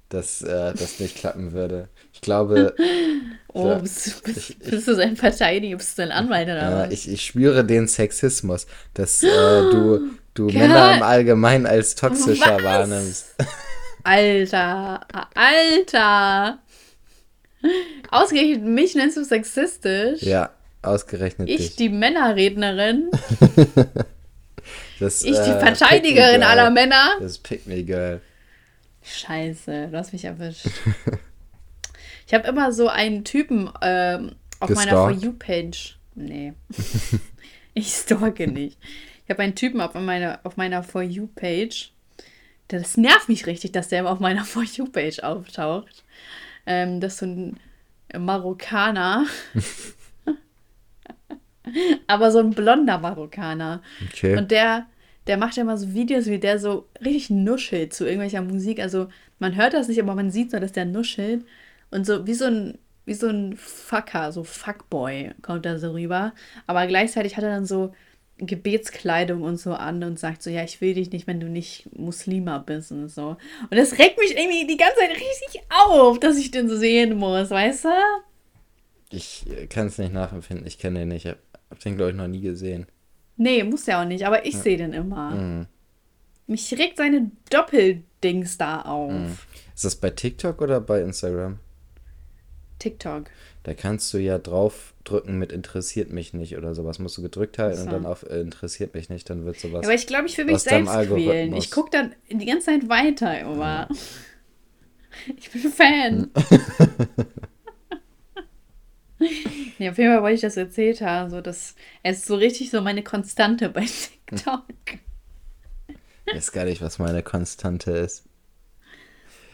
dass 0.10 0.43
äh, 0.43 0.71
das 0.75 0.99
nicht 0.99 1.15
klappen 1.15 1.53
würde. 1.53 1.89
Ich 2.13 2.21
glaube. 2.21 2.75
oh, 3.53 3.80
bist, 3.80 4.23
bist, 4.23 4.60
bist, 4.60 4.88
du 4.88 4.93
sein 4.93 5.15
Verteidiger? 5.15 5.77
Bist 5.77 5.97
du 5.97 6.03
ein 6.03 6.12
Anwalt 6.12 6.47
oder 6.49 6.69
ja, 6.69 6.80
was? 6.84 6.93
Ich, 6.93 7.12
ich 7.12 7.25
spüre 7.25 7.65
den 7.65 7.88
Sexismus, 7.88 8.67
dass 8.93 9.23
äh, 9.23 9.30
du, 9.71 10.12
du 10.36 10.45
Männer 10.51 10.95
im 10.95 11.01
Allgemeinen 11.01 11.65
als 11.65 11.95
toxischer 11.95 12.58
was? 12.58 12.63
wahrnimmst. 12.63 13.36
Alter, 14.03 15.01
Alter. 15.34 16.60
Ausgerechnet 18.12 18.63
mich 18.63 18.96
nennst 18.96 19.17
du 19.17 19.24
sexistisch? 19.24 20.22
Ja, 20.22 20.52
ausgerechnet 20.82 21.50
ich, 21.50 21.58
dich. 21.58 21.65
Ich, 21.67 21.76
die 21.76 21.89
Männerrednerin. 21.89 23.10
das, 25.00 25.24
ich, 25.24 25.38
die 25.38 25.50
äh, 25.50 25.60
Verteidigerin 25.60 26.43
aller 26.43 26.70
Männer. 26.70 27.17
Das 27.20 27.38
Pick 27.38 27.67
Me 27.67 27.84
Girl. 27.84 28.22
Scheiße, 29.04 29.88
du 29.91 29.98
hast 29.98 30.13
mich 30.13 30.26
erwischt. 30.26 30.67
ich 32.28 32.34
habe 32.34 32.48
immer 32.48 32.72
so 32.72 32.89
einen 32.89 33.24
Typen 33.24 33.70
ähm, 33.82 34.36
auf 34.60 34.70
Gestalkt. 34.70 34.91
meiner 34.91 35.04
For 35.04 35.12
You-Page. 35.12 35.98
Nee. 36.15 36.54
ich 37.74 37.93
stalke 37.93 38.48
nicht. 38.48 38.78
Ich 39.26 39.30
habe 39.30 39.43
einen 39.43 39.56
Typen 39.56 39.82
auf 39.82 39.93
meiner, 39.93 40.39
auf 40.43 40.58
meiner 40.58 40.84
For 40.84 41.02
You-Page. 41.02 41.91
Das 42.70 42.98
nervt 42.98 43.30
mich 43.30 43.46
richtig, 43.46 43.72
dass 43.72 43.88
der 43.88 44.00
immer 44.00 44.12
auf 44.12 44.20
meiner 44.20 44.43
For 44.43 44.63
You-Page 44.63 45.20
auftaucht. 45.20 46.04
Ähm, 46.67 46.99
das 46.99 47.13
ist 47.13 47.19
so 47.19 47.25
ein 47.25 47.58
Marokkaner. 48.15 49.25
Aber 52.08 52.32
so 52.32 52.39
ein 52.39 52.51
blonder 52.51 52.99
Marokkaner. 52.99 53.82
Okay. 54.08 54.38
Und 54.38 54.51
der, 54.51 54.86
der 55.25 55.38
macht 55.38 55.56
ja 55.56 55.63
immer 55.63 55.77
so 55.77 55.93
Videos, 55.93 56.27
wie 56.27 56.39
der 56.39 56.60
so 56.60 56.88
richtig 57.03 57.30
nuschelt 57.30 57.93
zu 57.93 58.06
irgendwelcher 58.06 58.41
Musik. 58.41 58.80
Also 58.80 59.10
man 59.39 59.56
hört 59.56 59.73
das 59.73 59.88
nicht, 59.88 60.01
aber 60.01 60.15
man 60.15 60.32
sieht 60.32 60.51
so, 60.51 60.60
dass 60.60 60.71
der 60.71 60.86
nuschelt. 60.86 61.45
Und 61.89 62.06
so 62.06 62.27
wie 62.27 62.34
so 62.34 62.46
ein, 62.46 62.77
wie 63.06 63.13
so 63.13 63.27
ein 63.27 63.56
Fucker, 63.58 64.31
so 64.31 64.44
Fuckboy 64.44 65.31
kommt 65.42 65.65
da 65.65 65.79
so 65.79 65.92
rüber. 65.92 66.33
Aber 66.67 66.87
gleichzeitig 66.87 67.37
hat 67.37 67.44
er 67.44 67.52
dann 67.52 67.65
so 67.65 67.94
Gebetskleidung 68.40 69.42
und 69.42 69.58
so 69.58 69.73
an 69.73 70.04
und 70.04 70.19
sagt 70.19 70.44
so, 70.44 70.50
ja, 70.50 70.63
ich 70.63 70.79
will 70.79 70.94
dich 70.94 71.12
nicht, 71.12 71.25
wenn 71.25 71.40
du 71.40 71.48
nicht 71.48 71.90
Muslima 71.98 72.60
bist 72.60 72.92
und 72.92 73.10
so. 73.10 73.38
Und 73.69 73.77
das 73.77 73.98
regt 73.98 74.19
mich 74.19 74.38
irgendwie 74.38 74.67
die 74.67 74.77
ganze 74.77 75.00
Zeit 75.00 75.12
richtig 75.12 75.62
auf, 75.69 76.19
dass 76.19 76.38
ich 76.38 76.52
den 76.52 76.69
so 76.69 76.77
sehen 76.77 77.17
muss, 77.17 77.50
weißt 77.50 77.85
du? 77.85 77.90
Ich 79.10 79.46
äh, 79.50 79.67
kann 79.67 79.88
es 79.88 79.98
nicht 79.98 80.13
nachempfinden, 80.13 80.67
ich 80.67 80.77
kenne 80.77 81.00
den 81.00 81.10
nicht. 81.10 81.25
Ich 81.25 81.31
habe 81.31 81.81
den, 81.83 81.96
glaube 81.96 82.12
ich, 82.12 82.17
noch 82.17 82.27
nie 82.27 82.42
gesehen. 82.42 82.85
Nee, 83.38 83.63
muss 83.63 83.85
ja 83.85 84.02
auch 84.02 84.08
nicht, 84.08 84.25
aber 84.25 84.46
ich 84.46 84.54
ja. 84.56 84.62
sehe 84.62 84.77
den 84.77 84.94
immer. 84.94 85.31
Mhm. 85.31 85.67
Mich 86.48 86.71
regt 86.77 86.98
seine 86.98 87.31
Doppeldings 87.50 88.58
da 88.58 88.81
auf. 88.81 89.12
Mhm. 89.12 89.38
Ist 89.75 89.85
das 89.85 89.96
bei 89.96 90.10
TikTok 90.10 90.62
oder 90.62 90.79
bei 90.79 91.02
Instagram? 91.02 91.60
TikTok. 92.79 93.25
Da 93.68 93.74
kannst 93.74 94.13
du 94.13 94.18
ja 94.18 94.38
draufdrücken 94.38 95.38
mit 95.38 95.52
interessiert 95.52 96.10
mich 96.10 96.34
nicht 96.34 96.56
oder 96.56 96.74
sowas. 96.74 97.00
Musst 97.00 97.18
du 97.18 97.22
gedrückt 97.22 97.60
halten 97.60 97.80
so. 97.80 97.84
und 97.84 97.92
dann 97.92 98.06
auf 98.06 98.24
äh, 98.24 98.40
interessiert 98.40 98.94
mich 98.94 99.10
nicht, 99.10 99.30
dann 99.30 99.44
wird 99.44 99.60
sowas. 99.60 99.84
aber 99.84 99.94
ich 99.94 100.08
glaube, 100.08 100.28
ich 100.28 100.38
will 100.38 100.46
mich 100.46 100.60
selbst 100.60 100.90
quälen. 100.90 101.54
Ich 101.54 101.70
gucke 101.70 101.90
dann 101.92 102.15
die 102.32 102.46
ganze 102.46 102.68
Zeit 102.68 102.88
weiter 102.88 103.42
immer. 103.42 103.90
Ja. 103.92 103.96
Ich 105.36 105.52
bin 105.52 105.70
Fan. 105.70 106.32
ja, 109.80 109.90
auf 109.90 109.98
jeden 109.98 110.13
Fall 110.13 110.22
wollte 110.22 110.36
ich 110.36 110.42
das 110.42 110.56
erzählt 110.56 111.02
haben. 111.02 111.32
So, 111.32 111.42
dass 111.42 111.76
es 112.04 112.20
ist 112.20 112.28
so 112.28 112.36
richtig 112.36 112.70
so 112.70 112.80
meine 112.82 113.04
Konstante 113.04 113.68
bei 113.68 113.86
TikTok. 113.86 114.63
Ich 116.28 116.36
weiß 116.36 116.52
gar 116.54 116.63
nicht, 116.65 116.82
was 116.82 117.00
meine 117.00 117.24
Konstante 117.24 117.92
ist. 117.92 118.24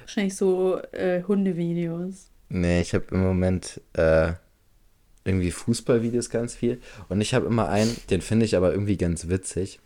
Wahrscheinlich 0.02 0.36
so 0.36 0.80
äh, 0.92 1.24
Hundevideos. 1.24 2.33
Nee, 2.54 2.82
ich 2.82 2.94
habe 2.94 3.06
im 3.10 3.24
Moment 3.24 3.82
äh, 3.94 4.34
irgendwie 5.26 5.50
Fußballvideos 5.50 6.30
ganz 6.30 6.54
viel. 6.54 6.80
Und 7.10 7.20
ich 7.20 7.34
habe 7.34 7.48
immer 7.48 7.68
einen, 7.68 7.98
den 8.12 8.22
finde 8.22 8.46
ich 8.46 8.56
aber 8.56 8.72
irgendwie 8.72 8.96
ganz 8.96 9.28
witzig. 9.28 9.80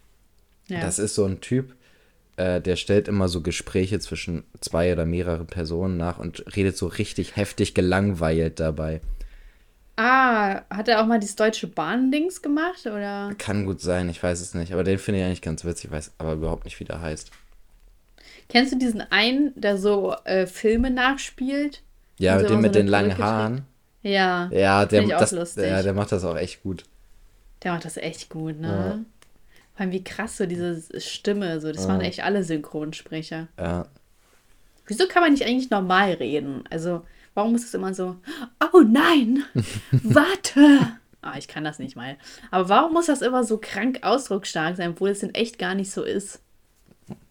Ja. 0.68 0.82
Das 0.82 1.00
ist 1.00 1.16
so 1.16 1.24
ein 1.24 1.40
Typ, 1.40 1.76
äh, 2.36 2.60
der 2.60 2.76
stellt 2.76 3.08
immer 3.08 3.30
so 3.30 3.42
Gespräche 3.42 4.00
zwischen 4.00 4.44
zwei 4.60 4.92
oder 4.92 5.06
mehreren 5.06 5.48
Personen 5.48 5.96
nach 5.96 6.20
und 6.20 6.44
redet 6.58 6.76
so 6.76 6.88
richtig 6.88 7.38
heftig 7.38 7.74
gelangweilt 7.74 8.60
dabei. 8.60 9.00
Ah, 9.96 10.64
hat 10.70 10.90
er 10.90 11.02
auch 11.02 11.08
mal 11.08 11.22
dieses 11.22 11.38
Deutsche 11.38 11.68
Bahn-Dings 11.68 12.42
gemacht, 12.42 12.86
oder? 12.86 13.34
Kann 13.38 13.66
gut 13.66 13.80
sein, 13.80 14.10
ich 14.10 14.22
weiß 14.22 14.42
es 14.42 14.54
nicht. 14.56 14.74
Aber 14.74 14.84
den 14.84 14.98
finde 14.98 15.22
ich 15.22 15.26
eigentlich 15.26 15.42
ganz 15.42 15.64
witzig, 15.64 15.90
weiß 15.90 16.12
aber 16.18 16.34
überhaupt 16.34 16.66
nicht, 16.66 16.82
wie 16.82 16.86
der 16.86 17.00
heißt. 17.00 17.32
Kennst 18.50 18.74
du 18.74 18.78
diesen 18.78 19.00
einen, 19.02 19.54
der 19.56 19.78
so 19.78 20.16
äh, 20.26 20.48
Filme 20.48 20.92
nachspielt? 20.92 21.82
Ja, 22.20 22.38
mit 22.38 22.48
so 22.48 22.80
den 22.80 22.88
langen 22.88 23.18
Haaren. 23.18 23.62
Ja. 24.02 24.50
Ja, 24.52 24.86
der, 24.86 25.04
das, 25.08 25.56
ja, 25.56 25.82
der 25.84 25.94
macht 25.94 26.12
das 26.12 26.24
auch 26.24 26.38
echt 26.38 26.64
gut. 26.64 26.84
Der 27.64 27.74
macht 27.74 27.86
das 27.86 27.98
echt 27.98 28.30
gut, 28.30 28.60
ne? 28.60 28.68
Ja. 28.68 29.00
Vor 29.74 29.82
allem 29.82 29.92
wie 29.92 30.04
krass 30.04 30.38
so 30.38 30.46
diese 30.46 30.82
Stimme, 31.00 31.60
so 31.60 31.72
das 31.72 31.84
ja. 31.84 31.90
machen 31.90 32.02
echt 32.02 32.24
alle 32.24 32.44
Synchronsprecher. 32.44 33.48
Ja. 33.60 33.86
Wieso 34.88 35.08
kann 35.08 35.22
man 35.22 35.34
nicht 35.34 35.46
eigentlich 35.46 35.70
normal 35.70 36.14
reden? 36.14 36.64
Also, 36.70 37.04
warum 37.34 37.56
ist 37.56 37.66
es 37.66 37.74
immer 37.74 37.94
so, 37.94 38.16
oh 38.74 38.80
nein, 38.80 39.44
warte. 39.92 40.80
Ah, 41.22 41.38
ich 41.38 41.48
kann 41.48 41.64
das 41.64 41.78
nicht 41.78 41.96
mal. 41.96 42.16
Aber 42.52 42.70
warum 42.70 42.94
muss 42.94 43.08
das 43.08 43.22
immer 43.22 43.44
so 43.44 43.58
krank 43.58 44.00
ausdrucksstark 44.02 44.78
sein, 44.78 44.92
obwohl 44.92 45.10
es 45.10 45.24
in 45.24 45.36
echt 45.36 45.60
gar 45.60 45.76
nicht 45.76 45.92
so 45.92 46.04
ist? 46.04 46.40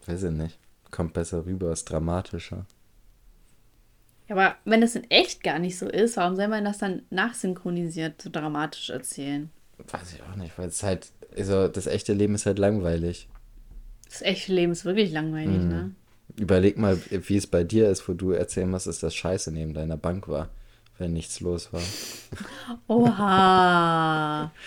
Weiß 0.07 0.23
ich 0.23 0.31
nicht. 0.31 0.59
Kommt 0.91 1.15
besser 1.15 1.47
rüber, 1.47 1.73
ist 1.73 1.87
dramatischer. 1.87 2.67
Ja, 4.29 4.37
aber 4.37 4.57
wenn 4.65 4.81
das 4.81 4.97
in 4.97 5.09
echt 5.11 5.43
gar 5.43 5.59
nicht 5.59 5.79
so 5.79 5.89
ist, 5.89 6.17
warum 6.17 6.37
soll 6.37 6.49
man 6.49 6.65
das 6.65 6.79
dann 6.79 7.03
nachsynchronisiert 7.11 8.23
so 8.23 8.31
dramatisch 8.31 8.91
erzählen? 8.91 9.51
Weiß 9.79 10.15
ich 10.15 10.23
auch 10.23 10.37
nicht, 10.37 10.59
weil 10.59 10.69
es 10.69 10.83
halt, 10.83 11.09
also 11.37 11.69
das 11.69 11.87
echte 11.87 12.13
Leben 12.13 12.35
ist 12.35 12.47
halt 12.47 12.59
langweilig. 12.59 13.29
Das 14.09 14.23
echte 14.23 14.53
Leben 14.53 14.73
ist 14.73 14.85
wirklich 14.85 15.13
langweilig, 15.13 15.59
mhm. 15.59 15.69
ne? 15.69 15.91
Überleg 16.37 16.77
mal, 16.77 16.99
wie 17.11 17.37
es 17.37 17.47
bei 17.47 17.65
dir 17.65 17.89
ist, 17.89 18.09
wo 18.09 18.13
du 18.13 18.33
erzählen 18.33 18.69
musst, 18.69 18.87
dass 18.87 18.99
das 18.99 19.15
Scheiße 19.15 19.53
neben 19.53 19.75
deiner 19.75 19.97
Bank 19.97 20.29
war, 20.29 20.51
wenn 20.99 21.13
nichts 21.13 21.41
los 21.41 21.73
war. 21.73 21.83
Oha! 22.89 24.53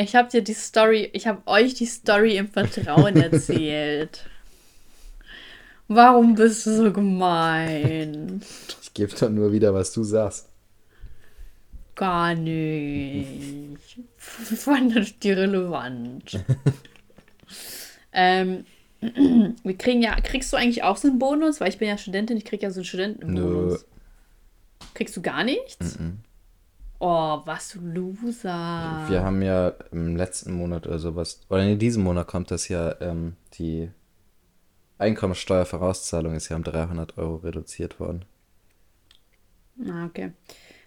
Ich 0.00 0.14
habe 0.14 0.30
dir 0.30 0.42
die 0.42 0.54
Story, 0.54 1.10
ich 1.12 1.26
habe 1.26 1.42
euch 1.46 1.74
die 1.74 1.86
Story 1.86 2.36
im 2.36 2.46
Vertrauen 2.46 3.16
erzählt. 3.20 4.26
Warum 5.88 6.34
bist 6.34 6.66
du 6.66 6.76
so 6.76 6.92
gemein? 6.92 8.42
Ich 8.82 8.92
gebe 8.92 9.14
doch 9.14 9.30
nur 9.30 9.52
wieder, 9.52 9.72
was 9.72 9.92
du 9.92 10.04
sagst. 10.04 10.48
Gar 11.94 12.34
nicht. 12.34 13.26
Ich 14.50 14.58
fand 14.58 14.94
das 14.94 15.14
irrelevant. 15.22 16.44
ähm, 18.12 18.64
wir 19.00 19.76
kriegen 19.78 20.02
ja, 20.02 20.20
kriegst 20.20 20.52
du 20.52 20.56
eigentlich 20.56 20.82
auch 20.82 20.96
so 20.96 21.08
einen 21.08 21.18
Bonus? 21.18 21.60
Weil 21.60 21.70
ich 21.70 21.78
bin 21.78 21.88
ja 21.88 21.98
Studentin, 21.98 22.36
ich 22.36 22.44
krieg 22.44 22.62
ja 22.62 22.70
so 22.70 22.80
einen 22.80 22.84
Studentenbonus. 22.84 23.72
Nö. 23.72 23.78
Kriegst 24.94 25.16
du 25.16 25.22
gar 25.22 25.42
nichts? 25.42 25.98
Mm 25.98 26.18
Oh, 27.00 27.40
was 27.44 27.70
du 27.70 27.78
Loser. 27.80 29.04
Wir 29.08 29.22
haben 29.22 29.40
ja 29.40 29.72
im 29.92 30.16
letzten 30.16 30.52
Monat 30.52 30.84
oder 30.88 30.98
sowas, 30.98 31.40
oder 31.48 31.62
in 31.62 31.78
diesem 31.78 32.02
Monat 32.02 32.26
kommt 32.26 32.50
das 32.50 32.66
ja, 32.66 33.00
ähm, 33.00 33.36
die 33.54 33.88
Einkommensteuervorauszahlung 34.98 36.34
ist 36.34 36.48
ja 36.48 36.56
um 36.56 36.64
300 36.64 37.18
Euro 37.18 37.36
reduziert 37.36 38.00
worden. 38.00 38.24
Ah, 39.86 40.06
okay. 40.06 40.32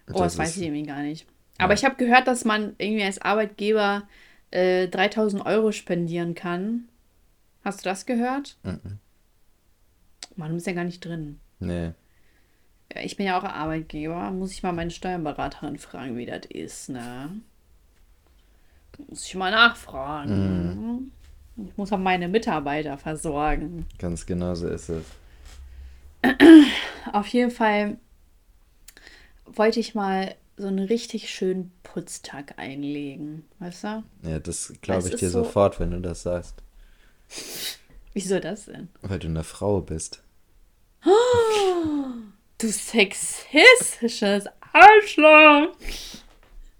Oh, 0.09 0.19
das, 0.19 0.35
das 0.35 0.37
weiß 0.37 0.57
ich 0.57 0.63
irgendwie 0.63 0.83
gar 0.83 1.01
nicht. 1.01 1.27
Aber 1.57 1.73
ja. 1.73 1.79
ich 1.79 1.85
habe 1.85 1.95
gehört, 1.95 2.27
dass 2.27 2.43
man 2.43 2.75
irgendwie 2.77 3.03
als 3.03 3.21
Arbeitgeber 3.21 4.07
äh, 4.51 4.87
3000 4.87 5.45
Euro 5.45 5.71
spendieren 5.71 6.35
kann. 6.35 6.89
Hast 7.63 7.85
du 7.85 7.89
das 7.89 8.05
gehört? 8.05 8.57
Mhm. 8.63 8.99
Mann, 10.35 10.49
du 10.49 10.55
bist 10.55 10.67
ja 10.67 10.73
gar 10.73 10.83
nicht 10.83 11.05
drin. 11.05 11.39
Nee. 11.59 11.91
Ich 13.01 13.15
bin 13.15 13.27
ja 13.27 13.39
auch 13.39 13.43
Arbeitgeber. 13.43 14.31
Muss 14.31 14.51
ich 14.51 14.63
mal 14.63 14.73
meine 14.73 14.91
Steuerberaterin 14.91 15.77
fragen, 15.77 16.17
wie 16.17 16.25
das 16.25 16.45
ist, 16.47 16.89
ne? 16.89 17.29
Muss 19.07 19.25
ich 19.25 19.35
mal 19.35 19.51
nachfragen. 19.51 20.65
Mhm. 20.65 21.11
Ich 21.69 21.77
muss 21.77 21.91
auch 21.91 21.97
meine 21.97 22.27
Mitarbeiter 22.27 22.97
versorgen. 22.97 23.85
Ganz 23.99 24.25
genau 24.25 24.55
so 24.55 24.67
ist 24.67 24.89
es. 24.89 25.05
Auf 27.11 27.27
jeden 27.27 27.51
Fall 27.51 27.97
wollte 29.45 29.79
ich 29.79 29.95
mal 29.95 30.35
so 30.57 30.67
einen 30.67 30.85
richtig 30.85 31.29
schönen 31.29 31.71
Putztag 31.83 32.53
einlegen, 32.57 33.45
weißt 33.59 33.83
du? 33.83 34.03
Ja, 34.23 34.39
das 34.39 34.73
glaube 34.81 35.09
ich 35.09 35.15
dir 35.15 35.29
so 35.29 35.43
sofort, 35.43 35.79
wenn 35.79 35.91
du 35.91 35.99
das 35.99 36.23
sagst. 36.23 36.55
Wieso 38.13 38.39
das 38.39 38.65
denn? 38.65 38.89
Weil 39.01 39.19
du 39.19 39.27
eine 39.27 39.43
Frau 39.43 39.81
bist. 39.81 40.21
Oh, 41.05 42.11
du 42.57 42.67
sexistisches 42.67 44.45
Arschloch! 44.73 45.75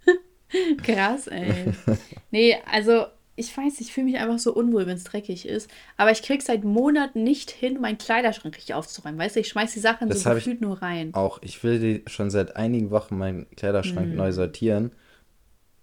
Krass, 0.83 1.27
ey. 1.27 1.73
Nee, 2.33 2.57
also 2.71 3.07
ich 3.41 3.57
weiß, 3.57 3.81
ich 3.81 3.91
fühle 3.91 4.05
mich 4.05 4.17
einfach 4.17 4.39
so 4.39 4.53
unwohl, 4.53 4.85
wenn 4.85 4.95
es 4.95 5.03
dreckig 5.03 5.47
ist. 5.47 5.69
Aber 5.97 6.11
ich 6.11 6.21
kriege 6.21 6.43
seit 6.43 6.63
Monaten 6.63 7.23
nicht 7.23 7.51
hin, 7.51 7.81
meinen 7.81 7.97
Kleiderschrank 7.97 8.55
richtig 8.55 8.75
aufzuräumen. 8.75 9.19
Weißt 9.19 9.35
du, 9.35 9.39
ich 9.39 9.49
schmeiße 9.49 9.73
die 9.73 9.79
Sachen 9.79 10.09
das 10.09 10.23
so 10.23 10.29
gefühlt 10.29 10.61
nur 10.61 10.81
rein. 10.81 11.13
Auch, 11.13 11.39
ich 11.41 11.63
will 11.63 12.03
schon 12.07 12.29
seit 12.29 12.55
einigen 12.55 12.91
Wochen 12.91 13.17
meinen 13.17 13.49
Kleiderschrank 13.55 14.13
mm. 14.13 14.15
neu 14.15 14.31
sortieren. 14.31 14.91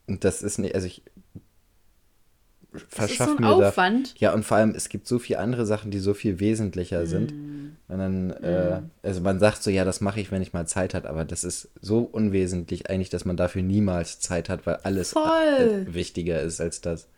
Und 0.06 0.24
das 0.24 0.42
ist 0.42 0.58
nicht, 0.58 0.74
also 0.74 0.86
ich 0.86 1.02
verschaffe 2.88 3.36
so 3.38 3.42
mir 3.42 3.68
Aufwand. 3.68 4.14
da. 4.14 4.16
Ja, 4.18 4.34
und 4.34 4.44
vor 4.44 4.58
allem, 4.58 4.70
es 4.74 4.88
gibt 4.88 5.08
so 5.08 5.18
viele 5.18 5.40
andere 5.40 5.66
Sachen, 5.66 5.90
die 5.90 5.98
so 5.98 6.14
viel 6.14 6.38
wesentlicher 6.38 7.02
mm. 7.02 7.06
sind. 7.06 7.32
Und 7.32 7.98
dann, 7.98 8.28
mm. 8.28 8.44
äh, 8.44 8.80
also 9.02 9.20
man 9.20 9.40
sagt 9.40 9.62
so, 9.62 9.70
ja, 9.70 9.84
das 9.84 10.00
mache 10.00 10.20
ich, 10.20 10.30
wenn 10.30 10.42
ich 10.42 10.52
mal 10.52 10.66
Zeit 10.66 10.94
habe, 10.94 11.08
aber 11.10 11.24
das 11.24 11.44
ist 11.44 11.70
so 11.80 12.00
unwesentlich 12.00 12.88
eigentlich, 12.88 13.10
dass 13.10 13.24
man 13.24 13.36
dafür 13.36 13.62
niemals 13.62 14.20
Zeit 14.20 14.48
hat, 14.48 14.64
weil 14.66 14.76
alles 14.76 15.10
Voll. 15.10 15.86
wichtiger 15.90 16.40
ist 16.40 16.60
als 16.60 16.80
das. 16.80 17.08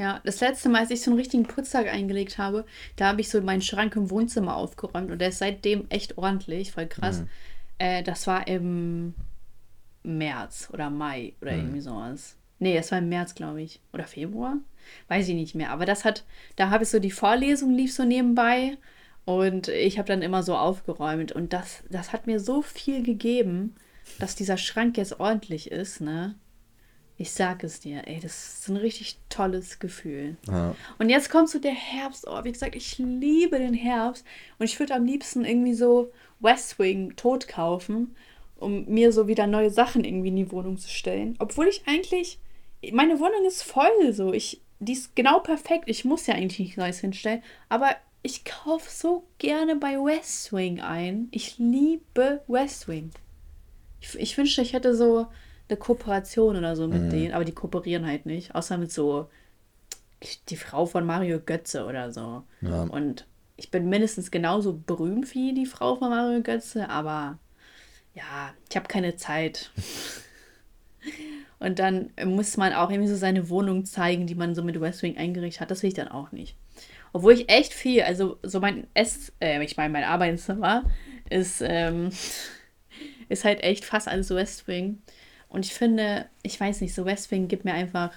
Ja, 0.00 0.18
das 0.24 0.40
letzte 0.40 0.70
Mal, 0.70 0.80
als 0.80 0.90
ich 0.90 1.02
so 1.02 1.10
einen 1.10 1.18
richtigen 1.18 1.42
Putztag 1.42 1.86
eingelegt 1.86 2.38
habe, 2.38 2.64
da 2.96 3.08
habe 3.08 3.20
ich 3.20 3.28
so 3.28 3.38
meinen 3.42 3.60
Schrank 3.60 3.96
im 3.96 4.08
Wohnzimmer 4.08 4.56
aufgeräumt 4.56 5.10
und 5.10 5.18
der 5.18 5.28
ist 5.28 5.40
seitdem 5.40 5.84
echt 5.90 6.16
ordentlich, 6.16 6.72
voll 6.72 6.86
krass. 6.86 7.20
Mhm. 7.20 7.28
Äh, 7.76 8.02
das 8.02 8.26
war 8.26 8.48
im 8.48 9.12
März 10.02 10.70
oder 10.72 10.88
Mai 10.88 11.34
oder 11.42 11.52
mhm. 11.52 11.58
irgendwie 11.58 11.80
sowas. 11.82 12.38
Nee, 12.58 12.74
das 12.76 12.90
war 12.92 12.98
im 12.98 13.10
März, 13.10 13.34
glaube 13.34 13.60
ich. 13.60 13.82
Oder 13.92 14.04
Februar? 14.04 14.56
Weiß 15.08 15.28
ich 15.28 15.34
nicht 15.34 15.54
mehr. 15.54 15.70
Aber 15.70 15.84
das 15.84 16.06
hat, 16.06 16.24
da 16.56 16.70
habe 16.70 16.84
ich 16.84 16.88
so 16.88 16.98
die 16.98 17.10
Vorlesung 17.10 17.74
lief 17.74 17.92
so 17.92 18.04
nebenbei 18.04 18.78
und 19.26 19.68
ich 19.68 19.98
habe 19.98 20.08
dann 20.08 20.22
immer 20.22 20.42
so 20.42 20.56
aufgeräumt 20.56 21.30
und 21.30 21.52
das, 21.52 21.84
das 21.90 22.14
hat 22.14 22.26
mir 22.26 22.40
so 22.40 22.62
viel 22.62 23.02
gegeben, 23.02 23.74
dass 24.18 24.34
dieser 24.34 24.56
Schrank 24.56 24.96
jetzt 24.96 25.20
ordentlich 25.20 25.70
ist, 25.70 26.00
ne? 26.00 26.36
Ich 27.20 27.32
sag 27.32 27.64
es 27.64 27.80
dir, 27.80 28.08
ey, 28.08 28.18
das 28.18 28.60
ist 28.60 28.68
ein 28.70 28.78
richtig 28.78 29.18
tolles 29.28 29.78
Gefühl. 29.78 30.38
Ja. 30.48 30.74
Und 30.98 31.10
jetzt 31.10 31.28
kommt 31.28 31.50
so 31.50 31.58
der 31.58 31.74
Herbst. 31.74 32.26
Oh, 32.26 32.44
wie 32.44 32.52
gesagt, 32.52 32.74
ich 32.74 32.96
liebe 32.96 33.58
den 33.58 33.74
Herbst. 33.74 34.24
Und 34.58 34.64
ich 34.64 34.80
würde 34.80 34.94
am 34.94 35.04
liebsten 35.04 35.44
irgendwie 35.44 35.74
so 35.74 36.10
West 36.38 36.78
Wing 36.78 37.14
tot 37.16 37.46
kaufen, 37.46 38.16
um 38.56 38.86
mir 38.86 39.12
so 39.12 39.28
wieder 39.28 39.46
neue 39.46 39.68
Sachen 39.68 40.02
irgendwie 40.02 40.28
in 40.28 40.36
die 40.36 40.50
Wohnung 40.50 40.78
zu 40.78 40.88
stellen. 40.88 41.36
Obwohl 41.40 41.68
ich 41.68 41.82
eigentlich, 41.84 42.38
meine 42.90 43.20
Wohnung 43.20 43.44
ist 43.46 43.64
voll 43.64 44.14
so. 44.14 44.32
Ich, 44.32 44.62
die 44.78 44.94
ist 44.94 45.14
genau 45.14 45.40
perfekt. 45.40 45.84
Ich 45.88 46.06
muss 46.06 46.26
ja 46.26 46.34
eigentlich 46.34 46.58
nichts 46.58 46.78
Neues 46.78 47.00
hinstellen. 47.00 47.42
Aber 47.68 47.96
ich 48.22 48.46
kaufe 48.46 48.90
so 48.90 49.24
gerne 49.36 49.76
bei 49.76 49.96
West 49.96 50.54
Wing 50.54 50.80
ein. 50.80 51.28
Ich 51.32 51.58
liebe 51.58 52.40
West 52.46 52.88
Wing. 52.88 53.10
Ich, 54.00 54.14
ich 54.18 54.38
wünschte, 54.38 54.62
ich 54.62 54.72
hätte 54.72 54.94
so 54.94 55.26
eine 55.70 55.78
Kooperation 55.78 56.56
oder 56.56 56.76
so 56.76 56.88
mit 56.88 57.02
mhm. 57.02 57.10
denen, 57.10 57.34
aber 57.34 57.44
die 57.44 57.52
kooperieren 57.52 58.06
halt 58.06 58.26
nicht. 58.26 58.54
Außer 58.54 58.76
mit 58.76 58.92
so 58.92 59.28
die 60.48 60.56
Frau 60.56 60.86
von 60.86 61.06
Mario 61.06 61.40
Götze 61.40 61.86
oder 61.86 62.12
so. 62.12 62.42
Ja. 62.60 62.82
Und 62.82 63.26
ich 63.56 63.70
bin 63.70 63.88
mindestens 63.88 64.30
genauso 64.30 64.74
berühmt 64.74 65.34
wie 65.34 65.54
die 65.54 65.66
Frau 65.66 65.96
von 65.96 66.10
Mario 66.10 66.42
Götze, 66.42 66.88
aber 66.88 67.38
ja, 68.14 68.54
ich 68.68 68.76
habe 68.76 68.88
keine 68.88 69.16
Zeit. 69.16 69.70
Und 71.58 71.78
dann 71.78 72.10
muss 72.24 72.56
man 72.56 72.72
auch 72.72 72.90
irgendwie 72.90 73.10
so 73.10 73.16
seine 73.16 73.50
Wohnung 73.50 73.84
zeigen, 73.84 74.26
die 74.26 74.34
man 74.34 74.54
so 74.54 74.62
mit 74.62 74.80
West 74.80 75.02
Wing 75.02 75.18
eingerichtet 75.18 75.60
hat. 75.60 75.70
Das 75.70 75.82
will 75.82 75.88
ich 75.88 75.94
dann 75.94 76.08
auch 76.08 76.32
nicht. 76.32 76.56
Obwohl 77.12 77.34
ich 77.34 77.50
echt 77.50 77.74
viel, 77.74 78.02
also 78.02 78.38
so 78.42 78.60
mein 78.60 78.86
Ess, 78.94 79.32
äh, 79.40 79.62
ich 79.62 79.76
meine, 79.76 79.92
mein 79.92 80.04
Arbeitszimmer 80.04 80.84
ist, 81.28 81.62
ähm, 81.62 82.10
ist 83.28 83.44
halt 83.44 83.62
echt 83.62 83.84
fast 83.84 84.08
alles 84.08 84.30
West 84.30 84.68
Wing. 84.68 85.02
Und 85.50 85.66
ich 85.66 85.74
finde, 85.74 86.26
ich 86.42 86.58
weiß 86.58 86.80
nicht, 86.80 86.94
so 86.94 87.04
West 87.04 87.30
Wing 87.30 87.48
gibt 87.48 87.64
mir 87.64 87.74
einfach, 87.74 88.12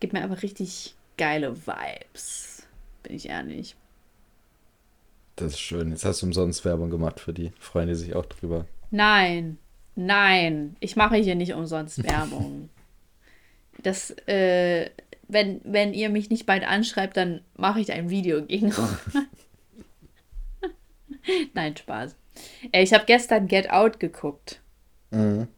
gibt 0.00 0.12
mir 0.12 0.22
einfach 0.22 0.42
richtig 0.42 0.94
geile 1.16 1.56
Vibes. 1.66 2.66
Bin 3.02 3.14
ich 3.14 3.28
ehrlich. 3.28 3.76
Das 5.36 5.52
ist 5.52 5.60
schön. 5.60 5.90
Jetzt 5.90 6.04
hast 6.04 6.22
du 6.22 6.26
umsonst 6.26 6.64
Werbung 6.64 6.90
gemacht 6.90 7.20
für 7.20 7.32
die. 7.32 7.52
Freuen 7.58 7.88
die 7.88 7.94
sich 7.94 8.14
auch 8.14 8.26
drüber. 8.26 8.66
Nein, 8.90 9.58
nein, 9.96 10.76
ich 10.80 10.96
mache 10.96 11.16
hier 11.16 11.34
nicht 11.34 11.54
umsonst 11.54 12.04
Werbung. 12.04 12.68
Das, 13.82 14.12
äh, 14.28 14.88
wenn, 15.26 15.60
wenn 15.64 15.94
ihr 15.94 16.08
mich 16.08 16.30
nicht 16.30 16.46
bald 16.46 16.62
anschreibt, 16.62 17.16
dann 17.16 17.40
mache 17.56 17.80
ich 17.80 17.90
ein 17.90 18.08
Video 18.08 18.44
gegen 18.44 18.72
Nein, 21.54 21.76
Spaß. 21.76 22.14
Ich 22.70 22.94
habe 22.94 23.04
gestern 23.04 23.48
Get 23.48 23.70
Out 23.70 23.98
geguckt. 23.98 24.60
Mhm. 25.10 25.48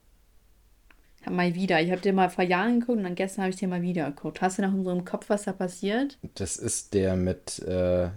Mal 1.30 1.54
wieder. 1.54 1.80
Ich 1.80 1.90
habe 1.90 2.00
dir 2.00 2.12
mal 2.12 2.30
vor 2.30 2.44
Jahren 2.44 2.80
geguckt 2.80 2.98
und 2.98 3.04
dann 3.04 3.14
gestern 3.14 3.42
habe 3.42 3.50
ich 3.50 3.56
dir 3.56 3.68
mal 3.68 3.82
wieder 3.82 4.06
geguckt. 4.06 4.40
Hast 4.40 4.58
du 4.58 4.62
noch 4.62 4.72
in 4.72 4.84
so 4.84 4.90
einem 4.90 5.04
Kopf, 5.04 5.28
was 5.28 5.44
da 5.44 5.52
passiert? 5.52 6.18
Das 6.34 6.56
ist 6.56 6.94
der 6.94 7.16
mit, 7.16 7.58
äh, 7.60 8.10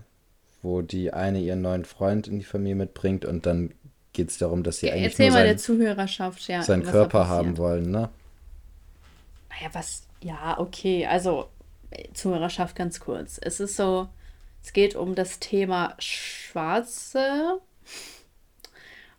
wo 0.62 0.82
die 0.82 1.12
eine 1.14 1.40
ihren 1.40 1.62
neuen 1.62 1.86
Freund 1.86 2.28
in 2.28 2.40
die 2.40 2.46
Familie 2.46 2.76
mitbringt 2.76 3.26
und 3.26 3.46
dann 3.46 3.74
geht 4.14 4.30
es 4.30 4.38
darum, 4.38 4.64
dass 4.64 4.80
sie 4.80 4.88
ja, 4.88 4.94
eigentlich 4.94 5.18
nur 5.18 5.32
sein, 5.32 5.46
der 5.46 5.58
Zuhörerschaft, 5.58 6.48
ja, 6.48 6.62
seinen 6.62 6.84
Körper 6.84 7.28
haben 7.28 7.58
wollen, 7.58 7.92
ne? 7.92 8.10
Naja, 9.50 9.70
was, 9.74 10.04
ja, 10.22 10.60
okay, 10.60 11.06
also 11.06 11.50
Zuhörerschaft 12.14 12.76
ganz 12.76 13.00
kurz. 13.00 13.40
Es 13.42 13.60
ist 13.60 13.76
so, 13.76 14.10
es 14.64 14.74
geht 14.74 14.96
um 14.96 15.16
das 15.16 15.40
Thema 15.40 15.96
Schwarze 16.00 17.60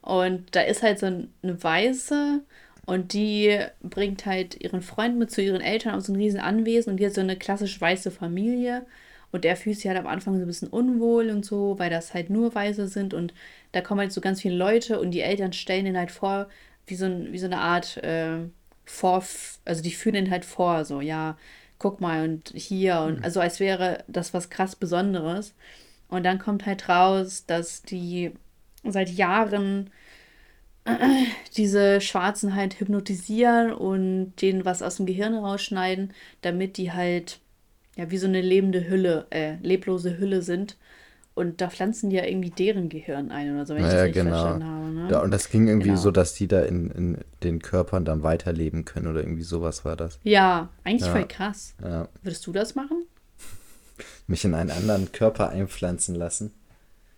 und 0.03 0.55
da 0.55 0.63
ist 0.63 0.83
halt 0.83 0.99
so 0.99 1.07
eine 1.07 1.29
Weiße 1.43 2.43
und 2.91 3.13
die 3.13 3.57
bringt 3.83 4.27
halt 4.27 4.61
ihren 4.61 4.83
Freund 4.83 5.17
mit 5.17 5.31
zu 5.31 5.41
ihren 5.41 5.61
Eltern 5.61 5.95
aus 5.95 6.09
einem 6.09 6.19
riesen 6.19 6.41
Anwesen 6.41 6.91
und 6.91 6.97
die 6.97 7.07
hat 7.07 7.15
so 7.15 7.21
eine 7.21 7.37
klassisch 7.37 7.81
weiße 7.81 8.11
Familie 8.11 8.85
und 9.31 9.45
der 9.45 9.57
fühlt 9.57 9.77
sich 9.77 9.87
halt 9.87 9.97
am 9.97 10.09
Anfang 10.09 10.35
so 10.35 10.43
ein 10.43 10.49
bisschen 10.49 10.67
unwohl 10.67 11.31
und 11.31 11.45
so, 11.45 11.79
weil 11.79 11.89
das 11.89 12.15
halt 12.15 12.31
nur 12.31 12.53
Weiße 12.53 12.89
sind 12.89 13.15
und 13.15 13.33
da 13.71 13.81
kommen 13.81 14.01
halt 14.01 14.11
so 14.11 14.21
ganz 14.21 14.41
viele 14.41 14.57
Leute 14.57 14.99
und 14.99 15.13
die 15.13 15.21
Eltern 15.21 15.53
stellen 15.53 15.87
ihn 15.87 15.97
halt 15.97 16.11
vor, 16.11 16.49
wie 16.89 16.97
so, 16.97 17.05
ein, 17.05 17.33
wie 17.33 17.39
so 17.39 17.47
eine 17.47 17.59
Art 17.61 17.97
äh, 17.99 18.39
vor, 18.85 19.23
also 19.65 19.83
die 19.85 19.93
führen 19.93 20.17
ihn 20.17 20.31
halt 20.33 20.45
vor, 20.45 20.85
so, 20.85 21.01
ja, 21.01 21.39
guck 21.79 22.01
mal 22.01 22.25
und 22.25 22.53
hier 22.57 23.03
und 23.03 23.19
mhm. 23.19 23.25
also 23.25 23.39
als 23.39 23.61
wäre 23.61 24.03
das 24.09 24.35
was 24.35 24.51
krass 24.51 24.75
Besonderes. 24.75 25.55
Und 26.09 26.25
dann 26.25 26.41
kommt 26.41 26.67
halt 26.67 26.89
raus, 26.89 27.45
dass 27.47 27.83
die 27.83 28.33
seit 28.83 29.11
Jahren 29.11 29.91
diese 31.57 32.01
Schwarzen 32.01 32.55
halt 32.55 32.81
hypnotisieren 32.81 33.73
und 33.73 34.35
denen 34.41 34.65
was 34.65 34.83
aus 34.83 34.97
dem 34.97 35.07
Gehirn 35.07 35.35
rausschneiden, 35.35 36.13
damit 36.43 36.77
die 36.77 36.93
halt 36.93 37.41
ja 37.97 38.11
wie 38.11 38.19
so 38.19 38.27
eine 38.27 38.41
lebende 38.41 38.89
Hülle, 38.89 39.27
äh, 39.31 39.57
leblose 39.63 40.19
Hülle 40.19 40.43
sind. 40.43 40.77
Und 41.35 41.61
da 41.61 41.71
pflanzen 41.71 42.11
die 42.11 42.17
ja 42.17 42.25
irgendwie 42.25 42.51
deren 42.51 42.89
Gehirn 42.89 43.31
ein 43.31 43.55
oder 43.55 43.65
so, 43.65 43.75
wenn 43.75 43.83
naja, 43.83 44.05
ich 44.05 44.13
das 44.15 44.25
richtig 44.25 44.25
genau. 44.25 44.37
verstanden 44.37 44.65
habe. 44.67 44.91
Ne? 44.91 45.09
Ja, 45.11 45.23
und 45.23 45.31
das 45.31 45.49
ging 45.49 45.69
irgendwie 45.69 45.89
genau. 45.89 46.01
so, 46.01 46.11
dass 46.11 46.35
die 46.35 46.49
da 46.49 46.63
in, 46.63 46.91
in 46.91 47.19
den 47.43 47.63
Körpern 47.63 48.05
dann 48.05 48.23
weiterleben 48.23 48.85
können 48.85 49.07
oder 49.07 49.21
irgendwie 49.21 49.45
sowas 49.45 49.85
war 49.85 49.97
das. 49.97 50.19
Ja, 50.23 50.69
eigentlich 50.85 51.07
ja. 51.07 51.13
voll 51.13 51.27
krass. 51.27 51.75
Ja. 51.83 52.09
Würdest 52.23 52.47
du 52.47 52.53
das 52.53 52.75
machen? 52.75 53.07
Mich 54.27 54.45
in 54.45 54.55
einen 54.55 54.71
anderen 54.71 55.13
Körper 55.13 55.51
einpflanzen 55.51 56.15
lassen? 56.15 56.53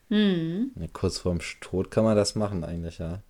Hm. 0.08 0.72
Ja, 0.78 0.86
kurz 0.92 1.18
vorm 1.18 1.40
Tod 1.60 1.90
kann 1.90 2.04
man 2.04 2.16
das 2.16 2.34
machen 2.34 2.64
eigentlich, 2.64 2.98
ja. 2.98 3.22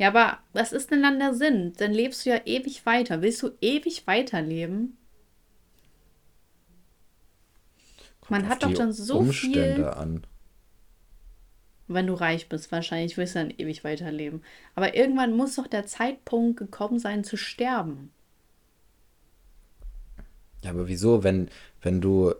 Ja, 0.00 0.08
aber 0.08 0.38
was 0.54 0.72
ist 0.72 0.90
denn 0.90 1.02
dann 1.02 1.18
der 1.18 1.34
Sinn? 1.34 1.74
Dann 1.76 1.92
lebst 1.92 2.24
du 2.24 2.30
ja 2.30 2.40
ewig 2.46 2.86
weiter. 2.86 3.20
Willst 3.20 3.42
du 3.42 3.50
ewig 3.60 4.06
weiterleben? 4.06 4.96
Man 8.30 8.48
hat 8.48 8.62
doch 8.62 8.72
dann 8.72 8.94
so 8.94 9.18
Umstände 9.18 9.74
viel. 9.74 9.84
an. 9.84 10.26
Wenn 11.86 12.06
du 12.06 12.14
reich 12.14 12.48
bist, 12.48 12.72
wahrscheinlich 12.72 13.18
wirst 13.18 13.34
du 13.34 13.40
dann 13.40 13.50
ewig 13.50 13.84
weiterleben. 13.84 14.42
Aber 14.74 14.96
irgendwann 14.96 15.36
muss 15.36 15.56
doch 15.56 15.66
der 15.66 15.84
Zeitpunkt 15.84 16.56
gekommen 16.56 16.98
sein 16.98 17.22
zu 17.22 17.36
sterben. 17.36 18.10
Ja, 20.64 20.70
aber 20.70 20.88
wieso, 20.88 21.24
wenn, 21.24 21.50
wenn 21.82 22.00
du 22.00 22.32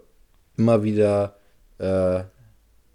immer 0.56 0.82
wieder 0.82 1.36
äh, 1.76 2.24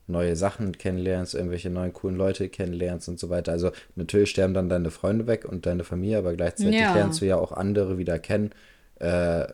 neue 0.08 0.36
Sachen 0.36 0.78
kennenlernst, 0.78 1.34
irgendwelche 1.34 1.70
neuen 1.70 1.94
coolen 1.94 2.16
Leute 2.16 2.50
kennenlernst 2.50 3.10
und 3.10 3.20
so 3.20 3.30
weiter. 3.30 3.52
Also 3.52 3.72
natürlich 3.96 4.30
sterben 4.30 4.54
dann 4.54 4.70
deine 4.70 4.92
Freunde 4.92 5.28
weg 5.28 5.46
und 5.46 5.66
deine 5.66 5.84
Familie, 5.84 6.20
aber 6.20 6.34
gleichzeitig 6.36 6.80
ja. 6.80 6.94
lernst 6.94 7.22
du 7.22 7.26
ja 7.26 7.38
auch 7.38 7.52
andere 7.52 7.98
wieder 7.98 8.20
kennen 8.20 8.52
äh, 9.00 9.48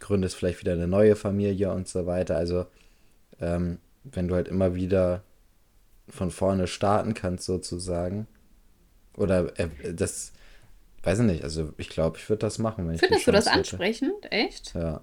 gründest 0.00 0.36
vielleicht 0.36 0.60
wieder 0.60 0.72
eine 0.72 0.86
neue 0.86 1.16
Familie 1.16 1.72
und 1.72 1.88
so 1.88 2.06
weiter. 2.06 2.36
Also 2.36 2.66
ähm, 3.40 3.78
wenn 4.04 4.28
du 4.28 4.34
halt 4.34 4.48
immer 4.48 4.74
wieder 4.74 5.22
von 6.08 6.30
vorne 6.30 6.66
starten 6.66 7.14
kannst 7.14 7.44
sozusagen. 7.44 8.26
Oder 9.16 9.58
äh, 9.58 9.68
das, 9.92 10.32
weiß 11.02 11.20
ich 11.20 11.24
nicht, 11.24 11.42
also 11.42 11.72
ich 11.78 11.88
glaube, 11.88 12.18
ich 12.18 12.28
würde 12.28 12.40
das 12.40 12.58
machen. 12.58 12.88
Wenn 12.88 12.98
Findest 12.98 13.26
du 13.26 13.32
das 13.32 13.46
hätte. 13.46 13.56
ansprechend? 13.56 14.30
Echt? 14.30 14.74
Ja. 14.74 15.00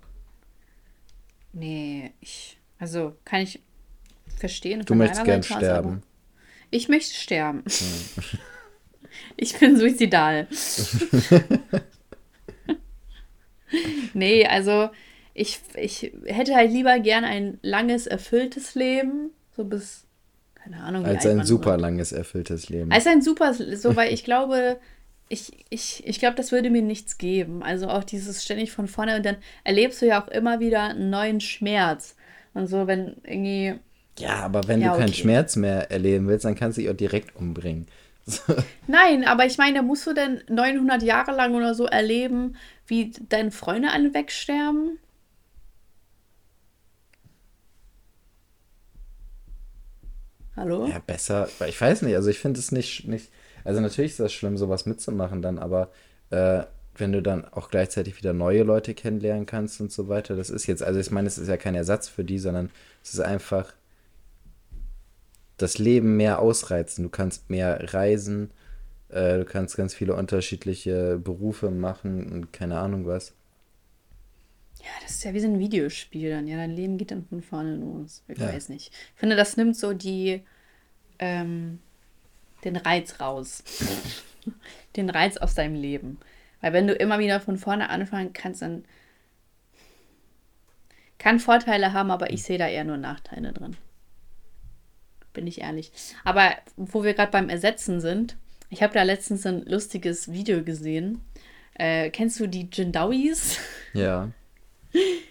Nee, 1.52 2.14
ich, 2.22 2.60
also 2.80 3.16
kann 3.26 3.42
ich 3.42 3.62
verstehen. 4.38 4.84
Du 4.86 4.95
möchtest 4.95 5.24
gern 5.24 5.43
sterben. 5.43 6.03
Ich 6.69 6.89
möchte 6.89 7.13
sterben. 7.13 7.63
Hm. 7.67 8.39
ich 9.38 9.57
bin 9.59 9.78
suizidal. 9.78 10.47
nee, 14.13 14.45
also 14.45 14.89
ich, 15.34 15.59
ich 15.76 16.11
hätte 16.26 16.55
halt 16.55 16.71
lieber 16.71 16.99
gern 16.99 17.24
ein 17.24 17.59
langes, 17.61 18.07
erfülltes 18.07 18.76
Leben. 18.76 19.32
So 19.55 19.65
bis, 19.65 20.05
keine 20.55 20.82
Ahnung. 20.82 21.05
Als 21.05 21.26
ein 21.26 21.43
super 21.43 21.71
wird. 21.71 21.82
langes, 21.82 22.11
erfülltes 22.11 22.69
Leben. 22.69 22.91
Als 22.91 23.07
ein 23.07 23.21
super, 23.21 23.53
so, 23.53 23.95
weil 23.95 24.13
ich 24.13 24.24
glaube, 24.24 24.80
ich, 25.30 25.65
ich, 25.69 26.03
ich 26.05 26.19
glaube, 26.19 26.36
das 26.36 26.51
würde 26.51 26.69
mir 26.69 26.82
nichts 26.82 27.17
geben. 27.17 27.63
Also 27.63 27.88
auch 27.88 28.03
dieses 28.03 28.43
ständig 28.43 28.71
von 28.71 28.88
vorne 28.88 29.15
und 29.15 29.26
dann 29.26 29.38
erlebst 29.63 30.01
du 30.01 30.05
ja 30.05 30.24
auch 30.24 30.28
immer 30.28 30.59
wieder 30.59 30.84
einen 30.84 31.09
neuen 31.09 31.39
Schmerz. 31.39 32.15
Und 32.53 32.67
so, 32.67 32.88
wenn 32.88 33.15
irgendwie. 33.24 33.76
Ja, 34.20 34.41
aber 34.41 34.68
wenn 34.68 34.82
ja, 34.82 34.91
du 34.91 34.97
keinen 34.99 35.09
okay. 35.09 35.22
Schmerz 35.22 35.55
mehr 35.55 35.91
erleben 35.91 36.28
willst, 36.28 36.45
dann 36.45 36.55
kannst 36.55 36.78
du 36.78 36.82
dich 36.82 36.89
auch 36.91 36.95
direkt 36.95 37.36
umbringen. 37.36 37.88
Nein, 38.88 39.26
aber 39.26 39.45
ich 39.45 39.57
meine, 39.57 39.82
musst 39.82 40.07
du 40.07 40.14
denn 40.14 40.41
900 40.47 41.03
Jahre 41.03 41.32
lang 41.32 41.55
oder 41.55 41.76
so 41.76 41.86
erleben, 41.86 42.55
wie 42.88 43.11
deine 43.30 43.51
Freunde 43.51 43.91
alle 43.91 44.14
wegsterben? 44.14 44.99
Hallo? 50.55 50.88
Ja, 50.88 50.99
besser. 50.99 51.49
Ich 51.68 51.82
weiß 51.82 52.03
nicht, 52.03 52.16
also 52.16 52.30
ich 52.30 52.39
finde 52.39 52.59
es 52.59 52.72
nicht, 52.72 53.07
nicht. 53.07 53.32
Also 53.64 53.82
natürlich 53.82 54.11
ist 54.11 54.20
das 54.20 54.32
schlimm, 54.32 54.57
sowas 54.57 54.86
mitzumachen 54.86 55.41
dann, 55.41 55.57
aber 55.57 55.89
äh, 56.30 56.64
wenn 56.95 57.11
du 57.11 57.22
dann 57.22 57.45
auch 57.45 57.70
gleichzeitig 57.70 58.18
wieder 58.18 58.34
neue 58.34 58.64
Leute 58.64 58.93
kennenlernen 58.93 59.47
kannst 59.47 59.82
und 59.82 59.91
so 59.91 60.09
weiter, 60.09 60.36
das 60.36 60.49
ist 60.49 60.68
jetzt, 60.68 60.84
also 60.84 60.99
ich 60.99 61.09
meine, 61.09 61.28
es 61.28 61.38
ist 61.39 61.47
ja 61.47 61.57
kein 61.57 61.76
Ersatz 61.76 62.07
für 62.07 62.24
die, 62.24 62.38
sondern 62.38 62.70
es 63.01 63.14
ist 63.16 63.20
einfach 63.20 63.74
das 65.58 65.78
Leben 65.78 66.18
mehr 66.18 66.39
ausreizen. 66.39 67.04
Du 67.04 67.10
kannst 67.10 67.49
mehr 67.49 67.93
reisen, 67.93 68.51
äh, 69.10 69.38
du 69.38 69.45
kannst 69.45 69.78
ganz 69.78 69.93
viele 69.93 70.16
unterschiedliche 70.16 71.18
Berufe 71.18 71.70
machen 71.70 72.32
und 72.32 72.54
keine 72.54 72.80
Ahnung 72.80 73.06
was. 73.06 73.34
Ja, 74.80 74.89
das 75.01 75.12
ist 75.12 75.24
ja 75.24 75.34
wie 75.34 75.39
so 75.39 75.47
ein 75.47 75.60
Videospiel 75.60 76.32
dann. 76.32 76.47
Ja, 76.47 76.58
dein 76.58 76.72
Leben 76.72 76.97
geht 76.97 77.12
dann 77.12 77.26
von 77.26 77.41
vorne 77.41 77.76
los. 77.76 78.24
Ich 78.28 78.38
ja. 78.38 78.47
weiß 78.47 78.70
nicht. 78.70 78.91
Ich 78.91 79.20
finde, 79.20 79.36
das 79.36 79.56
nimmt 79.56 79.78
so 79.78 79.93
die, 79.93 80.41
ähm, 81.20 81.80
den 82.66 82.76
Reiz 82.76 83.20
raus. 83.22 83.64
den 84.97 85.10
Reiz 85.10 85.38
aus 85.38 85.56
deinem 85.56 85.76
Leben. 85.76 86.18
Weil 86.60 86.74
wenn 86.74 86.88
du 86.88 86.93
immer 86.93 87.20
wieder 87.20 87.39
von 87.39 87.58
vorne 87.58 87.89
anfangen 87.89 88.34
kannst, 88.34 88.62
dann 88.62 88.84
Kann 91.24 91.39
Vorteile 91.39 91.93
haben, 91.93 92.12
aber 92.12 92.32
ich 92.32 92.43
sehe 92.43 92.58
da 92.58 92.68
eher 92.68 92.84
nur 92.84 92.97
Nachteile 92.97 93.54
drin. 93.54 93.78
Bin 95.34 95.48
ich 95.48 95.62
ehrlich. 95.62 95.92
Aber 96.24 96.52
wo 96.76 97.04
wir 97.04 97.14
gerade 97.14 97.32
beim 97.32 97.50
Ersetzen 97.50 98.02
sind, 98.02 98.38
ich 98.70 98.82
habe 98.82 98.94
da 98.94 99.04
letztens 99.04 99.46
ein 99.46 99.66
lustiges 99.66 100.32
Video 100.32 100.64
gesehen. 100.64 101.22
Äh, 101.76 102.10
kennst 102.10 102.40
du 102.40 102.48
die 102.48 102.70
Jindawis? 102.72 103.60
Ja. 103.94 104.32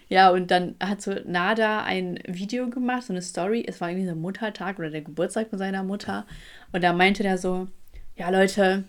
Ja, 0.07 0.29
und 0.29 0.51
dann 0.51 0.75
hat 0.81 1.01
so 1.01 1.15
Nada 1.25 1.83
ein 1.83 2.17
Video 2.25 2.69
gemacht, 2.69 3.03
so 3.03 3.11
eine 3.11 3.21
Story. 3.21 3.65
Es 3.67 3.81
war 3.81 3.89
irgendwie 3.89 4.07
so 4.07 4.15
Muttertag 4.15 4.79
oder 4.79 4.89
der 4.89 5.01
Geburtstag 5.01 5.49
von 5.49 5.59
seiner 5.59 5.83
Mutter. 5.83 6.25
Und 6.71 6.81
da 6.81 6.93
meinte 6.93 7.23
der 7.23 7.37
so: 7.37 7.67
Ja, 8.15 8.29
Leute, 8.29 8.85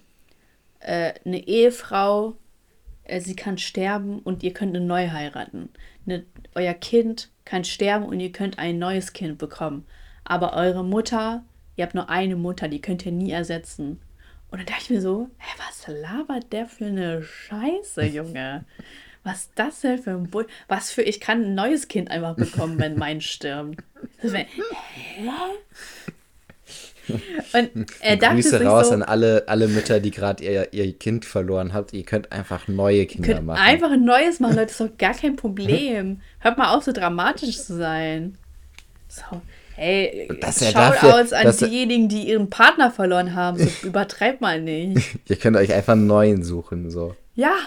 äh, 0.79 1.15
eine 1.25 1.47
Ehefrau, 1.47 2.37
äh, 3.05 3.21
sie 3.21 3.35
kann 3.37 3.59
sterben 3.59 4.21
und 4.21 4.43
ihr 4.43 4.53
könnt 4.53 4.77
eine 4.77 4.85
neue 4.85 5.12
heiraten. 5.12 5.71
Ne, 6.05 6.25
euer 6.55 6.75
Kind 6.75 7.31
kann 7.45 7.65
sterben 7.65 8.05
und 8.05 8.21
ihr 8.21 8.33
könnt 8.33 8.59
ein 8.59 8.79
neues 8.79 9.12
Kind 9.12 9.39
bekommen. 9.39 9.87
Aber 10.25 10.55
eure 10.55 10.85
Mutter, 10.85 11.45
ihr 11.77 11.85
habt 11.85 11.95
nur 11.95 12.09
eine 12.11 12.37
Mutter, 12.37 12.68
die 12.68 12.81
könnt 12.81 13.05
ihr 13.05 13.12
nie 13.12 13.31
ersetzen. 13.31 14.01
Und 14.51 14.59
dann 14.59 14.66
dachte 14.66 14.83
ich 14.85 14.91
mir 14.91 15.01
so, 15.01 15.29
hä, 15.39 15.61
was 15.66 15.87
labert 15.89 16.53
der 16.53 16.66
für 16.66 16.87
eine 16.87 17.22
Scheiße, 17.22 18.03
Junge? 18.05 18.64
Was 19.22 19.45
ist 19.45 19.53
das 19.55 19.81
denn 19.81 19.99
für 19.99 20.11
ein 20.11 20.31
Bull? 20.31 20.47
Was 20.68 20.91
für, 20.91 21.03
ich 21.03 21.18
kann 21.18 21.43
ein 21.43 21.55
neues 21.55 21.89
Kind 21.89 22.11
einfach 22.11 22.37
bekommen, 22.37 22.79
wenn 22.79 22.97
mein 22.99 23.20
stirbt. 23.22 23.83
Das 24.22 24.33
wär, 24.33 24.45
hä? 24.45 25.31
Und 27.09 27.87
er 28.01 28.16
dachte 28.16 28.37
Grüße 28.37 28.59
sich 28.59 28.66
raus 28.66 28.89
so, 28.89 28.95
an 28.95 29.03
alle, 29.03 29.45
alle 29.47 29.68
Mütter, 29.68 30.01
die 30.01 30.11
gerade 30.11 30.43
ihr, 30.43 30.72
ihr 30.72 30.93
Kind 30.95 31.25
verloren 31.25 31.72
habt. 31.72 31.93
Ihr 31.93 32.05
könnt 32.05 32.33
einfach 32.33 32.68
neue 32.68 33.07
Kinder 33.07 33.35
könnt 33.35 33.47
machen. 33.47 33.61
Einfach 33.61 33.91
ein 33.91 34.05
neues 34.05 34.41
machen, 34.41 34.55
Leute. 34.55 34.66
Das 34.66 34.81
ist 34.81 34.81
doch 34.81 34.99
gar 34.99 35.14
kein 35.14 35.37
Problem. 35.45 36.20
Hört 36.39 36.59
mal 36.59 36.75
auf, 36.75 36.85
so 36.85 36.93
dramatisch 36.93 37.59
zu 37.59 37.77
sein. 37.77 38.39
So. 39.09 39.41
Hey, 39.77 40.29
Shoutouts 40.41 41.33
an 41.33 41.57
diejenigen, 41.57 42.09
die 42.09 42.29
ihren 42.29 42.49
Partner 42.49 42.91
verloren 42.91 43.35
haben. 43.35 43.59
So, 43.59 43.68
übertreibt 43.87 44.41
mal 44.41 44.61
nicht. 44.61 45.18
Ihr 45.29 45.37
könnt 45.37 45.57
euch 45.57 45.72
einfach 45.72 45.95
einen 45.95 46.07
neuen 46.07 46.43
suchen. 46.43 46.91
So. 46.91 47.14
Ja. 47.35 47.55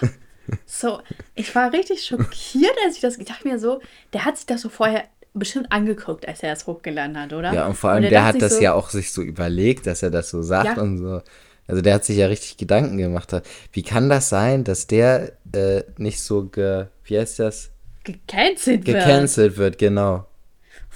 So, 0.64 1.00
ich 1.34 1.54
war 1.54 1.74
richtig 1.74 2.06
schockiert, 2.06 2.72
als 2.86 2.94
ich 2.94 3.02
das. 3.02 3.18
Ich 3.18 3.26
dachte 3.26 3.46
mir 3.46 3.58
so, 3.58 3.82
der 4.14 4.24
hat 4.24 4.38
sich 4.38 4.46
das 4.46 4.62
so 4.62 4.70
vorher 4.70 5.04
bestimmt 5.34 5.70
angeguckt, 5.70 6.26
als 6.26 6.42
er 6.42 6.54
es 6.54 6.66
hochgeladen 6.66 7.20
hat, 7.20 7.34
oder? 7.34 7.52
Ja, 7.52 7.66
und 7.66 7.74
vor 7.74 7.90
allem, 7.90 7.98
und 7.98 8.02
der, 8.04 8.10
der 8.10 8.24
hat 8.24 8.40
das 8.40 8.56
so, 8.56 8.62
ja 8.62 8.72
auch 8.72 8.88
sich 8.88 9.12
so 9.12 9.20
überlegt, 9.20 9.86
dass 9.86 10.02
er 10.02 10.10
das 10.10 10.30
so 10.30 10.40
sagt 10.40 10.78
ja. 10.78 10.82
und 10.82 10.96
so. 10.96 11.20
Also 11.66 11.82
der 11.82 11.94
hat 11.94 12.04
sich 12.06 12.16
ja 12.16 12.28
richtig 12.28 12.56
Gedanken 12.56 12.96
gemacht. 12.96 13.30
Wie 13.72 13.82
kann 13.82 14.08
das 14.08 14.30
sein, 14.30 14.64
dass 14.64 14.86
der 14.86 15.32
äh, 15.52 15.82
nicht 15.98 16.22
so 16.22 16.46
ge, 16.46 16.86
wie 17.04 17.18
heißt 17.18 17.40
das? 17.40 17.70
Gecancelt 18.04 18.86
wird. 18.86 18.96
Gecancelt 18.96 19.58
wird, 19.58 19.76
genau. 19.76 20.26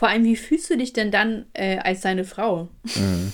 Vor 0.03 0.09
allem, 0.09 0.25
wie 0.25 0.35
fühlst 0.35 0.69
du 0.69 0.77
dich 0.77 0.93
denn 0.93 1.13
dann 1.13 1.47
äh, 1.53 1.79
als 1.79 2.03
seine 2.03 2.25
Frau? 2.25 2.69
Mhm. 2.97 3.33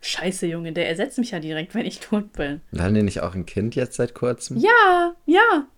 Scheiße, 0.00 0.46
Junge, 0.46 0.72
der 0.72 0.88
ersetzt 0.88 1.18
mich 1.18 1.32
ja 1.32 1.40
direkt, 1.40 1.74
wenn 1.74 1.84
ich 1.84 2.00
tot 2.00 2.32
bin. 2.32 2.62
Und 2.72 2.80
haben 2.80 2.94
die 2.94 3.02
nicht 3.02 3.20
auch 3.20 3.34
ein 3.34 3.44
Kind 3.44 3.74
jetzt 3.74 3.96
seit 3.96 4.14
kurzem? 4.14 4.56
Ja, 4.56 5.14
ja. 5.26 5.68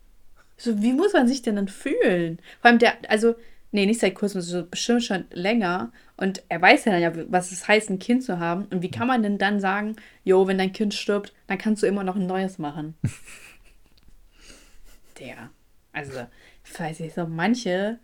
So, 0.56 0.80
wie 0.80 0.92
muss 0.92 1.12
man 1.12 1.26
sich 1.26 1.42
denn 1.42 1.56
dann 1.56 1.66
fühlen? 1.66 2.38
Vor 2.60 2.70
allem 2.70 2.78
der, 2.78 2.98
also, 3.08 3.34
nee, 3.72 3.84
nicht 3.84 3.98
seit 3.98 4.14
kurzem, 4.14 4.42
so 4.42 4.64
bestimmt 4.64 5.02
schon 5.02 5.24
länger. 5.32 5.90
Und 6.16 6.44
er 6.48 6.62
weiß 6.62 6.84
ja 6.84 6.92
dann 6.92 7.02
ja, 7.02 7.12
was 7.28 7.50
es 7.50 7.66
heißt, 7.66 7.90
ein 7.90 7.98
Kind 7.98 8.22
zu 8.22 8.38
haben. 8.38 8.66
Und 8.66 8.82
wie 8.82 8.92
kann 8.92 9.08
man 9.08 9.24
denn 9.24 9.38
dann 9.38 9.58
sagen, 9.58 9.96
jo, 10.22 10.46
wenn 10.46 10.58
dein 10.58 10.72
Kind 10.72 10.94
stirbt, 10.94 11.34
dann 11.48 11.58
kannst 11.58 11.82
du 11.82 11.88
immer 11.88 12.04
noch 12.04 12.14
ein 12.14 12.28
neues 12.28 12.58
machen? 12.58 12.94
der. 15.18 15.50
Also, 15.92 16.28
ich 16.64 16.78
weiß 16.78 17.00
nicht, 17.00 17.16
so 17.16 17.26
manche 17.26 17.98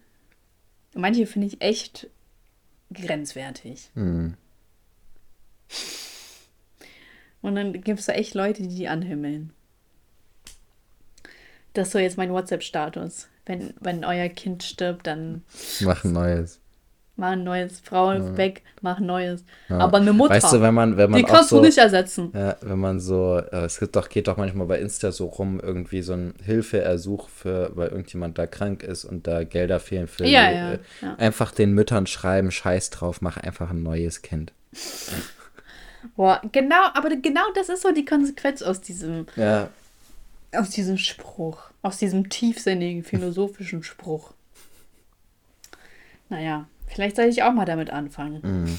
Manche 0.95 1.27
finde 1.27 1.49
ich 1.49 1.61
echt 1.61 2.09
grenzwertig. 2.93 3.91
Mhm. 3.95 4.37
Und 7.41 7.57
dann 7.57 7.73
gibt 7.73 8.01
es 8.01 8.07
da 8.07 8.13
echt 8.13 8.35
Leute, 8.35 8.63
die 8.63 8.75
die 8.75 8.89
anhimmeln. 8.89 9.53
Das 11.73 11.89
ist 11.89 11.93
so 11.93 11.99
jetzt 11.99 12.19
mein 12.19 12.33
WhatsApp-Status. 12.33 13.29
Wenn, 13.47 13.75
wenn 13.81 14.05
euer 14.05 14.29
Kind 14.29 14.63
stirbt, 14.63 15.07
dann. 15.07 15.43
Mach 15.81 16.05
ein 16.05 16.13
neues 16.13 16.62
mach 17.17 17.33
ein 17.33 17.45
neues, 17.45 17.81
Frau 17.81 18.13
ja. 18.13 18.37
weg, 18.37 18.63
mach 18.81 18.99
ein 18.99 19.07
neues. 19.07 19.45
Ja. 19.69 19.79
Aber 19.79 19.99
eine 19.99 20.13
Mutter, 20.13 20.35
weißt 20.35 20.53
du, 20.53 20.63
wenn 20.63 20.75
man, 20.75 20.97
wenn 20.97 21.11
man 21.11 21.21
die 21.21 21.27
kannst 21.27 21.51
so, 21.51 21.59
du 21.59 21.67
nicht 21.67 21.79
ersetzen. 21.79 22.33
Ja, 22.35 22.57
wenn 22.63 22.79
man 22.79 23.01
so, 23.01 23.39
äh, 23.39 23.65
es 23.65 23.79
gibt 23.79 23.97
doch, 23.97 24.09
geht 24.09 24.29
doch 24.29 24.37
manchmal 24.37 24.67
bei 24.67 24.81
Insta 24.81 25.13
so 25.13 25.27
rum, 25.27 25.61
irgendwie 25.61 26.03
so 26.03 26.15
ein 26.15 26.35
Hilfeersuch 26.43 27.29
für, 27.29 27.71
weil 27.75 27.89
irgendjemand 27.89 28.39
da 28.39 28.47
krank 28.47 28.83
ist 28.83 29.05
und 29.05 29.27
da 29.27 29.45
Gelder 29.45 29.81
fehlen 29.81 30.09
für 30.09 30.27
ja, 30.27 30.51
die, 30.51 30.57
ja, 30.57 30.73
äh, 30.73 30.79
ja. 31.03 31.15
einfach 31.17 31.53
den 31.53 31.73
Müttern 31.73 32.07
schreiben, 32.07 32.51
scheiß 32.51 32.91
drauf, 32.91 33.21
mach 33.21 33.37
einfach 33.37 33.71
ein 33.71 33.83
neues 33.83 34.23
Kind. 34.23 34.53
Boah, 36.17 36.41
genau, 36.51 36.89
aber 36.95 37.11
genau 37.17 37.45
das 37.55 37.69
ist 37.69 37.83
so 37.83 37.93
die 37.93 38.05
Konsequenz 38.05 38.63
aus 38.63 38.81
diesem, 38.81 39.27
ja. 39.37 39.69
aus 40.53 40.71
diesem 40.71 40.99
Spruch, 40.99 41.71
aus 41.83 41.99
diesem 41.99 42.29
tiefsinnigen, 42.29 43.05
philosophischen 43.05 43.83
Spruch. 43.83 44.33
Naja, 46.29 46.67
Vielleicht 46.95 47.17
soll 47.17 47.27
ich 47.27 47.43
auch 47.43 47.53
mal 47.53 47.65
damit 47.65 47.91
anfangen. 47.91 48.41
Mm. 48.43 48.79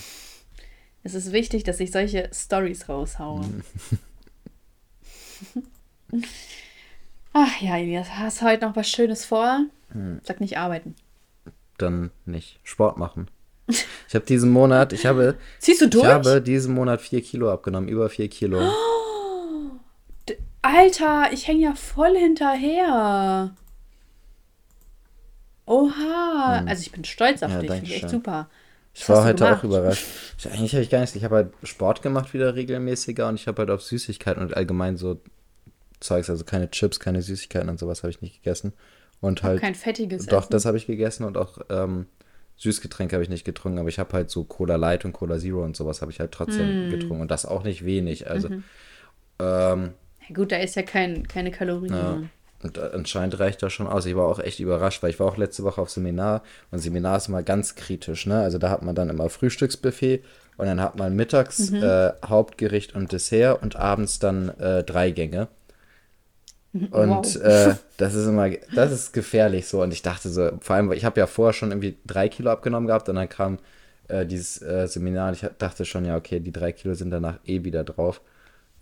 Es 1.04 1.16
ist 1.16 1.32
wichtig, 1.32 1.64
dass 1.64 1.80
ich 1.80 1.92
solche 1.92 2.30
Stories 2.34 2.88
raushaue. 2.88 3.42
Mm. 3.42 3.64
Ach 7.34 7.62
ja, 7.62 7.78
Elias, 7.78 8.08
hast 8.18 8.42
du 8.42 8.46
heute 8.46 8.66
noch 8.66 8.76
was 8.76 8.88
Schönes 8.90 9.26
vor? 9.26 9.66
Mm. 9.94 10.18
Sag 10.24 10.40
nicht 10.42 10.58
arbeiten. 10.58 10.96
Dann 11.78 12.12
nicht. 12.26 12.60
Sport 12.64 12.98
machen. 12.98 13.28
Ich 13.68 14.16
habe 14.16 14.26
diesen 14.26 14.52
Monat, 14.52 14.94
ich 14.94 15.06
habe. 15.06 15.36
Ziehst 15.60 15.82
du 15.82 15.88
durch? 15.88 16.04
Ich 16.04 16.10
habe 16.10 16.42
diesen 16.42 16.76
Monat 16.76 17.02
vier 17.02 17.22
Kilo 17.22 17.52
abgenommen, 17.52 17.90
über 17.90 18.10
vier 18.10 18.30
Kilo. 18.30 18.62
Oh, 20.26 20.36
Alter, 20.62 21.34
ich 21.34 21.48
hänge 21.48 21.64
ja 21.64 21.76
voll 21.76 22.16
hinterher. 22.16 23.54
Oha, 25.66 26.60
hm. 26.60 26.68
also 26.68 26.82
ich 26.82 26.92
bin 26.92 27.04
stolz 27.06 27.42
auf 27.44 27.52
ja, 27.52 27.60
dich, 27.60 27.72
finde 27.72 27.86
ich 27.86 27.96
echt 27.96 28.10
super. 28.10 28.50
ich 28.94 29.08
war 29.08 29.24
heute 29.24 29.56
auch 29.56 29.64
überrascht. 29.64 30.06
Ich, 30.38 30.52
eigentlich 30.52 30.74
habe 30.74 30.84
ich 30.84 30.90
gar 30.90 31.00
nichts. 31.00 31.16
Ich 31.16 31.24
habe 31.24 31.36
halt 31.36 31.54
Sport 31.64 32.02
gemacht 32.02 32.34
wieder 32.34 32.56
regelmäßiger 32.56 33.28
und 33.28 33.36
ich 33.36 33.48
habe 33.48 33.60
halt 33.60 33.70
auf 33.70 33.82
Süßigkeiten 33.82 34.42
und 34.42 34.56
allgemein 34.56 34.98
so 34.98 35.22
Zeugs, 36.00 36.30
also 36.30 36.44
keine 36.44 36.70
Chips, 36.70 37.00
keine 37.00 37.22
Süßigkeiten 37.22 37.70
und 37.70 37.80
sowas 37.80 38.04
habe 38.04 38.12
ich 38.12 38.22
nicht 38.22 38.44
gegessen. 38.44 38.74
Und 39.22 39.42
halt. 39.42 39.62
Kein 39.62 39.76
fettiges 39.76 40.26
Doch, 40.26 40.42
Essen. 40.42 40.52
das 40.52 40.66
habe 40.66 40.76
ich 40.76 40.86
gegessen 40.86 41.24
und 41.24 41.38
auch 41.38 41.60
ähm, 41.70 42.08
Süßgetränke 42.58 43.16
habe 43.16 43.24
ich 43.24 43.30
nicht 43.30 43.46
getrunken, 43.46 43.80
aber 43.80 43.88
ich 43.88 44.00
habe 44.00 44.12
halt 44.12 44.30
so 44.30 44.44
Cola 44.44 44.76
Light 44.76 45.06
und 45.06 45.14
Cola 45.14 45.40
Zero 45.40 45.64
und 45.64 45.78
sowas 45.78 46.02
habe 46.02 46.12
ich 46.12 46.20
halt 46.20 46.34
trotzdem 46.34 46.90
mm. 46.90 46.92
getrunken 46.92 47.22
und 47.22 47.32
das 47.32 47.46
auch 47.46 47.64
nicht 47.64 47.86
wenig. 47.86 48.30
Also. 48.30 48.50
Mhm. 48.50 48.64
Ähm, 49.40 49.94
ja, 50.28 50.36
gut, 50.36 50.52
da 50.52 50.58
ist 50.58 50.76
ja 50.76 50.84
kein, 50.84 51.28
keine 51.28 51.52
Kalorien. 51.52 51.94
Ja. 51.94 52.22
Und 52.64 52.80
anscheinend 52.80 53.40
reicht 53.40 53.62
das 53.62 53.74
schon 53.74 53.88
aus. 53.88 54.06
Ich 54.06 54.16
war 54.16 54.26
auch 54.26 54.40
echt 54.40 54.60
überrascht, 54.60 55.04
weil 55.04 55.10
ich 55.10 55.20
war 55.20 55.28
auch 55.28 55.38
letzte 55.38 55.64
Woche 55.64 55.82
auf 55.82 55.90
Seminar 55.90 56.44
und 56.72 56.80
Seminar 56.80 57.18
ist 57.18 57.28
immer 57.28 57.44
ganz 57.44 57.76
kritisch. 57.76 58.26
Ne? 58.26 58.40
Also 58.40 58.58
da 58.58 58.70
hat 58.70 58.84
man 58.84 58.96
dann 58.96 59.10
immer 59.10 59.30
Frühstücksbuffet 59.30 60.24
und 60.58 60.66
dann 60.68 60.82
hat 60.82 60.98
man 60.98 61.16
mittags 61.16 61.72
mhm. 61.72 61.84
äh, 61.84 62.14
Hauptgericht 62.26 62.96
und 62.96 63.12
Dessert 63.12 63.62
und 63.62 63.76
abends 63.76 64.20
dann 64.20 64.50
äh, 64.60 64.84
drei 64.84 65.12
Gänge. 65.12 65.50
Und 66.74 67.36
wow. 67.36 67.36
äh, 67.44 67.76
das 67.98 68.16
ist 68.16 68.28
immer, 68.28 68.50
das 68.50 68.92
ist 68.92 69.14
gefährlich 69.14 69.68
so. 69.68 69.82
Und 69.82 69.94
ich 69.94 70.02
dachte 70.02 70.30
so, 70.30 70.52
vor 70.60 70.76
allem, 70.76 70.92
ich 70.94 71.06
habe 71.06 71.20
ja 71.20 71.28
vorher 71.28 71.54
schon 71.54 71.72
irgendwie 71.72 71.98
drei 72.06 72.30
Kilo 72.30 72.50
abgenommen 72.50 72.88
gehabt 72.88 73.10
und 73.10 73.16
dann 73.16 73.30
kam 73.30 73.60
äh, 74.08 74.26
dieses 74.26 74.62
äh, 74.62 74.88
Seminar 74.88 75.30
und 75.30 75.36
ich 75.36 75.50
dachte 75.58 75.86
schon, 75.86 76.06
ja, 76.06 76.16
okay, 76.16 76.40
die 76.40 76.52
drei 76.52 76.72
Kilo 76.72 76.94
sind 76.94 77.12
danach 77.12 77.40
eh 77.46 77.64
wieder 77.64 77.84
drauf. 77.84 78.22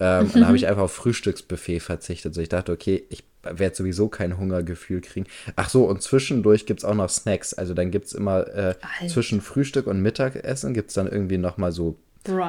Ähm, 0.01 0.25
und 0.25 0.35
dann 0.35 0.47
habe 0.47 0.57
ich 0.57 0.67
einfach 0.67 0.81
auf 0.81 0.93
Frühstücksbuffet 0.93 1.79
verzichtet. 1.79 2.33
So, 2.33 2.41
ich 2.41 2.49
dachte, 2.49 2.71
okay, 2.71 3.05
ich 3.09 3.23
werde 3.43 3.75
sowieso 3.75 4.07
kein 4.07 4.37
Hungergefühl 4.37 5.01
kriegen. 5.01 5.27
Ach 5.55 5.69
so, 5.69 5.85
und 5.85 6.01
zwischendurch 6.01 6.65
gibt 6.65 6.79
es 6.79 6.85
auch 6.85 6.95
noch 6.95 7.09
Snacks. 7.09 7.53
Also 7.53 7.75
dann 7.75 7.91
gibt 7.91 8.07
es 8.07 8.13
immer 8.13 8.47
äh, 8.47 8.75
zwischen 9.07 9.41
Frühstück 9.41 9.85
und 9.85 10.01
Mittagessen 10.01 10.73
gibt 10.73 10.89
es 10.89 10.95
dann 10.95 11.07
irgendwie 11.07 11.37
noch 11.37 11.57
mal 11.57 11.71
so, 11.71 11.99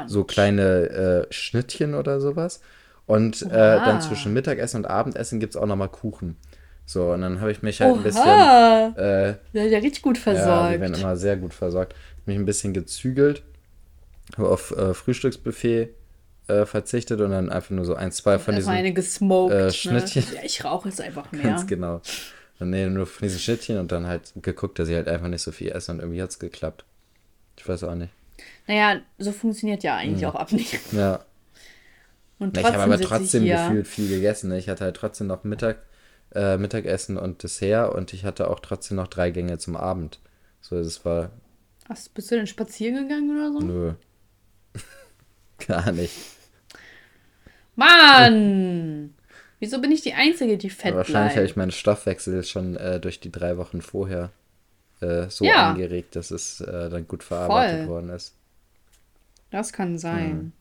so 0.06 0.24
kleine 0.24 1.26
äh, 1.28 1.32
Schnittchen 1.32 1.94
oder 1.94 2.20
sowas. 2.20 2.60
Und 3.04 3.42
äh, 3.42 3.48
dann 3.48 4.00
zwischen 4.00 4.32
Mittagessen 4.32 4.78
und 4.78 4.86
Abendessen 4.86 5.38
gibt 5.38 5.54
es 5.54 5.60
auch 5.60 5.66
noch 5.66 5.76
mal 5.76 5.88
Kuchen. 5.88 6.36
So, 6.86 7.12
und 7.12 7.20
dann 7.20 7.40
habe 7.40 7.52
ich 7.52 7.62
mich 7.62 7.80
halt 7.80 7.92
Oha. 7.92 7.98
ein 7.98 8.02
bisschen. 8.02 8.96
Äh, 8.96 9.28
ja, 9.52 9.64
ja, 9.64 9.78
richtig 9.78 10.02
gut 10.02 10.16
versorgt. 10.16 10.46
Ja, 10.46 10.70
wir 10.70 10.80
werden 10.80 10.94
immer 10.94 11.16
sehr 11.16 11.36
gut 11.36 11.52
versorgt. 11.52 11.94
Mich 12.24 12.36
ein 12.36 12.46
bisschen 12.46 12.72
gezügelt. 12.72 13.42
Habe 14.36 14.48
auf 14.48 14.70
äh, 14.76 14.94
Frühstücksbuffet 14.94 15.90
äh, 16.48 16.66
verzichtet 16.66 17.20
und 17.20 17.30
dann 17.30 17.50
einfach 17.50 17.70
nur 17.70 17.84
so 17.84 17.94
ein, 17.94 18.12
zwei 18.12 18.38
von 18.38 18.54
diesen 18.54 18.70
eine 18.70 18.92
gesmoked, 18.92 19.54
äh, 19.54 19.64
ne? 19.64 19.72
Schnittchen. 19.72 20.24
Ne? 20.30 20.36
Ja, 20.36 20.40
ich 20.44 20.64
rauche 20.64 20.88
es 20.88 21.00
einfach 21.00 21.30
mehr. 21.32 21.42
Ganz 21.42 21.66
genau. 21.66 22.00
Und 22.58 22.70
nee, 22.70 22.86
nur 22.86 23.06
von 23.06 23.26
diesen 23.26 23.40
Schnittchen 23.40 23.78
und 23.78 23.92
dann 23.92 24.06
halt 24.06 24.32
geguckt, 24.36 24.78
dass 24.78 24.88
ich 24.88 24.94
halt 24.94 25.08
einfach 25.08 25.28
nicht 25.28 25.42
so 25.42 25.52
viel 25.52 25.70
esse 25.70 25.92
und 25.92 26.00
irgendwie 26.00 26.22
hat 26.22 26.30
es 26.30 26.38
geklappt. 26.38 26.84
Ich 27.56 27.68
weiß 27.68 27.84
auch 27.84 27.94
nicht. 27.94 28.12
Naja, 28.66 29.00
so 29.18 29.32
funktioniert 29.32 29.82
ja 29.82 29.96
eigentlich 29.96 30.22
mhm. 30.22 30.28
auch 30.28 30.34
Abnehmen. 30.34 30.66
Ja. 30.92 31.24
Und 32.38 32.54
trotzdem 32.54 32.72
ich 32.72 32.80
habe 32.80 32.92
aber 32.94 33.00
trotzdem 33.00 33.44
gefühlt 33.44 33.86
viel 33.86 34.08
gegessen. 34.08 34.48
Ne? 34.48 34.58
Ich 34.58 34.68
hatte 34.68 34.82
halt 34.82 34.96
trotzdem 34.96 35.28
noch 35.28 35.44
Mittag 35.44 35.78
äh, 36.34 36.56
Mittagessen 36.56 37.16
und 37.16 37.42
Dessert 37.42 37.94
und 37.94 38.12
ich 38.12 38.24
hatte 38.24 38.50
auch 38.50 38.60
trotzdem 38.60 38.96
noch 38.96 39.06
drei 39.06 39.30
Gänge 39.30 39.58
zum 39.58 39.76
Abend. 39.76 40.18
So, 40.60 40.82
das 40.82 41.04
war. 41.04 41.30
Hast, 41.88 42.14
bist 42.14 42.30
du 42.30 42.36
denn 42.36 42.46
spazieren 42.46 43.06
gegangen 43.06 43.36
oder 43.36 43.52
so? 43.52 43.60
Nö. 43.60 43.92
Gar 45.66 45.92
nicht. 45.92 46.14
Mann! 47.74 49.14
Wieso 49.60 49.80
bin 49.80 49.92
ich 49.92 50.00
die 50.00 50.14
Einzige, 50.14 50.58
die 50.58 50.70
fett 50.70 50.94
Wahrscheinlich 50.94 51.36
habe 51.36 51.46
ich 51.46 51.56
meinen 51.56 51.70
Stoffwechsel 51.70 52.42
schon 52.42 52.76
äh, 52.76 52.98
durch 52.98 53.20
die 53.20 53.30
drei 53.30 53.56
Wochen 53.56 53.80
vorher 53.80 54.30
äh, 55.00 55.28
so 55.28 55.44
ja. 55.44 55.70
angeregt, 55.70 56.16
dass 56.16 56.30
es 56.30 56.60
äh, 56.60 56.90
dann 56.90 57.06
gut 57.06 57.22
verarbeitet 57.22 57.86
Voll. 57.86 57.88
worden 57.88 58.10
ist. 58.10 58.34
Das 59.50 59.72
kann 59.72 59.98
sein. 59.98 60.30
Hm. 60.30 60.52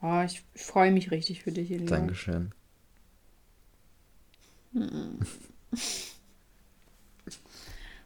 Oh, 0.00 0.22
ich 0.24 0.42
freue 0.54 0.90
mich 0.90 1.10
richtig 1.10 1.42
für 1.42 1.52
dich, 1.52 1.70
Elia. 1.70 1.86
Dankeschön. 1.86 2.52
Hm. 4.72 5.18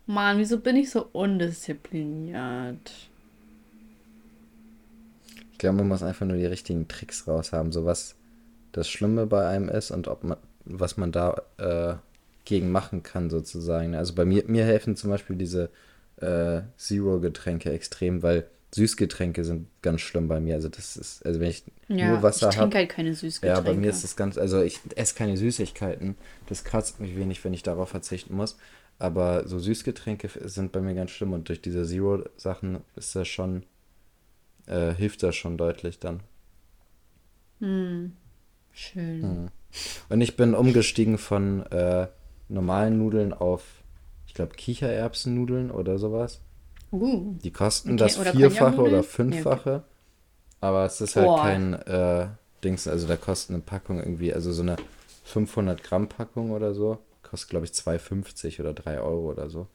Mann, 0.07 0.39
wieso 0.39 0.59
bin 0.59 0.77
ich 0.77 0.91
so 0.91 1.07
undiszipliniert? 1.12 3.08
Ich 5.59 5.61
glaube, 5.61 5.79
man 5.79 5.89
muss 5.89 6.05
einfach 6.05 6.25
nur 6.25 6.37
die 6.37 6.47
richtigen 6.47 6.87
Tricks 6.87 7.27
raus 7.27 7.53
haben, 7.53 7.73
so 7.73 7.85
was 7.85 8.15
das 8.71 8.89
Schlimme 8.89 9.27
bei 9.27 9.49
einem 9.49 9.69
ist 9.69 9.91
und 9.91 10.07
ob 10.07 10.23
man, 10.23 10.39
was 10.65 10.97
man 10.97 11.11
da 11.11 11.43
äh, 11.57 11.97
gegen 12.45 12.71
machen 12.71 13.03
kann, 13.03 13.29
sozusagen. 13.29 13.97
Also 13.97 14.15
bei 14.15 14.25
mir, 14.25 14.45
mir 14.47 14.65
helfen 14.65 14.95
zum 14.95 15.11
Beispiel 15.11 15.35
diese 15.35 15.71
äh, 16.21 16.61
Zero-Getränke 16.77 17.73
extrem, 17.73 18.23
weil 18.23 18.47
Süßgetränke 18.73 19.45
sind 19.45 19.67
ganz 19.83 20.01
schlimm 20.01 20.29
bei 20.29 20.39
mir. 20.39 20.55
Also 20.55 20.69
das 20.69 20.97
ist, 20.97 21.27
also 21.27 21.41
wenn 21.41 21.51
ich 21.51 21.65
ja, 21.89 22.11
nur 22.11 22.23
Wasser 22.23 22.47
habe. 22.47 22.55
Ich 22.55 22.59
trinke 22.61 22.77
hab, 22.77 22.81
halt 22.81 22.89
keine 22.91 23.15
Süßgetränke. 23.15 23.59
Ja, 23.59 23.61
bei 23.61 23.75
mir 23.75 23.91
ist 23.91 24.05
das 24.05 24.15
ganz, 24.15 24.39
also 24.39 24.63
ich 24.63 24.79
esse 24.95 25.17
keine 25.17 25.37
Süßigkeiten. 25.37 26.15
Das 26.47 26.63
kratzt 26.63 27.01
mich 27.01 27.17
wenig, 27.17 27.43
wenn 27.45 27.53
ich 27.53 27.65
darauf 27.65 27.89
verzichten 27.89 28.37
muss. 28.37 28.59
Aber 29.01 29.49
so 29.49 29.59
Süßgetränke 29.59 30.31
sind 30.45 30.71
bei 30.71 30.81
mir 30.81 30.95
ganz 30.95 31.11
schlimm 31.11 31.33
und 31.33 31.49
durch 31.49 31.61
diese 31.61 31.85
Zero-Sachen 31.85 32.79
ist 32.95 33.17
das 33.17 33.27
schon, 33.27 33.65
äh, 34.69 34.95
hilft 34.95 35.23
das 35.23 35.37
schon 35.37 35.57
deutlich 35.57 35.99
dann. 35.99 36.21
Hm. 37.61 38.12
Schön. 38.73 39.23
Hm. 39.23 39.49
Und 40.09 40.21
ich 40.21 40.37
bin 40.37 40.55
umgestiegen 40.55 41.19
von 41.19 41.66
äh, 41.66 42.09
normalen 42.49 42.99
Nudeln 42.99 43.33
auf, 43.33 43.64
ich 44.27 44.35
glaube, 44.35 44.55
Kichererbsennudeln 44.55 45.71
oder 45.71 45.99
sowas. 45.99 46.41
Uh, 46.91 47.37
die 47.43 47.53
kosten 47.53 47.91
okay. 47.91 47.99
das 47.99 48.19
oder 48.19 48.33
Vierfache 48.33 48.81
oder 48.81 49.03
Fünffache. 49.03 49.71
Ja, 49.71 49.77
okay. 49.77 49.85
Aber 50.61 50.85
es 50.85 51.01
ist 51.01 51.16
halt 51.16 51.27
Boah. 51.27 51.43
kein 51.43 51.75
äh, 51.75 52.29
Dings, 52.64 52.89
also 52.89 53.07
da 53.07 53.16
kostet 53.16 53.55
eine 53.55 53.62
Packung 53.62 53.99
irgendwie, 53.99 54.33
also 54.33 54.53
so 54.53 54.62
eine 54.62 54.77
500 55.25 55.83
Gramm 55.83 56.09
Packung 56.09 56.51
oder 56.51 56.75
so, 56.75 56.99
kostet 57.23 57.51
glaube 57.51 57.66
ich 57.66 57.73
2,50 57.73 58.61
oder 58.61 58.73
3 58.73 59.01
Euro 59.01 59.31
oder 59.31 59.51
so. 59.51 59.66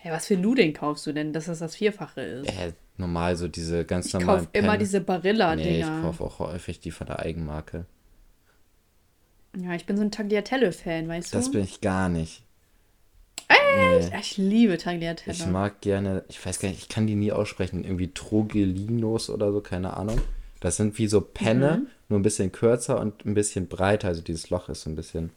Hey, 0.00 0.12
was 0.12 0.26
für 0.26 0.36
Nudeln 0.36 0.72
kaufst 0.72 1.06
du 1.06 1.12
denn, 1.12 1.32
dass 1.32 1.46
das 1.46 1.58
das 1.58 1.74
Vierfache 1.74 2.20
ist? 2.20 2.48
Äh, 2.48 2.72
normal, 2.98 3.36
so 3.36 3.48
diese 3.48 3.84
ganz 3.84 4.06
ich 4.06 4.12
normalen. 4.14 4.40
Ich 4.40 4.46
kaufe 4.46 4.58
immer 4.58 4.78
diese 4.78 5.00
Barilla-Dinger. 5.00 5.64
Nee, 5.66 5.80
ich 5.80 6.02
kaufe 6.02 6.24
auch 6.24 6.38
häufig 6.38 6.80
die 6.80 6.90
von 6.90 7.06
der 7.06 7.20
Eigenmarke. 7.20 7.86
Ja, 9.56 9.74
ich 9.74 9.86
bin 9.86 9.96
so 9.96 10.02
ein 10.02 10.10
Tagliatelle-Fan, 10.10 11.08
weißt 11.08 11.32
du? 11.32 11.38
Das 11.38 11.50
bin 11.50 11.62
ich 11.62 11.80
gar 11.80 12.08
nicht. 12.08 12.42
Echt? 13.48 13.60
Nee. 14.10 14.18
Ich 14.20 14.36
liebe 14.36 14.78
Tagliatelle. 14.78 15.36
Ich 15.36 15.46
mag 15.46 15.80
gerne, 15.80 16.24
ich 16.28 16.44
weiß 16.44 16.58
gar 16.60 16.68
nicht, 16.68 16.82
ich 16.82 16.88
kann 16.88 17.06
die 17.06 17.14
nie 17.14 17.32
aussprechen, 17.32 17.84
irgendwie 17.84 18.12
Trogelinos 18.12 19.30
oder 19.30 19.52
so, 19.52 19.60
keine 19.60 19.96
Ahnung. 19.96 20.20
Das 20.60 20.76
sind 20.76 20.98
wie 20.98 21.06
so 21.06 21.20
Penne, 21.20 21.78
mhm. 21.82 21.86
nur 22.08 22.18
ein 22.18 22.22
bisschen 22.22 22.52
kürzer 22.52 23.00
und 23.00 23.24
ein 23.24 23.34
bisschen 23.34 23.68
breiter. 23.68 24.08
Also 24.08 24.22
dieses 24.22 24.50
Loch 24.50 24.68
ist 24.68 24.82
so 24.82 24.90
ein 24.90 24.96
bisschen. 24.96 25.30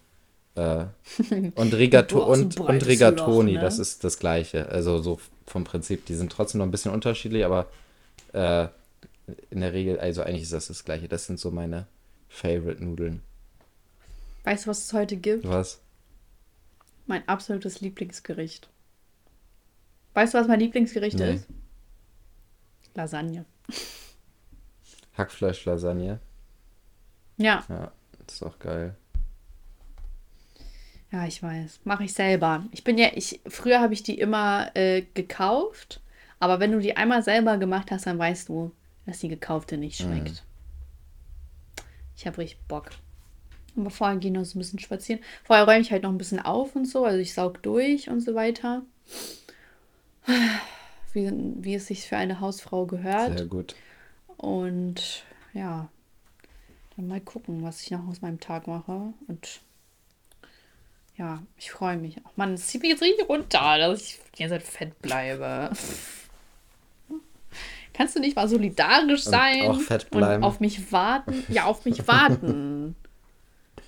Äh, 0.55 0.85
und, 1.55 1.73
Rigato 1.73 2.25
und, 2.25 2.59
und 2.59 2.85
Rigatoni, 2.85 3.53
Loch, 3.53 3.59
ne? 3.59 3.63
das 3.63 3.79
ist 3.79 4.03
das 4.03 4.19
gleiche. 4.19 4.67
Also 4.69 5.01
so 5.01 5.19
vom 5.51 5.63
Prinzip, 5.65 6.05
die 6.05 6.15
sind 6.15 6.31
trotzdem 6.31 6.59
noch 6.59 6.65
ein 6.65 6.71
bisschen 6.71 6.93
unterschiedlich, 6.93 7.45
aber 7.45 7.67
äh, 8.33 8.67
in 9.49 9.61
der 9.61 9.73
Regel, 9.73 9.99
also 9.99 10.23
eigentlich 10.23 10.43
ist 10.43 10.53
das 10.53 10.67
das 10.67 10.83
gleiche. 10.85 11.07
Das 11.07 11.25
sind 11.25 11.39
so 11.39 11.51
meine 11.51 11.87
Favorite-Nudeln. 12.29 13.21
Weißt 14.43 14.65
du, 14.65 14.69
was 14.69 14.85
es 14.85 14.93
heute 14.93 15.17
gibt? 15.17 15.47
Was? 15.47 15.79
Mein 17.05 17.27
absolutes 17.27 17.81
Lieblingsgericht. 17.81 18.69
Weißt 20.13 20.33
du, 20.33 20.39
was 20.39 20.47
mein 20.47 20.59
Lieblingsgericht 20.59 21.19
nee. 21.19 21.35
ist? 21.35 21.47
Lasagne. 22.95 23.45
Hackfleisch-Lasagne? 25.17 26.19
Ja. 27.37 27.63
Ja, 27.69 27.91
das 28.25 28.35
ist 28.35 28.43
auch 28.43 28.57
geil. 28.59 28.95
Ja, 31.11 31.25
ich 31.25 31.43
weiß. 31.43 31.81
Mache 31.83 32.05
ich 32.05 32.13
selber. 32.13 32.65
Ich 32.71 32.83
bin 32.83 32.97
ja, 32.97 33.09
ich, 33.13 33.41
früher 33.47 33.81
habe 33.81 33.93
ich 33.93 34.03
die 34.03 34.17
immer 34.17 34.71
äh, 34.75 35.03
gekauft, 35.13 35.99
aber 36.39 36.59
wenn 36.59 36.71
du 36.71 36.79
die 36.79 36.95
einmal 36.95 37.21
selber 37.21 37.57
gemacht 37.57 37.91
hast, 37.91 38.07
dann 38.07 38.17
weißt 38.17 38.49
du, 38.49 38.71
dass 39.05 39.19
die 39.19 39.27
gekaufte 39.27 39.77
nicht 39.77 39.97
schmeckt. 39.97 40.29
Mhm. 40.29 41.83
Ich 42.15 42.25
habe 42.25 42.37
richtig 42.37 42.59
Bock. 42.67 42.91
Aber 43.75 43.89
vorher 43.89 44.17
gehen 44.17 44.35
wir 44.35 44.45
so 44.45 44.57
ein 44.57 44.61
bisschen 44.61 44.79
spazieren. 44.79 45.21
Vorher 45.43 45.65
räume 45.65 45.79
ich 45.79 45.91
halt 45.91 46.03
noch 46.03 46.11
ein 46.11 46.17
bisschen 46.17 46.39
auf 46.39 46.75
und 46.75 46.85
so. 46.85 47.05
Also 47.05 47.19
ich 47.19 47.33
saug 47.33 47.61
durch 47.63 48.09
und 48.09 48.21
so 48.21 48.35
weiter. 48.35 48.83
Wie, 51.13 51.31
wie 51.33 51.75
es 51.75 51.87
sich 51.87 52.07
für 52.07 52.17
eine 52.17 52.39
Hausfrau 52.39 52.85
gehört. 52.85 53.37
Sehr 53.37 53.47
gut. 53.47 53.75
Und 54.37 55.23
ja, 55.53 55.89
dann 56.95 57.07
mal 57.07 57.21
gucken, 57.21 57.63
was 57.63 57.81
ich 57.81 57.91
noch 57.91 58.07
aus 58.07 58.21
meinem 58.21 58.39
Tag 58.39 58.67
mache. 58.67 59.13
Und 59.27 59.61
ja, 61.21 61.43
ich 61.55 61.71
freue 61.71 61.97
mich. 61.97 62.15
Ach 62.25 62.31
Mann, 62.35 62.55
es 62.55 62.65
zieht 62.65 62.81
mich 62.81 62.89
jetzt 62.89 63.03
richtig 63.03 63.29
runter, 63.29 63.77
dass 63.77 64.01
ich 64.01 64.19
die 64.35 64.41
ganze 64.41 64.55
Zeit 64.55 64.63
fett 64.63 64.99
bleibe. 65.03 65.69
Kannst 67.93 68.15
du 68.15 68.19
nicht 68.19 68.35
mal 68.35 68.47
solidarisch 68.47 69.23
sein? 69.23 69.67
Und 69.67 69.75
auch 69.75 69.81
fett 69.81 70.09
bleiben. 70.09 70.43
Und 70.43 70.49
auf 70.49 70.59
mich 70.59 70.91
warten? 70.91 71.43
Ja, 71.49 71.65
auf 71.65 71.85
mich 71.85 72.07
warten. 72.07 72.95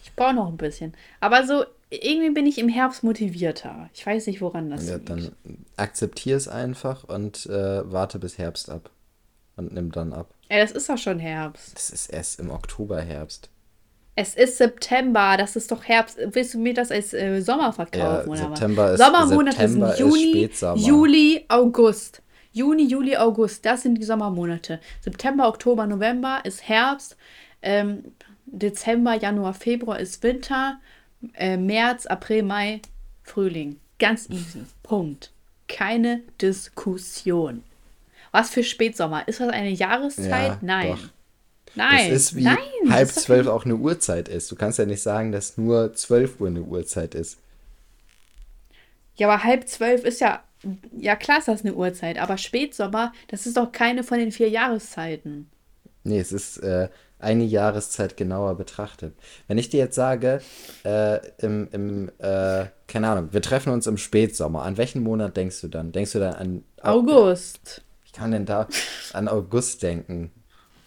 Ich 0.04 0.14
brauche 0.14 0.36
noch 0.36 0.48
ein 0.48 0.58
bisschen. 0.58 0.94
Aber 1.22 1.48
so, 1.48 1.66
irgendwie 1.90 2.30
bin 2.30 2.46
ich 2.46 2.60
im 2.60 2.70
Herbst 2.70 3.04
motivierter. 3.04 3.90
Ich 3.96 4.06
weiß 4.06 4.28
nicht, 4.28 4.40
woran 4.40 4.70
das 4.70 4.88
ja, 4.88 4.98
liegt. 4.98 5.10
Dann 5.10 5.32
akzeptiere 5.76 6.38
es 6.38 6.48
einfach 6.48 7.04
und 7.04 7.48
äh, 7.48 7.92
warte 7.92 8.20
bis 8.20 8.38
Herbst 8.38 8.70
ab. 8.70 8.92
Und 9.56 9.74
nimm 9.74 9.92
dann 9.92 10.14
ab. 10.14 10.36
Ja, 10.52 10.60
das 10.60 10.72
ist 10.72 10.88
doch 10.88 11.00
schon 11.00 11.18
Herbst. 11.18 11.76
Das 11.76 11.90
ist 11.90 12.08
erst 12.10 12.40
im 12.40 12.52
Oktober 12.52 13.02
Herbst. 13.02 13.50
Es 14.16 14.36
ist 14.36 14.58
September, 14.58 15.38
das 15.38 15.56
ist 15.56 15.72
doch 15.72 15.84
Herbst. 15.84 16.20
Willst 16.24 16.54
du 16.54 16.60
mir 16.60 16.74
das 16.74 16.92
als 16.92 17.14
äh, 17.14 17.42
Sommer 17.42 17.74
verkaufen 17.74 17.98
ja, 17.98 18.26
oder 18.28 18.38
September 18.38 18.84
was? 18.84 19.00
Ist, 19.00 19.06
Sommermonate 19.06 19.58
September 19.58 19.94
sind 19.94 20.08
Juni, 20.08 20.50
Juli, 20.76 21.46
August. 21.48 22.22
Juni, 22.52 22.84
Juli, 22.84 23.18
August, 23.18 23.66
das 23.66 23.82
sind 23.82 23.96
die 23.96 24.04
Sommermonate. 24.04 24.80
September, 25.02 25.48
Oktober, 25.48 25.88
November 25.88 26.42
ist 26.44 26.68
Herbst. 26.68 27.18
Ähm, 27.64 28.04
Dezember, 28.46 29.16
Januar, 29.16 29.56
Februar 29.56 30.00
ist 30.00 30.22
Winter, 30.22 30.80
äh, 31.34 31.58
März, 31.58 32.06
April, 32.06 32.44
Mai, 32.44 32.82
Frühling. 33.24 33.80
Ganz 33.98 34.30
easy. 34.30 34.66
Punkt. 34.84 35.32
Keine 35.68 36.22
Diskussion. 36.40 37.64
Was 38.32 38.52
für 38.52 38.64
Spätsommer? 38.64 39.28
Ist 39.28 39.40
das 39.40 39.50
eine 39.50 39.70
Jahreszeit? 39.70 40.30
Ja, 40.30 40.58
Nein. 40.62 40.92
Doch. 40.92 41.10
Nein. 41.76 42.10
Das 42.10 42.22
ist 42.22 42.36
wie 42.36 42.44
Nein, 42.44 42.58
halb 42.90 43.10
zwölf 43.10 43.48
auch 43.48 43.66
eine 43.66 43.76
Uhrzeit 43.76 44.30
ist. 44.30 44.52
Du 44.52 44.56
kannst 44.56 44.80
ja 44.80 44.86
nicht 44.86 45.02
sagen, 45.02 45.32
dass 45.32 45.58
nur 45.58 45.94
zwölf 45.94 46.40
Uhr 46.40 46.48
eine 46.48 46.62
Uhrzeit 46.62 47.16
ist. 47.16 47.40
Ja, 49.16 49.28
aber 49.28 49.44
halb 49.44 49.68
zwölf 49.68 50.04
ist 50.04 50.22
ja, 50.22 50.44
ja 50.98 51.16
klar 51.16 51.40
ist 51.40 51.48
das 51.48 51.62
eine 51.62 51.74
Uhrzeit, 51.74 52.20
aber 52.20 52.38
Spätsommer, 52.38 53.14
das 53.28 53.46
ist 53.46 53.58
doch 53.58 53.72
keine 53.72 54.04
von 54.04 54.20
den 54.20 54.32
vier 54.32 54.50
Jahreszeiten. 54.50 55.50
Nee, 56.04 56.20
es 56.20 56.32
ist 56.32 56.58
äh, 56.58 56.90
eine 57.20 57.44
Jahreszeit 57.44 58.18
genauer 58.18 58.56
betrachtet. 58.56 59.16
Wenn 59.48 59.58
ich 59.58 59.70
dir 59.70 59.80
jetzt 59.80 59.96
sage, 59.96 60.42
äh, 60.84 61.20
im, 61.38 61.70
im 61.72 62.10
äh, 62.20 62.66
keine 62.88 63.10
Ahnung, 63.10 63.30
wir 63.32 63.42
treffen 63.42 63.72
uns 63.72 63.88
im 63.88 63.98
Spätsommer, 63.98 64.64
an 64.64 64.78
welchen 64.78 65.02
Monat 65.02 65.38
denkst 65.38 65.62
du 65.62 65.68
dann? 65.70 65.92
Denkst 65.92 66.12
du 66.12 66.20
dann 66.20 66.34
an 66.34 66.64
August? 66.82 67.82
Ich 68.06 68.14
kann 68.14 68.32
denn 68.32 68.46
da 68.46 68.68
an 69.14 69.28
August 69.28 69.82
denken? 69.84 70.32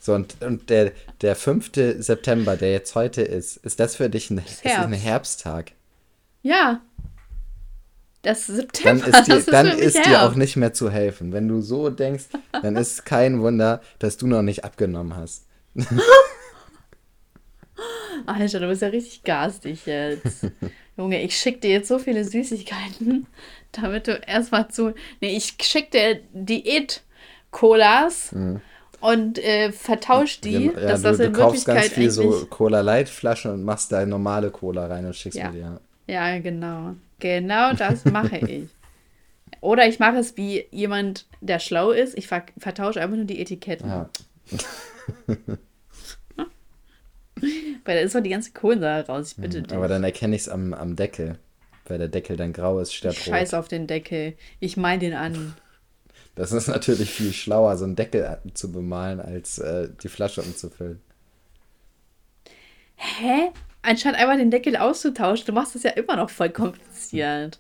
So, 0.06 0.14
und, 0.14 0.40
und 0.40 0.70
der, 0.70 0.92
der 1.20 1.34
5. 1.34 1.72
September, 1.98 2.56
der 2.56 2.70
jetzt 2.70 2.94
heute 2.94 3.22
ist, 3.22 3.56
ist 3.56 3.80
das 3.80 3.96
für 3.96 4.08
dich 4.08 4.30
ein, 4.30 4.38
ist 4.38 4.64
ein 4.64 4.92
Herbsttag? 4.92 5.72
Ja. 6.42 6.80
Das 8.22 8.46
September. 8.46 9.04
Dann 9.04 9.12
ist, 9.12 9.26
dir, 9.26 9.36
ist, 9.36 9.52
dann 9.52 9.66
ist 9.66 10.06
dir 10.06 10.22
auch 10.22 10.36
nicht 10.36 10.54
mehr 10.54 10.72
zu 10.72 10.92
helfen. 10.92 11.32
Wenn 11.32 11.48
du 11.48 11.60
so 11.60 11.90
denkst, 11.90 12.26
dann 12.52 12.76
ist 12.76 13.04
kein 13.04 13.40
Wunder, 13.40 13.82
dass 13.98 14.16
du 14.16 14.28
noch 14.28 14.42
nicht 14.42 14.62
abgenommen 14.62 15.16
hast. 15.16 15.44
Alter, 18.26 18.60
du 18.60 18.68
bist 18.68 18.82
ja 18.82 18.88
richtig 18.88 19.24
garstig 19.24 19.86
jetzt. 19.86 20.46
Junge, 20.96 21.20
ich 21.20 21.36
schick 21.36 21.60
dir 21.60 21.70
jetzt 21.70 21.88
so 21.88 21.98
viele 21.98 22.22
Süßigkeiten, 22.22 23.26
damit 23.72 24.06
du 24.06 24.12
erstmal 24.12 24.68
zu. 24.68 24.94
Nee, 25.20 25.36
ich 25.36 25.56
schick 25.60 25.90
dir 25.90 26.20
Diät-Colas. 26.32 28.30
Mhm 28.30 28.60
und 29.00 29.38
äh, 29.38 29.72
vertauscht 29.72 30.44
die. 30.44 30.66
Ja, 30.66 30.72
dass 30.72 31.02
du, 31.02 31.08
das 31.08 31.20
in 31.20 31.32
du 31.32 31.38
kaufst 31.38 31.66
ganz 31.66 31.88
viel 31.88 32.10
so 32.10 32.46
Cola 32.50 32.80
Light 32.80 33.08
Flaschen 33.08 33.52
und 33.52 33.64
machst 33.64 33.92
da 33.92 34.04
normale 34.04 34.50
Cola 34.50 34.86
rein 34.86 35.06
und 35.06 35.14
schickst 35.14 35.38
ja. 35.38 35.50
mir 35.50 35.52
die. 35.52 35.60
Ja. 35.60 35.80
Ja, 36.08 36.38
genau. 36.38 36.94
Genau 37.18 37.72
das 37.72 38.04
mache 38.04 38.38
ich. 38.46 38.68
Oder 39.60 39.88
ich 39.88 39.98
mache 39.98 40.18
es 40.18 40.36
wie 40.36 40.66
jemand, 40.70 41.26
der 41.40 41.58
schlau 41.58 41.90
ist. 41.90 42.16
Ich 42.16 42.26
ver 42.26 42.44
vertausche 42.58 43.00
einfach 43.00 43.16
nur 43.16 43.24
die 43.24 43.40
Etiketten. 43.40 43.88
Ja. 43.88 44.08
Weil 47.84 47.96
da 47.96 48.00
ist 48.00 48.14
doch 48.14 48.22
die 48.22 48.30
ganze 48.30 48.52
Kohlensäure 48.52 49.06
raus. 49.06 49.32
Ich 49.32 49.36
bitte 49.36 49.62
dich. 49.62 49.76
Aber 49.76 49.88
dann 49.88 50.04
erkenne 50.04 50.36
ich 50.36 50.42
es 50.42 50.48
am, 50.48 50.72
am 50.72 50.96
Deckel. 50.96 51.38
Weil 51.86 51.98
der 51.98 52.08
Deckel 52.08 52.36
dann 52.36 52.52
grau 52.52 52.80
ist 52.80 52.94
statt. 52.94 53.14
Scheiß 53.14 53.54
auf 53.54 53.68
den 53.68 53.86
Deckel. 53.86 54.34
Ich 54.58 54.76
meine 54.76 55.00
den 55.00 55.14
an. 55.14 55.54
Das 56.36 56.52
ist 56.52 56.68
natürlich 56.68 57.10
viel 57.10 57.32
schlauer, 57.32 57.76
so 57.78 57.84
einen 57.84 57.96
Deckel 57.96 58.38
zu 58.52 58.70
bemalen, 58.70 59.20
als 59.20 59.58
äh, 59.58 59.88
die 60.02 60.08
Flasche 60.08 60.42
umzufüllen. 60.42 61.00
Hä? 62.94 63.50
Anstatt 63.82 64.14
einfach 64.16 64.36
den 64.36 64.50
Deckel 64.50 64.76
auszutauschen, 64.76 65.46
du 65.46 65.52
machst 65.52 65.74
das 65.74 65.82
ja 65.82 65.90
immer 65.92 66.16
noch 66.16 66.28
voll 66.28 66.50
kompliziert. 66.50 67.58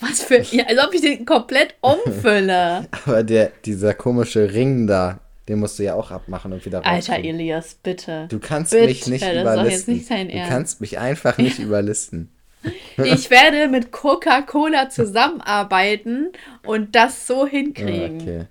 Was 0.00 0.22
für. 0.22 0.40
Ja, 0.40 0.64
als 0.66 0.78
ob 0.78 0.94
ich 0.94 1.02
den 1.02 1.26
komplett 1.26 1.74
umfülle. 1.80 2.86
Aber 3.04 3.22
der, 3.24 3.52
dieser 3.64 3.92
komische 3.94 4.52
Ring 4.52 4.86
da, 4.86 5.18
den 5.48 5.58
musst 5.58 5.78
du 5.78 5.82
ja 5.82 5.94
auch 5.94 6.10
abmachen 6.10 6.52
und 6.52 6.64
wieder 6.64 6.78
rausziehen. 6.78 7.14
Alter 7.16 7.28
Elias, 7.28 7.74
bitte. 7.82 8.26
Du 8.30 8.38
kannst 8.38 8.70
bitte, 8.70 8.86
mich 8.86 9.06
nicht 9.06 9.22
überlisten. 9.22 9.98
Du 9.98 10.48
kannst 10.48 10.80
mich 10.80 10.98
einfach 10.98 11.36
nicht 11.36 11.58
überlisten. 11.58 12.30
Ich 13.04 13.30
werde 13.30 13.68
mit 13.68 13.92
Coca-Cola 13.92 14.90
zusammenarbeiten 14.90 16.32
und 16.66 16.96
das 16.96 17.26
so 17.26 17.46
hinkriegen. 17.46 18.20
Okay. 18.20 18.46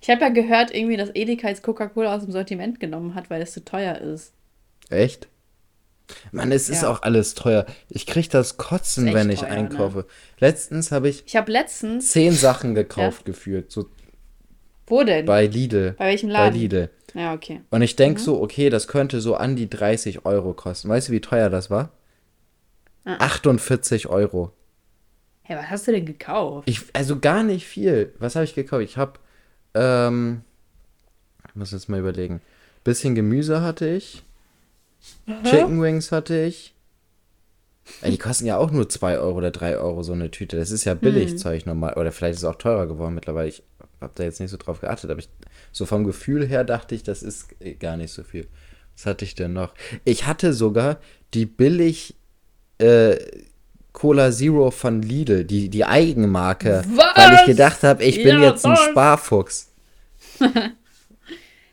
Ich 0.00 0.10
habe 0.10 0.22
ja 0.22 0.28
gehört, 0.28 0.74
irgendwie, 0.74 0.96
dass 0.96 1.10
Edeka 1.14 1.48
jetzt 1.48 1.62
Coca-Cola 1.62 2.14
aus 2.14 2.24
dem 2.24 2.32
Sortiment 2.32 2.80
genommen 2.80 3.14
hat, 3.14 3.30
weil 3.30 3.42
es 3.42 3.52
zu 3.52 3.64
teuer 3.64 3.98
ist. 3.98 4.32
Echt? 4.90 5.28
Mann, 6.30 6.52
es 6.52 6.68
ja. 6.68 6.74
ist 6.74 6.84
auch 6.84 7.02
alles 7.02 7.34
teuer. 7.34 7.66
Ich 7.88 8.06
kriege 8.06 8.28
das 8.28 8.56
Kotzen, 8.56 9.12
wenn 9.12 9.30
ich 9.30 9.40
teuer, 9.40 9.48
ne? 9.50 9.56
einkaufe. 9.56 9.98
Ne? 9.98 10.04
Letztens 10.38 10.92
habe 10.92 11.08
ich. 11.08 11.24
Ich 11.26 11.36
habe 11.36 11.50
letztens. 11.50 12.08
Zehn 12.10 12.32
Sachen 12.32 12.74
gekauft 12.74 13.22
ja. 13.26 13.32
gefühlt. 13.32 13.72
So 13.72 13.86
Wo 14.86 15.02
denn? 15.02 15.26
Bei 15.26 15.46
Lidl. 15.46 15.94
Bei 15.98 16.06
welchem 16.06 16.30
Laden? 16.30 16.52
Bei 16.52 16.58
Lidl. 16.58 16.90
Ja, 17.14 17.34
okay. 17.34 17.62
Und 17.70 17.82
ich 17.82 17.96
denke 17.96 18.20
mhm. 18.20 18.24
so, 18.24 18.40
okay, 18.40 18.70
das 18.70 18.88
könnte 18.88 19.20
so 19.20 19.34
an 19.34 19.56
die 19.56 19.68
30 19.68 20.24
Euro 20.24 20.52
kosten. 20.52 20.88
Weißt 20.88 21.08
du, 21.08 21.12
wie 21.12 21.20
teuer 21.20 21.50
das 21.50 21.70
war? 21.70 21.90
Ah. 23.06 23.18
48 23.20 24.08
Euro. 24.08 24.52
Hä, 25.42 25.54
hey, 25.54 25.62
was 25.62 25.70
hast 25.70 25.86
du 25.86 25.92
denn 25.92 26.04
gekauft? 26.04 26.68
Ich, 26.68 26.82
also 26.92 27.20
gar 27.20 27.44
nicht 27.44 27.66
viel. 27.66 28.12
Was 28.18 28.34
habe 28.34 28.44
ich 28.44 28.54
gekauft? 28.54 28.82
Ich 28.82 28.96
habe, 28.96 29.20
ähm, 29.74 30.42
ich 31.48 31.54
muss 31.54 31.70
jetzt 31.70 31.88
mal 31.88 32.00
überlegen. 32.00 32.42
Bisschen 32.82 33.14
Gemüse 33.14 33.62
hatte 33.62 33.88
ich. 33.88 34.24
Aha. 35.28 35.42
Chicken 35.44 35.80
Wings 35.80 36.10
hatte 36.10 36.42
ich. 36.42 36.74
Die 38.04 38.18
kosten 38.18 38.46
ja 38.46 38.56
auch 38.58 38.72
nur 38.72 38.88
2 38.88 39.20
Euro 39.20 39.38
oder 39.38 39.52
3 39.52 39.76
Euro 39.78 40.02
so 40.02 40.12
eine 40.12 40.32
Tüte. 40.32 40.56
Das 40.56 40.72
ist 40.72 40.84
ja 40.84 40.94
billig 40.94 41.30
hm. 41.30 41.38
Zeug 41.38 41.66
normal. 41.66 41.94
Oder 41.94 42.10
vielleicht 42.10 42.34
ist 42.34 42.42
es 42.42 42.48
auch 42.48 42.56
teurer 42.56 42.88
geworden 42.88 43.14
mittlerweile. 43.14 43.48
Ich 43.48 43.62
habe 44.00 44.12
da 44.16 44.24
jetzt 44.24 44.40
nicht 44.40 44.50
so 44.50 44.56
drauf 44.56 44.80
geachtet. 44.80 45.12
Aber 45.12 45.20
ich, 45.20 45.28
so 45.70 45.86
vom 45.86 46.02
Gefühl 46.02 46.44
her 46.44 46.64
dachte 46.64 46.96
ich, 46.96 47.04
das 47.04 47.22
ist 47.22 47.54
gar 47.78 47.96
nicht 47.96 48.12
so 48.12 48.24
viel. 48.24 48.48
Was 48.96 49.06
hatte 49.06 49.24
ich 49.24 49.36
denn 49.36 49.52
noch? 49.52 49.74
Ich 50.04 50.26
hatte 50.26 50.52
sogar 50.52 50.98
die 51.34 51.46
billig 51.46 52.16
äh, 52.78 53.16
Cola 53.92 54.30
Zero 54.30 54.70
von 54.70 55.00
Lidl, 55.00 55.44
die, 55.44 55.68
die 55.68 55.84
Eigenmarke. 55.84 56.84
Was? 56.88 57.16
Weil 57.16 57.34
ich 57.34 57.46
gedacht 57.46 57.82
habe, 57.82 58.04
ich 58.04 58.22
bin 58.22 58.40
ja, 58.40 58.50
jetzt 58.50 58.66
ein 58.66 58.76
Sparfuchs. 58.76 59.72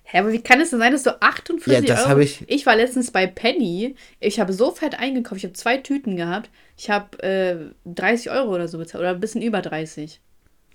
Hä, 0.03 0.19
aber 0.19 0.31
wie 0.31 0.41
kann 0.41 0.61
es 0.61 0.69
denn 0.69 0.79
sein, 0.79 0.93
dass 0.93 1.03
du 1.03 1.21
48 1.21 1.73
ja, 1.73 1.81
das 1.81 2.05
Euro... 2.05 2.19
Ich, 2.19 2.43
ich 2.47 2.65
war 2.65 2.75
letztens 2.75 3.11
bei 3.11 3.25
Penny. 3.25 3.95
Ich 4.19 4.39
habe 4.39 4.53
so 4.53 4.71
fett 4.71 4.99
eingekauft. 4.99 5.39
Ich 5.39 5.43
habe 5.43 5.53
zwei 5.53 5.77
Tüten 5.77 6.15
gehabt. 6.15 6.49
Ich 6.77 6.89
habe 6.89 7.21
äh, 7.23 7.55
30 7.85 8.29
Euro 8.29 8.53
oder 8.53 8.67
so 8.67 8.77
bezahlt. 8.77 9.01
Oder 9.01 9.09
ein 9.09 9.19
bisschen 9.19 9.41
über 9.41 9.61
30. 9.61 10.21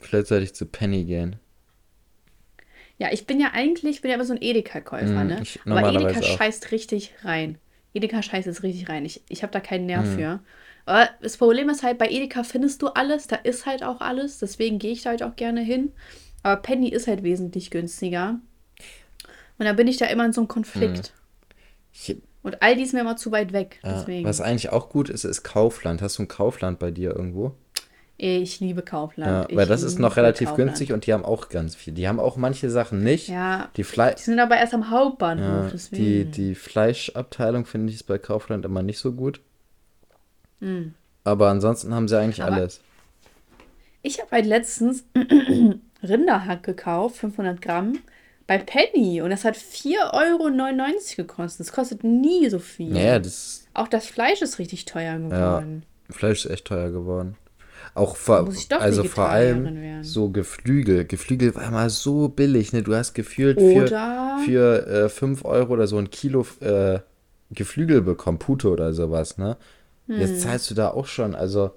Vielleicht 0.01 0.27
sollte 0.27 0.45
ich 0.45 0.55
zu 0.55 0.67
Penny 0.67 1.05
gehen. 1.05 1.37
Ja, 2.99 3.09
ich 3.13 3.27
bin 3.27 3.41
ja 3.41 3.53
eigentlich, 3.53 3.97
ich 3.97 4.03
bin 4.03 4.11
ja 4.11 4.17
immer 4.17 4.25
so 4.25 4.35
ein 4.35 4.43
Edeka-Käufer, 4.43 5.25
mm, 5.25 5.27
ne? 5.27 5.43
Aber 5.67 5.93
Edeka 5.93 6.19
auch. 6.19 6.37
scheißt 6.37 6.73
richtig 6.73 7.13
rein. 7.23 7.59
Edeka 7.95 8.23
scheißt 8.23 8.47
jetzt 8.47 8.63
richtig 8.63 8.89
rein. 8.89 9.05
Ich, 9.05 9.23
ich 9.29 9.43
habe 9.43 9.53
da 9.53 9.61
keinen 9.61 9.87
Nerv 9.87 10.07
mm. 10.07 10.15
für. 10.15 10.41
Aber 10.87 11.09
das 11.21 11.37
Problem 11.37 11.69
ist 11.69 11.83
halt, 11.83 11.99
bei 11.99 12.09
Edeka 12.09 12.45
findest 12.45 12.83
du 12.83 12.89
alles, 12.89 13.27
da 13.27 13.37
ist 13.37 13.67
halt 13.67 13.83
auch 13.83 14.01
alles. 14.01 14.39
Deswegen 14.39 14.79
gehe 14.79 14.93
ich 14.93 15.03
da 15.03 15.11
halt 15.11 15.23
auch 15.23 15.37
gerne 15.37 15.61
hin. 15.61 15.93
Aber 16.43 16.61
Penny 16.63 16.89
ist 16.89 17.07
halt 17.07 17.23
wesentlich 17.23 17.71
günstiger. 17.71 18.41
Und 19.59 19.65
dann 19.65 19.77
bin 19.77 19.89
ich 19.89 19.97
da 19.97 20.07
immer 20.07 20.25
in 20.25 20.33
so 20.33 20.41
einem 20.41 20.49
Konflikt. 20.49 21.13
Ich, 21.93 22.17
und 22.43 22.63
Aldi 22.63 22.83
ist 22.83 22.95
mir 22.95 23.01
immer 23.01 23.17
zu 23.17 23.33
weit 23.33 23.53
weg. 23.53 23.81
Ja, 23.83 24.07
was 24.25 24.41
eigentlich 24.41 24.71
auch 24.71 24.89
gut 24.89 25.11
ist, 25.11 25.25
ist 25.25 25.43
Kaufland. 25.43 26.01
Hast 26.01 26.19
du 26.19 26.23
ein 26.23 26.29
Kaufland 26.29 26.79
bei 26.79 26.91
dir 26.91 27.15
irgendwo? 27.15 27.55
Ich 28.21 28.59
liebe 28.59 28.83
Kaufland. 28.83 29.49
Ja, 29.49 29.57
weil 29.57 29.67
das 29.67 29.85
ist 29.85 30.01
noch 30.01 30.17
relativ 30.17 30.49
Kaufland. 30.49 30.71
günstig 30.71 30.93
und 30.93 31.07
die 31.07 31.13
haben 31.13 31.25
auch 31.25 31.49
ganz 31.49 31.77
viel. 31.77 31.95
Die 31.95 32.09
haben 32.09 32.19
auch 32.19 32.37
manche 32.37 32.69
Sachen 32.69 33.05
nicht. 33.05 33.29
Ja. 33.29 33.69
Die, 33.77 33.85
Fle 33.85 34.17
die 34.19 34.23
sind 34.23 34.41
aber 34.41 34.57
erst 34.57 34.75
am 34.75 34.91
Hauptbahnhof. 34.91 35.73
Ja, 35.73 35.97
die, 35.97 36.25
die 36.25 36.57
Fleischabteilung 36.57 37.65
finde 37.65 37.91
ich 37.91 38.01
ist 38.01 38.09
bei 38.09 38.19
Kaufland 38.19 38.65
immer 38.65 38.83
nicht 38.83 38.99
so 38.99 39.13
gut. 39.13 39.41
Mhm. 40.59 40.95
Aber 41.23 41.49
ansonsten 41.49 41.95
haben 41.95 42.09
sie 42.09 42.19
eigentlich 42.19 42.43
aber 42.43 42.57
alles. 42.57 42.81
Ich 44.03 44.21
habe 44.21 44.33
halt 44.33 44.47
letztens 44.47 45.05
Rinderhack 46.03 46.65
gekauft, 46.65 47.19
500 47.19 47.63
Gramm 47.63 48.01
bei 48.49 48.59
Penny 48.59 49.23
und 49.23 49.31
das 49.31 49.45
hat 49.45 49.57
4,99 49.57 49.91
Euro 50.13 50.49
gekostet. 51.17 51.61
Das 51.61 51.73
kostet 51.73 52.03
nie 52.03 52.49
so 52.49 52.59
viel. 52.59 52.97
Ja, 52.97 53.21
das. 53.21 53.67
Auch 53.75 53.87
das 53.87 54.07
Fleisch 54.07 54.43
ist 54.43 54.59
richtig 54.59 54.87
teuer 54.87 55.19
geworden. 55.19 55.85
Ja, 56.09 56.15
Fleisch 56.15 56.45
ist 56.45 56.51
echt 56.51 56.65
teuer 56.65 56.91
geworden. 56.91 57.37
Auch 57.95 58.17
vor, 58.17 58.49
also 58.79 59.05
vor 59.05 59.29
allem 59.29 60.03
so 60.05 60.31
Geflügel. 60.31 61.05
Geflügel 61.05 61.55
war 61.55 61.67
immer 61.67 61.91
so 61.91 62.29
billig, 62.29 62.73
ne? 62.73 62.83
Du 62.83 62.95
hast 62.95 63.15
gefühlt 63.15 63.61
für, 63.61 63.89
für 64.45 64.87
äh, 64.87 65.09
5 65.09 65.45
Euro 65.45 65.73
oder 65.75 65.87
so 65.87 65.99
ein 65.99 66.11
Kilo 66.11 66.47
äh, 66.61 67.01
Geflügel 67.51 68.03
bekommen, 68.03 68.39
Pute 68.39 68.69
oder 68.71 68.93
sowas, 68.93 69.39
ne? 69.39 69.57
Hm. 70.07 70.21
Jetzt 70.21 70.43
zahlst 70.43 70.71
du 70.71 70.75
da 70.75 70.91
auch 70.91 71.07
schon. 71.07 71.35
Also, 71.35 71.73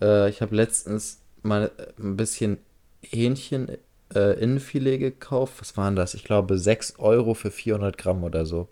äh, 0.00 0.28
ich 0.28 0.42
habe 0.42 0.54
letztens 0.54 1.20
mal 1.42 1.70
ein 1.98 2.16
bisschen 2.16 2.58
Hähnchen 3.02 3.68
äh, 4.14 4.40
Innenfilet 4.40 4.98
gekauft. 4.98 5.60
Was 5.60 5.76
waren 5.76 5.96
das? 5.96 6.14
Ich 6.14 6.24
glaube 6.24 6.58
6 6.58 6.98
Euro 6.98 7.34
für 7.34 7.50
400 7.50 7.96
Gramm 7.98 8.24
oder 8.24 8.46
so. 8.46 8.68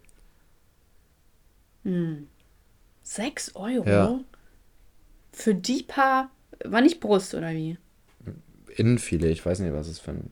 Hm. 1.84 2.28
6 3.02 3.56
Euro? 3.56 3.88
Ja. 3.88 4.20
Für 5.32 5.54
die 5.54 5.82
paar. 5.82 6.30
War 6.64 6.80
nicht 6.80 7.00
Brust 7.00 7.34
oder 7.34 7.50
wie? 7.50 7.78
Innenfilet, 8.76 9.30
ich 9.30 9.44
weiß 9.44 9.61
nicht, 9.61 9.72
was 9.72 9.88
es 9.88 9.98
für 9.98 10.12
ein. 10.12 10.30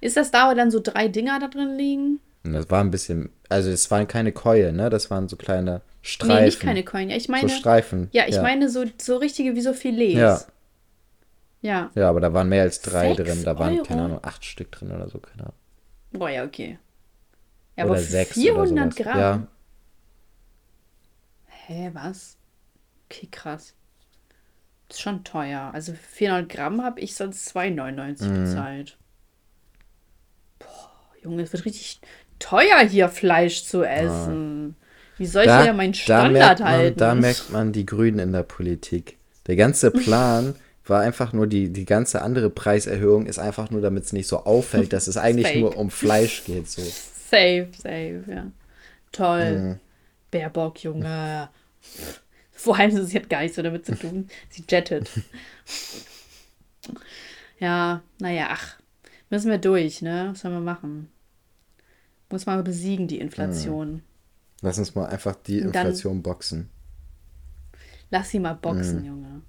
Ist 0.00 0.16
das 0.16 0.30
da, 0.30 0.50
wo 0.50 0.54
dann 0.54 0.70
so 0.70 0.80
drei 0.80 1.08
Dinger 1.08 1.38
da 1.40 1.48
drin 1.48 1.76
liegen? 1.76 2.20
Das 2.42 2.70
war 2.70 2.82
ein 2.82 2.90
bisschen. 2.90 3.30
Also, 3.48 3.70
es 3.70 3.90
waren 3.90 4.08
keine 4.08 4.32
Keulen, 4.32 4.76
ne? 4.76 4.88
Das 4.88 5.10
waren 5.10 5.28
so 5.28 5.36
kleine 5.36 5.82
Streifen. 6.02 6.36
Nee, 6.36 6.44
nicht 6.46 6.60
keine 6.60 6.82
Keulen. 6.84 7.10
Ja, 7.10 7.16
ich 7.16 7.28
meine. 7.28 7.48
So 7.48 7.54
Streifen. 7.54 8.08
Ja, 8.12 8.24
ich 8.26 8.36
ja. 8.36 8.42
meine 8.42 8.70
so, 8.70 8.84
so 8.98 9.16
richtige 9.16 9.54
wie 9.54 9.60
so 9.60 9.74
Filets. 9.74 10.14
Ja. 10.14 10.40
Ja. 11.62 11.90
Ja, 11.94 12.08
aber 12.08 12.20
da 12.20 12.32
waren 12.32 12.48
mehr 12.48 12.62
als 12.62 12.80
drei 12.80 13.14
sechs 13.14 13.28
drin. 13.28 13.44
Da 13.44 13.58
waren, 13.58 13.74
Euro? 13.74 13.84
keine 13.84 14.02
Ahnung, 14.02 14.20
acht 14.22 14.44
Stück 14.44 14.72
drin 14.72 14.90
oder 14.90 15.08
so, 15.08 15.18
keine 15.18 15.42
Ahnung. 15.42 15.54
Boah, 16.12 16.30
ja, 16.30 16.44
okay. 16.44 16.78
Ja, 17.76 17.84
oder 17.84 17.94
aber 17.94 18.02
sechs 18.02 18.32
400 18.32 18.96
Gramm? 18.96 19.18
Ja. 19.18 19.46
Hä, 21.46 21.90
was? 21.92 22.36
Okay, 23.06 23.28
krass. 23.30 23.74
Ist 24.90 25.00
schon 25.00 25.24
teuer. 25.24 25.70
Also 25.72 25.92
400 25.92 26.48
Gramm 26.48 26.82
habe 26.82 27.00
ich 27.00 27.14
sonst 27.14 27.56
2,99 27.56 28.24
mhm. 28.24 28.44
bezahlt. 28.44 28.98
Boah, 30.58 30.90
Junge, 31.22 31.42
es 31.42 31.52
wird 31.52 31.64
richtig 31.64 32.00
teuer 32.38 32.80
hier 32.80 33.08
Fleisch 33.08 33.64
zu 33.64 33.84
essen. 33.84 34.68
Ja. 34.68 34.86
Wie 35.18 35.26
soll 35.26 35.44
da, 35.44 35.60
ich 35.60 35.66
ja 35.66 35.72
meinen 35.72 35.94
Standard 35.94 36.60
da 36.60 36.64
man, 36.64 36.72
halten? 36.72 36.98
Da 36.98 37.14
merkt 37.14 37.50
man 37.50 37.72
die 37.72 37.86
Grünen 37.86 38.18
in 38.18 38.32
der 38.32 38.42
Politik. 38.42 39.18
Der 39.46 39.56
ganze 39.56 39.90
Plan 39.92 40.54
war 40.86 41.00
einfach 41.00 41.32
nur 41.32 41.46
die, 41.46 41.72
die 41.72 41.84
ganze 41.84 42.22
andere 42.22 42.50
Preiserhöhung 42.50 43.26
ist 43.26 43.38
einfach 43.38 43.70
nur, 43.70 43.80
damit 43.80 44.04
es 44.04 44.12
nicht 44.12 44.26
so 44.26 44.44
auffällt, 44.44 44.92
dass 44.92 45.06
es 45.06 45.16
eigentlich 45.18 45.54
nur 45.56 45.76
um 45.76 45.90
Fleisch 45.90 46.44
geht. 46.44 46.68
So. 46.68 46.82
Safe, 46.82 47.68
safe, 47.76 48.24
ja. 48.26 48.46
Toll. 49.12 49.58
Mhm. 49.58 49.80
Baerbock, 50.30 50.82
Junge. 50.82 51.48
Vor 52.60 52.76
allem, 52.76 52.90
sie 52.90 53.16
hat 53.16 53.30
gar 53.30 53.40
nichts 53.40 53.56
so 53.56 53.62
damit 53.62 53.86
zu 53.86 53.98
tun. 53.98 54.28
Sie 54.50 54.62
jettet. 54.68 55.10
ja, 57.58 58.02
naja, 58.18 58.48
ach. 58.50 58.76
Müssen 59.30 59.50
wir 59.50 59.56
durch, 59.56 60.02
ne? 60.02 60.28
Was 60.30 60.40
sollen 60.40 60.52
wir 60.52 60.60
machen? 60.60 61.08
Muss 62.28 62.44
mal 62.44 62.62
besiegen, 62.62 63.08
die 63.08 63.18
Inflation. 63.18 63.92
Mhm. 63.92 64.02
Lass 64.60 64.78
uns 64.78 64.94
mal 64.94 65.06
einfach 65.06 65.36
die 65.36 65.60
Inflation 65.60 66.16
dann, 66.16 66.22
boxen. 66.22 66.68
Lass 68.10 68.28
sie 68.28 68.40
mal 68.40 68.56
boxen, 68.56 69.00
mhm. 69.00 69.06
Junge. 69.06 69.42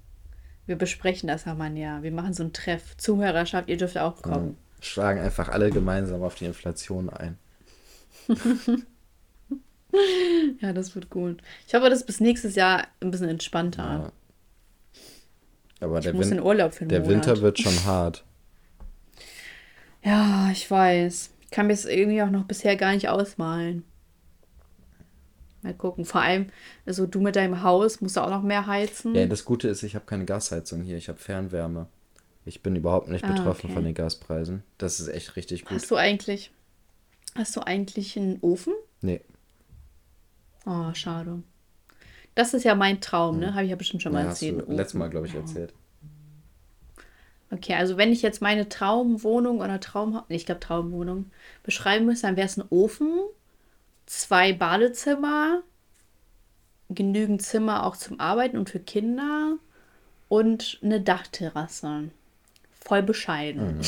Wir 0.64 0.76
besprechen 0.76 1.26
das 1.26 1.44
Hermann 1.44 1.76
ja. 1.76 2.02
Wir 2.02 2.12
machen 2.12 2.32
so 2.32 2.44
einen 2.44 2.54
Treff. 2.54 2.96
Zuhörerschaft, 2.96 3.68
ihr 3.68 3.76
dürft 3.76 3.98
auch 3.98 4.22
kommen. 4.22 4.56
Ja, 4.78 4.84
schlagen 4.84 5.20
einfach 5.20 5.50
alle 5.50 5.68
gemeinsam 5.68 6.22
auf 6.22 6.36
die 6.36 6.46
Inflation 6.46 7.10
ein. 7.10 7.36
ja, 10.60 10.72
das 10.72 10.94
wird 10.94 11.10
gut. 11.10 11.42
Ich 11.66 11.74
hoffe, 11.74 11.90
das 11.90 12.00
ist 12.00 12.06
bis 12.06 12.20
nächstes 12.20 12.54
Jahr 12.54 12.86
ein 13.00 13.10
bisschen 13.10 13.28
entspannter. 13.28 13.82
Ja. 13.82 14.12
Aber 15.80 15.98
ich 15.98 16.04
der, 16.04 16.14
muss 16.14 16.30
Win 16.30 16.38
in 16.38 16.44
Urlaub 16.44 16.74
für 16.74 16.86
der 16.86 17.00
Monat. 17.00 17.12
Winter 17.12 17.40
wird 17.42 17.58
schon 17.58 17.84
hart. 17.84 18.24
Ja, 20.02 20.50
ich 20.52 20.70
weiß. 20.70 21.30
Ich 21.42 21.50
kann 21.50 21.66
mir 21.66 21.72
das 21.72 21.84
irgendwie 21.84 22.22
auch 22.22 22.30
noch 22.30 22.44
bisher 22.44 22.76
gar 22.76 22.92
nicht 22.92 23.08
ausmalen. 23.08 23.84
Mal 25.62 25.74
gucken. 25.74 26.04
Vor 26.04 26.20
allem, 26.20 26.46
also 26.86 27.06
du 27.06 27.20
mit 27.20 27.36
deinem 27.36 27.62
Haus 27.62 28.00
musst 28.00 28.16
du 28.16 28.20
auch 28.20 28.30
noch 28.30 28.42
mehr 28.42 28.66
heizen. 28.66 29.14
Ja, 29.14 29.26
das 29.26 29.44
Gute 29.44 29.68
ist, 29.68 29.82
ich 29.82 29.94
habe 29.94 30.04
keine 30.06 30.24
Gasheizung 30.24 30.82
hier, 30.82 30.96
ich 30.96 31.08
habe 31.08 31.18
Fernwärme. 31.18 31.86
Ich 32.44 32.62
bin 32.62 32.74
überhaupt 32.74 33.08
nicht 33.08 33.24
ah, 33.24 33.28
betroffen 33.28 33.66
okay. 33.66 33.74
von 33.74 33.84
den 33.84 33.94
Gaspreisen. 33.94 34.64
Das 34.78 34.98
ist 34.98 35.06
echt 35.06 35.36
richtig 35.36 35.64
gut. 35.64 35.76
Hast 35.76 35.90
du 35.90 35.96
eigentlich, 35.96 36.50
hast 37.36 37.54
du 37.54 37.60
eigentlich 37.60 38.16
einen 38.16 38.38
Ofen? 38.40 38.74
Nee. 39.00 39.20
Oh, 40.64 40.92
schade. 40.94 41.42
Das 42.34 42.54
ist 42.54 42.64
ja 42.64 42.74
mein 42.74 43.00
Traum, 43.00 43.38
ne? 43.38 43.54
Habe 43.54 43.64
ich 43.64 43.70
ja 43.70 43.76
bestimmt 43.76 44.02
schon 44.02 44.12
mal 44.12 44.22
ja, 44.22 44.28
erzählt. 44.30 44.68
letztes 44.68 44.94
Mal, 44.94 45.10
glaube 45.10 45.26
ich, 45.26 45.34
erzählt. 45.34 45.74
Okay, 47.50 47.74
also 47.74 47.98
wenn 47.98 48.12
ich 48.12 48.22
jetzt 48.22 48.40
meine 48.40 48.68
Traumwohnung 48.70 49.60
oder 49.60 49.78
Traum, 49.78 50.22
ich 50.28 50.46
glaube 50.46 50.60
Traumwohnung 50.60 51.30
beschreiben 51.62 52.06
müsste, 52.06 52.26
dann 52.26 52.36
wäre 52.36 52.46
es 52.46 52.56
ein 52.56 52.64
Ofen, 52.70 53.12
zwei 54.06 54.54
Badezimmer, 54.54 55.62
genügend 56.88 57.42
Zimmer 57.42 57.84
auch 57.84 57.96
zum 57.96 58.18
Arbeiten 58.20 58.56
und 58.56 58.70
für 58.70 58.80
Kinder 58.80 59.58
und 60.28 60.78
eine 60.82 61.02
Dachterrasse. 61.02 62.10
Voll 62.80 63.02
bescheiden. 63.02 63.82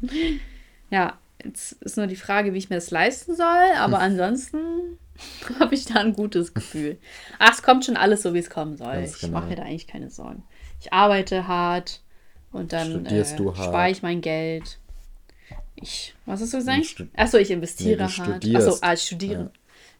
Mhm. 0.00 0.40
ja, 0.90 1.16
jetzt 1.44 1.72
ist 1.72 1.96
nur 1.96 2.06
die 2.06 2.16
Frage, 2.16 2.52
wie 2.54 2.58
ich 2.58 2.70
mir 2.70 2.76
das 2.76 2.90
leisten 2.90 3.34
soll, 3.34 3.70
aber 3.76 3.98
ansonsten 4.00 4.98
habe 5.58 5.74
ich 5.74 5.86
da 5.86 6.00
ein 6.00 6.14
gutes 6.14 6.54
Gefühl. 6.54 6.98
Ach, 7.38 7.52
es 7.52 7.62
kommt 7.62 7.84
schon 7.84 7.96
alles 7.96 8.22
so, 8.22 8.34
wie 8.34 8.38
es 8.38 8.50
kommen 8.50 8.76
soll. 8.76 8.94
Ganz 8.94 9.16
ich 9.16 9.20
genau. 9.20 9.38
mache 9.38 9.48
mir 9.48 9.56
da 9.56 9.62
eigentlich 9.62 9.86
keine 9.86 10.10
Sorgen. 10.10 10.42
Ich 10.80 10.92
arbeite 10.92 11.48
hart 11.48 12.02
und 12.52 12.72
dann 12.72 13.04
äh, 13.06 13.24
spare 13.24 13.90
ich 13.90 14.02
mein 14.02 14.20
Geld. 14.20 14.78
Ich, 15.74 16.14
was 16.26 16.40
hast 16.40 16.52
du 16.52 16.58
gesagt? 16.58 17.04
Achso, 17.16 17.38
ich 17.38 17.50
investiere 17.50 18.06
nee, 18.06 18.12
hart. 18.12 18.44
Achso, 18.54 18.78
ah, 18.80 18.92
ich 18.94 19.02
studiere. 19.02 19.42
Ja. 19.42 19.50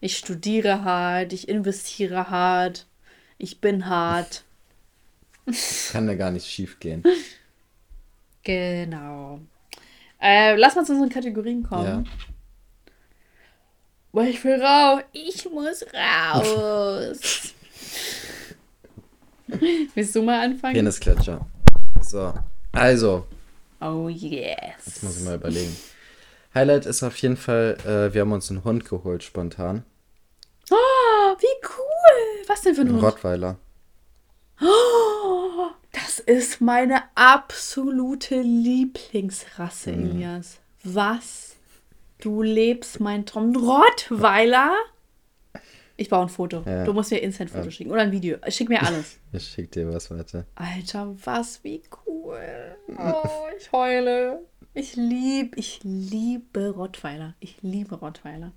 Ich 0.01 0.17
studiere 0.17 0.83
hart, 0.83 1.33
ich 1.33 1.49
investiere 1.49 2.29
hart, 2.29 2.87
ich 3.37 3.59
bin 3.59 3.87
hart. 3.87 4.45
Kann 5.91 6.07
da 6.07 6.15
gar 6.15 6.31
nicht 6.31 6.45
schief 6.45 6.79
gehen. 6.79 7.03
Genau. 8.41 9.41
Äh, 10.21 10.55
lass 10.55 10.75
mal 10.75 10.85
zu 10.85 10.93
unseren 10.93 11.09
Kategorien 11.09 11.63
kommen. 11.63 12.05
Ja. 12.05 12.11
Weil 14.11 14.29
ich 14.29 14.43
will 14.43 14.61
raus. 14.61 15.01
Ich 15.13 15.49
muss 15.49 15.85
raus. 15.93 17.53
Willst 19.95 20.15
du 20.15 20.21
mal 20.21 20.43
anfangen? 20.43 20.73
Penisklatscher. 20.73 21.45
So. 22.01 22.33
Also. 22.71 23.25
Oh 23.81 24.09
yes. 24.09 24.57
Jetzt 24.85 25.03
muss 25.03 25.17
ich 25.17 25.23
mal 25.23 25.35
überlegen. 25.35 25.75
Highlight 26.53 26.85
ist 26.85 27.03
auf 27.03 27.15
jeden 27.17 27.37
Fall, 27.37 27.77
äh, 27.85 28.13
wir 28.13 28.21
haben 28.21 28.31
uns 28.31 28.49
einen 28.49 28.63
Hund 28.63 28.85
geholt 28.85 29.23
spontan. 29.23 29.83
Oh, 30.71 31.35
wie 31.39 31.67
cool. 31.67 32.45
Was 32.47 32.61
denn 32.61 32.75
für 32.75 32.81
ein, 32.81 32.87
ein 32.87 32.93
Hund? 32.93 33.03
Rottweiler. 33.03 33.57
Oh, 34.61 35.38
ist 36.29 36.61
meine 36.61 37.01
absolute 37.15 38.39
Lieblingsrasse, 38.41 39.91
mhm. 39.91 40.11
Elias. 40.11 40.59
Was? 40.83 41.55
Du 42.19 42.43
lebst 42.43 42.99
mein 42.99 43.25
Traum. 43.25 43.55
Rottweiler? 43.55 44.75
Ich 45.97 46.09
baue 46.09 46.21
ein 46.21 46.29
Foto. 46.29 46.61
Ja. 46.65 46.85
Du 46.85 46.93
musst 46.93 47.11
mir 47.11 47.17
instant 47.17 47.49
Foto 47.49 47.65
ja. 47.65 47.71
schicken. 47.71 47.91
Oder 47.91 48.03
ein 48.03 48.11
Video. 48.11 48.37
Schick 48.47 48.69
mir 48.69 48.81
alles. 48.85 49.17
Ich 49.31 49.47
schick 49.47 49.71
dir 49.71 49.91
was, 49.91 50.11
warte. 50.11 50.45
Alter, 50.55 51.15
was, 51.25 51.63
wie 51.63 51.81
cool. 52.05 52.39
Oh, 52.97 53.47
ich 53.57 53.71
heule. 53.71 54.45
Ich 54.75 54.95
liebe, 54.95 55.57
ich 55.57 55.79
liebe 55.83 56.69
Rottweiler. 56.69 57.33
Ich 57.39 57.57
liebe 57.61 57.95
Rottweiler. 57.95 58.53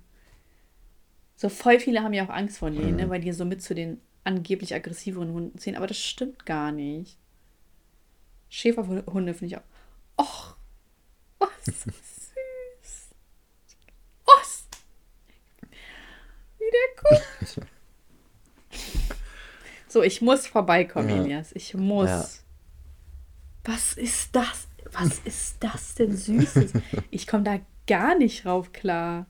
So 1.35 1.49
voll 1.49 1.79
viele 1.79 2.03
haben 2.03 2.13
ja 2.13 2.25
auch 2.25 2.29
Angst 2.29 2.59
vor 2.59 2.69
denen, 2.69 2.91
mhm. 2.91 2.97
ne, 2.97 3.09
weil 3.09 3.21
die 3.21 3.31
so 3.31 3.45
mit 3.45 3.63
zu 3.63 3.73
den 3.73 3.99
angeblich 4.23 4.75
aggressiveren 4.75 5.33
Hunden 5.33 5.57
zählen. 5.57 5.77
Aber 5.77 5.87
das 5.87 5.97
stimmt 5.97 6.45
gar 6.45 6.71
nicht. 6.71 7.17
Schäferhunde 8.53 9.33
finde 9.33 9.45
ich 9.45 9.57
auch. 9.57 9.63
Och, 10.21 10.55
was 11.39 11.65
süß. 11.65 13.15
Was? 14.25 14.67
Wie 16.59 16.65
der 16.71 17.19
guckt. 17.19 17.67
So, 19.87 20.01
ich 20.01 20.23
muss 20.23 20.47
vorbeikommen, 20.47 21.09
ja. 21.09 21.17
Elias. 21.17 21.51
Ich 21.53 21.75
muss. 21.75 22.09
Ja. 22.09 22.27
Was 23.65 23.93
ist 23.93 24.35
das? 24.35 24.67
Was 24.91 25.19
ist 25.19 25.57
das 25.59 25.93
denn 25.93 26.17
Süßes? 26.17 26.73
Ich 27.11 27.27
komme 27.27 27.43
da 27.43 27.59
gar 27.85 28.17
nicht 28.17 28.47
rauf 28.47 28.71
klar. 28.73 29.27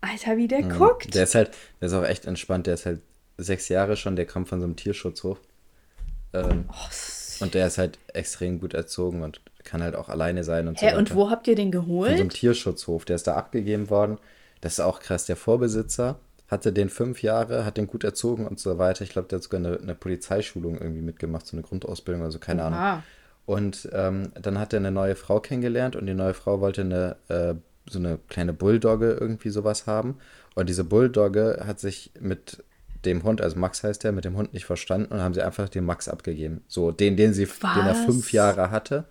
Alter, 0.00 0.38
wie 0.38 0.48
der 0.48 0.64
mhm. 0.64 0.78
guckt. 0.78 1.14
Der 1.14 1.24
ist 1.24 1.34
halt, 1.34 1.50
der 1.78 1.88
ist 1.88 1.92
auch 1.92 2.04
echt 2.04 2.24
entspannt. 2.24 2.68
Der 2.68 2.74
ist 2.74 2.86
halt 2.86 3.02
sechs 3.36 3.68
Jahre 3.68 3.98
schon, 3.98 4.16
der 4.16 4.24
kam 4.24 4.46
von 4.46 4.60
so 4.60 4.64
einem 4.64 4.76
Tierschutzhof. 4.76 5.38
Ähm, 6.32 6.64
oh, 6.72 6.88
und 7.40 7.54
der 7.54 7.66
ist 7.66 7.78
halt 7.78 7.98
extrem 8.12 8.60
gut 8.60 8.74
erzogen 8.74 9.22
und 9.22 9.40
kann 9.64 9.82
halt 9.82 9.94
auch 9.94 10.08
alleine 10.08 10.44
sein 10.44 10.68
und 10.68 10.76
Hä, 10.76 10.80
so 10.80 10.86
weiter. 10.86 10.98
und 10.98 11.14
wo 11.14 11.30
habt 11.30 11.46
ihr 11.48 11.54
den 11.54 11.70
geholt? 11.70 12.08
Von 12.08 12.16
so 12.16 12.22
einem 12.22 12.30
Tierschutzhof. 12.30 13.04
Der 13.04 13.16
ist 13.16 13.26
da 13.26 13.34
abgegeben 13.34 13.90
worden. 13.90 14.18
Das 14.60 14.74
ist 14.74 14.80
auch 14.80 15.00
krass. 15.00 15.26
Der 15.26 15.36
Vorbesitzer 15.36 16.18
hatte 16.48 16.72
den 16.72 16.88
fünf 16.88 17.22
Jahre, 17.22 17.64
hat 17.64 17.76
den 17.76 17.86
gut 17.86 18.04
erzogen 18.04 18.46
und 18.46 18.58
so 18.58 18.78
weiter. 18.78 19.04
Ich 19.04 19.10
glaube, 19.10 19.28
der 19.28 19.38
hat 19.38 19.44
sogar 19.44 19.60
eine, 19.60 19.78
eine, 19.78 19.94
Polizeischulung 19.94 20.78
irgendwie 20.78 21.02
mitgemacht, 21.02 21.46
so 21.46 21.56
eine 21.56 21.62
Grundausbildung, 21.62 22.24
also 22.24 22.38
keine 22.38 22.64
Aha. 22.64 22.90
Ahnung. 22.90 23.02
Und 23.46 23.88
ähm, 23.92 24.32
dann 24.40 24.58
hat 24.58 24.72
er 24.72 24.78
eine 24.78 24.90
neue 24.90 25.16
Frau 25.16 25.40
kennengelernt 25.40 25.96
und 25.96 26.06
die 26.06 26.14
neue 26.14 26.34
Frau 26.34 26.60
wollte 26.60 26.82
eine, 26.82 27.16
äh, 27.28 27.54
so 27.88 27.98
eine 27.98 28.18
kleine 28.28 28.52
Bulldogge 28.52 29.12
irgendwie 29.12 29.50
sowas 29.50 29.86
haben. 29.86 30.18
Und 30.54 30.68
diese 30.68 30.84
Bulldogge 30.84 31.62
hat 31.66 31.80
sich 31.80 32.12
mit 32.20 32.62
dem 33.04 33.22
Hund, 33.22 33.40
also 33.40 33.58
Max 33.58 33.82
heißt 33.82 34.04
der, 34.04 34.12
mit 34.12 34.24
dem 34.24 34.36
Hund 34.36 34.52
nicht 34.52 34.64
verstanden 34.64 35.12
und 35.12 35.20
haben 35.20 35.34
sie 35.34 35.42
einfach 35.42 35.68
den 35.68 35.84
Max 35.84 36.08
abgegeben. 36.08 36.62
So, 36.68 36.90
den, 36.90 37.16
den 37.16 37.32
sie, 37.32 37.48
Was? 37.48 37.74
den 37.74 37.86
er 37.86 37.94
fünf 37.94 38.32
Jahre 38.32 38.70
hatte, 38.70 39.06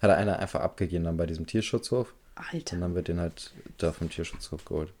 hat 0.00 0.10
er 0.10 0.16
einer 0.16 0.38
einfach 0.38 0.60
abgegeben 0.60 1.04
dann 1.04 1.16
bei 1.16 1.26
diesem 1.26 1.46
Tierschutzhof. 1.46 2.14
Alter. 2.34 2.76
Und 2.76 2.80
dann 2.80 2.94
wird 2.94 3.08
den 3.08 3.20
halt 3.20 3.52
da 3.78 3.92
vom 3.92 4.10
Tierschutzhof 4.10 4.64
geholt. 4.64 4.92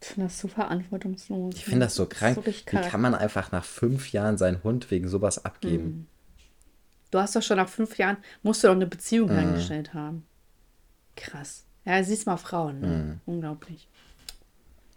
Ich 0.00 0.08
finde 0.08 0.26
das 0.26 0.38
so 0.38 0.48
verantwortungslos. 0.48 1.54
Ich 1.56 1.64
finde 1.64 1.86
das 1.86 1.94
so 1.94 2.06
krank. 2.06 2.36
So 2.36 2.46
Wie 2.46 2.52
kann 2.62 3.00
man 3.00 3.14
einfach 3.14 3.50
nach 3.50 3.64
fünf 3.64 4.12
Jahren 4.12 4.36
seinen 4.36 4.62
Hund 4.62 4.90
wegen 4.90 5.08
sowas 5.08 5.44
abgeben? 5.44 5.84
Mhm. 5.84 6.06
Du 7.10 7.18
hast 7.18 7.34
doch 7.34 7.42
schon 7.42 7.56
nach 7.56 7.68
fünf 7.68 7.96
Jahren, 7.98 8.18
musst 8.42 8.62
du 8.62 8.68
doch 8.68 8.74
eine 8.74 8.86
Beziehung 8.86 9.32
mhm. 9.32 9.38
eingestellt 9.38 9.94
haben. 9.94 10.26
Krass. 11.16 11.64
Ja, 11.84 12.02
siehst 12.02 12.26
mal 12.26 12.36
Frauen, 12.36 12.80
ne? 12.80 12.86
Mhm. 12.86 13.20
Unglaublich. 13.26 13.88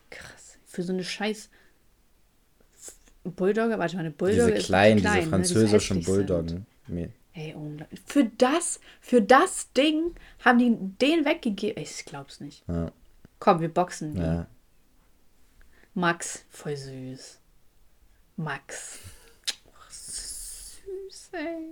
Krass. 0.10 0.58
Für 0.66 0.84
so 0.84 0.92
eine 0.92 1.04
scheiß 1.04 1.50
Bulldogge, 3.30 3.80
warte 3.80 3.96
mal, 3.96 4.02
eine 4.02 4.12
Bulldogge 4.12 4.54
diese 4.54 4.66
kleinen, 4.66 5.00
klein, 5.00 5.20
diese 5.20 5.30
französischen 5.30 5.98
ne, 5.98 6.04
die 6.04 6.06
Bulldoggen. 6.06 6.66
Nee. 6.88 7.10
Ey, 7.34 7.54
unglaublich. 7.54 8.02
Für 8.06 8.26
das, 8.26 8.80
für 9.00 9.22
das 9.22 9.72
Ding 9.74 10.16
haben 10.44 10.60
die 10.60 10.76
den 11.02 11.26
weggegeben. 11.26 11.82
Ich 11.82 12.06
glaub's 12.06 12.40
nicht. 12.40 12.64
Ja. 12.68 12.92
Komm, 13.40 13.62
wir 13.62 13.70
boxen 13.70 14.16
die. 14.16 14.22
Ja. 14.22 14.48
Max, 15.94 16.46
voll 16.50 16.76
süß. 16.76 17.40
Max. 18.38 19.00
Oh, 19.66 19.72
süß, 19.90 21.30
ey. 21.34 21.68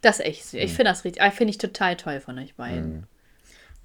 Das 0.00 0.18
ist 0.18 0.26
echt 0.26 0.44
süß. 0.44 0.60
Ich 0.60 0.72
mhm. 0.72 0.76
finde 0.76 0.90
das 0.90 1.04
richtig, 1.04 1.22
finde 1.32 1.50
ich 1.50 1.58
total 1.58 1.96
toll 1.96 2.20
von 2.20 2.38
euch 2.38 2.54
beiden. 2.54 2.92
Mhm. 2.92 3.04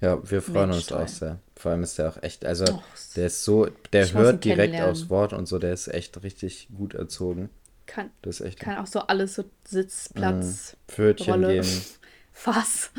Ja, 0.04 0.30
wir 0.30 0.42
freuen 0.42 0.68
Mensch, 0.68 0.76
uns 0.76 0.86
toll. 0.86 1.02
auch 1.02 1.08
sehr. 1.08 1.38
Vor 1.56 1.70
allem 1.70 1.82
ist 1.82 1.98
der 1.98 2.10
auch 2.10 2.22
echt, 2.22 2.44
also 2.44 2.66
oh, 2.68 2.82
der 3.16 3.26
ist 3.28 3.42
so, 3.42 3.66
der 3.92 4.12
hört 4.12 4.44
direkt 4.44 4.78
aufs 4.82 5.08
Wort 5.08 5.32
und 5.32 5.46
so, 5.46 5.58
der 5.58 5.72
ist 5.72 5.88
echt 5.88 6.22
richtig 6.22 6.68
gut 6.76 6.92
erzogen. 6.92 7.48
Kann, 7.86 8.10
das 8.20 8.40
ist 8.40 8.46
echt 8.46 8.60
kann 8.60 8.76
auch 8.76 8.86
so 8.86 9.00
alles 9.00 9.34
so 9.34 9.44
Sitz, 9.66 10.10
Platz, 10.12 10.76
mhm. 10.76 10.92
Pfötchen 10.92 11.32
Rolle. 11.32 11.54
geben. 11.54 11.80
Fass. 12.32 12.90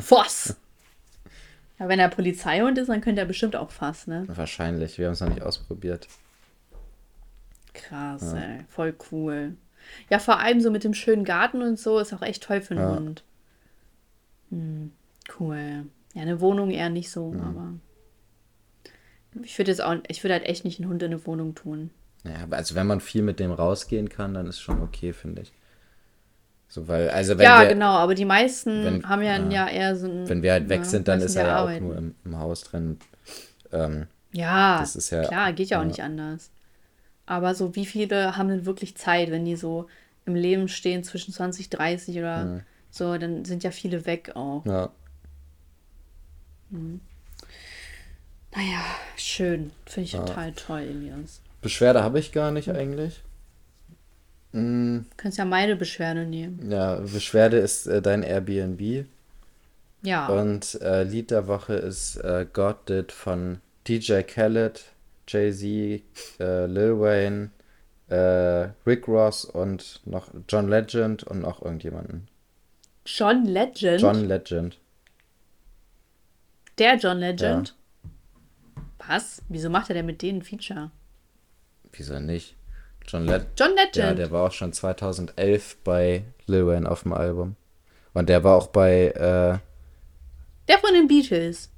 Fass. 0.00 0.56
ja, 1.78 1.88
wenn 1.88 2.00
er 2.00 2.08
Polizeihund 2.08 2.76
ist, 2.78 2.88
dann 2.88 3.02
könnte 3.02 3.20
er 3.20 3.26
bestimmt 3.26 3.54
auch 3.54 3.70
Fass, 3.70 4.08
ne? 4.08 4.24
Wahrscheinlich. 4.26 4.98
Wir 4.98 5.06
haben 5.06 5.12
es 5.12 5.20
noch 5.20 5.28
nicht 5.28 5.42
ausprobiert. 5.42 6.08
Krass, 7.72 8.32
ja. 8.32 8.38
ey. 8.38 8.64
Voll 8.68 8.96
cool. 9.12 9.54
Ja, 10.10 10.18
vor 10.18 10.40
allem 10.40 10.60
so 10.60 10.72
mit 10.72 10.82
dem 10.82 10.94
schönen 10.94 11.24
Garten 11.24 11.62
und 11.62 11.78
so 11.78 12.00
ist 12.00 12.12
auch 12.12 12.22
echt 12.22 12.42
toll 12.42 12.60
für 12.62 12.74
einen 12.74 12.82
ja. 12.82 12.96
Hund. 12.96 13.22
Hm, 14.50 14.90
cool. 15.38 15.84
Ja, 16.18 16.22
eine 16.22 16.40
Wohnung 16.40 16.72
eher 16.72 16.90
nicht 16.90 17.12
so, 17.12 17.30
mhm. 17.30 17.40
aber 17.40 17.72
ich 19.44 19.56
würde 19.56 19.70
jetzt 19.70 19.80
auch, 19.80 19.94
ich 20.08 20.24
würde 20.24 20.34
halt 20.34 20.46
echt 20.46 20.64
nicht 20.64 20.80
einen 20.80 20.90
Hund 20.90 21.00
in 21.00 21.12
eine 21.12 21.24
Wohnung 21.24 21.54
tun. 21.54 21.90
Ja, 22.24 22.48
also 22.50 22.74
wenn 22.74 22.88
man 22.88 23.00
viel 23.00 23.22
mit 23.22 23.38
dem 23.38 23.52
rausgehen 23.52 24.08
kann, 24.08 24.34
dann 24.34 24.48
ist 24.48 24.58
schon 24.58 24.82
okay, 24.82 25.12
finde 25.12 25.42
ich. 25.42 25.52
So, 26.66 26.88
weil, 26.88 27.08
also 27.10 27.38
wenn 27.38 27.44
ja, 27.44 27.60
wir, 27.60 27.68
genau, 27.68 27.92
aber 27.92 28.16
die 28.16 28.24
meisten 28.24 28.84
wenn, 28.84 29.08
haben 29.08 29.22
ja, 29.22 29.38
ja, 29.48 29.68
eher 29.68 29.94
so 29.94 30.08
ein, 30.08 30.28
Wenn 30.28 30.42
wir 30.42 30.50
halt 30.50 30.68
weg 30.68 30.84
sind, 30.84 31.06
dann 31.06 31.20
ist 31.20 31.36
er 31.36 31.46
ja 31.46 31.64
auch 31.64 31.80
nur 31.80 31.96
im, 31.96 32.16
im, 32.24 32.36
Haus 32.36 32.62
drin. 32.62 32.98
Ähm, 33.70 34.08
Ja, 34.32 34.80
das 34.80 34.96
ist 34.96 35.10
ja 35.10 35.22
klar, 35.22 35.52
geht 35.52 35.68
ja 35.68 35.78
auch 35.78 35.82
ja. 35.82 35.88
nicht 35.88 36.02
anders. 36.02 36.50
Aber 37.26 37.54
so, 37.54 37.76
wie 37.76 37.86
viele 37.86 38.36
haben 38.36 38.48
denn 38.48 38.66
wirklich 38.66 38.96
Zeit, 38.96 39.30
wenn 39.30 39.44
die 39.44 39.54
so 39.54 39.86
im 40.26 40.34
Leben 40.34 40.66
stehen 40.66 41.04
zwischen 41.04 41.32
20, 41.32 41.70
30 41.70 42.18
oder 42.18 42.64
so, 42.90 43.16
dann 43.18 43.44
sind 43.44 43.62
ja 43.62 43.70
viele 43.70 44.04
weg 44.04 44.32
auch. 44.34 44.66
Ja. 44.66 44.90
Mhm. 46.70 47.00
Naja, 48.54 48.82
schön. 49.16 49.72
Finde 49.86 50.04
ich 50.06 50.12
ja. 50.12 50.20
total 50.24 50.52
toll, 50.52 50.80
Elias. 50.80 51.40
Beschwerde 51.60 52.02
habe 52.02 52.18
ich 52.18 52.32
gar 52.32 52.50
nicht 52.50 52.70
eigentlich. 52.70 53.22
Mhm. 54.52 55.06
Du 55.10 55.16
kannst 55.16 55.38
ja 55.38 55.44
meine 55.44 55.76
Beschwerde 55.76 56.24
nehmen. 56.24 56.70
Ja, 56.70 56.96
Beschwerde 56.96 57.58
ist 57.58 57.86
äh, 57.86 58.00
dein 58.00 58.22
Airbnb. 58.22 59.06
Ja. 60.02 60.28
Und 60.28 60.80
äh, 60.80 61.02
Lied 61.02 61.30
der 61.30 61.46
Woche 61.48 61.74
ist 61.74 62.16
äh, 62.16 62.46
God 62.52 62.88
Did 62.88 63.12
von 63.12 63.60
DJ 63.86 64.22
Khaled, 64.22 64.84
Jay-Z, 65.26 66.02
äh, 66.40 66.66
Lil 66.66 67.00
Wayne, 67.00 67.50
äh, 68.08 68.70
Rick 68.86 69.08
Ross 69.08 69.44
und 69.44 70.00
noch 70.04 70.28
John 70.48 70.68
Legend 70.68 71.24
und 71.24 71.40
noch 71.40 71.62
irgendjemanden. 71.62 72.28
John 73.04 73.44
Legend? 73.44 74.00
John 74.00 74.24
Legend. 74.24 74.78
Der 76.78 76.96
John 76.96 77.18
Legend? 77.18 77.74
Ja. 77.74 77.74
Was? 79.08 79.42
Wieso 79.48 79.70
macht 79.70 79.90
er 79.90 79.94
denn 79.94 80.06
mit 80.06 80.22
denen 80.22 80.40
ein 80.40 80.42
Feature? 80.42 80.90
Wieso 81.92 82.20
nicht? 82.20 82.56
John, 83.06 83.26
Le 83.26 83.46
John 83.56 83.70
Legend. 83.74 83.96
Ja, 83.96 84.14
der 84.14 84.30
war 84.30 84.46
auch 84.46 84.52
schon 84.52 84.72
2011 84.72 85.78
bei 85.82 86.24
Lil 86.46 86.66
Wayne 86.66 86.90
auf 86.90 87.02
dem 87.02 87.14
Album. 87.14 87.56
Und 88.12 88.28
der 88.28 88.44
war 88.44 88.56
auch 88.56 88.68
bei. 88.68 89.08
Äh, 89.08 89.58
der 90.68 90.78
von 90.78 90.92
den 90.92 91.08
Beatles. 91.08 91.70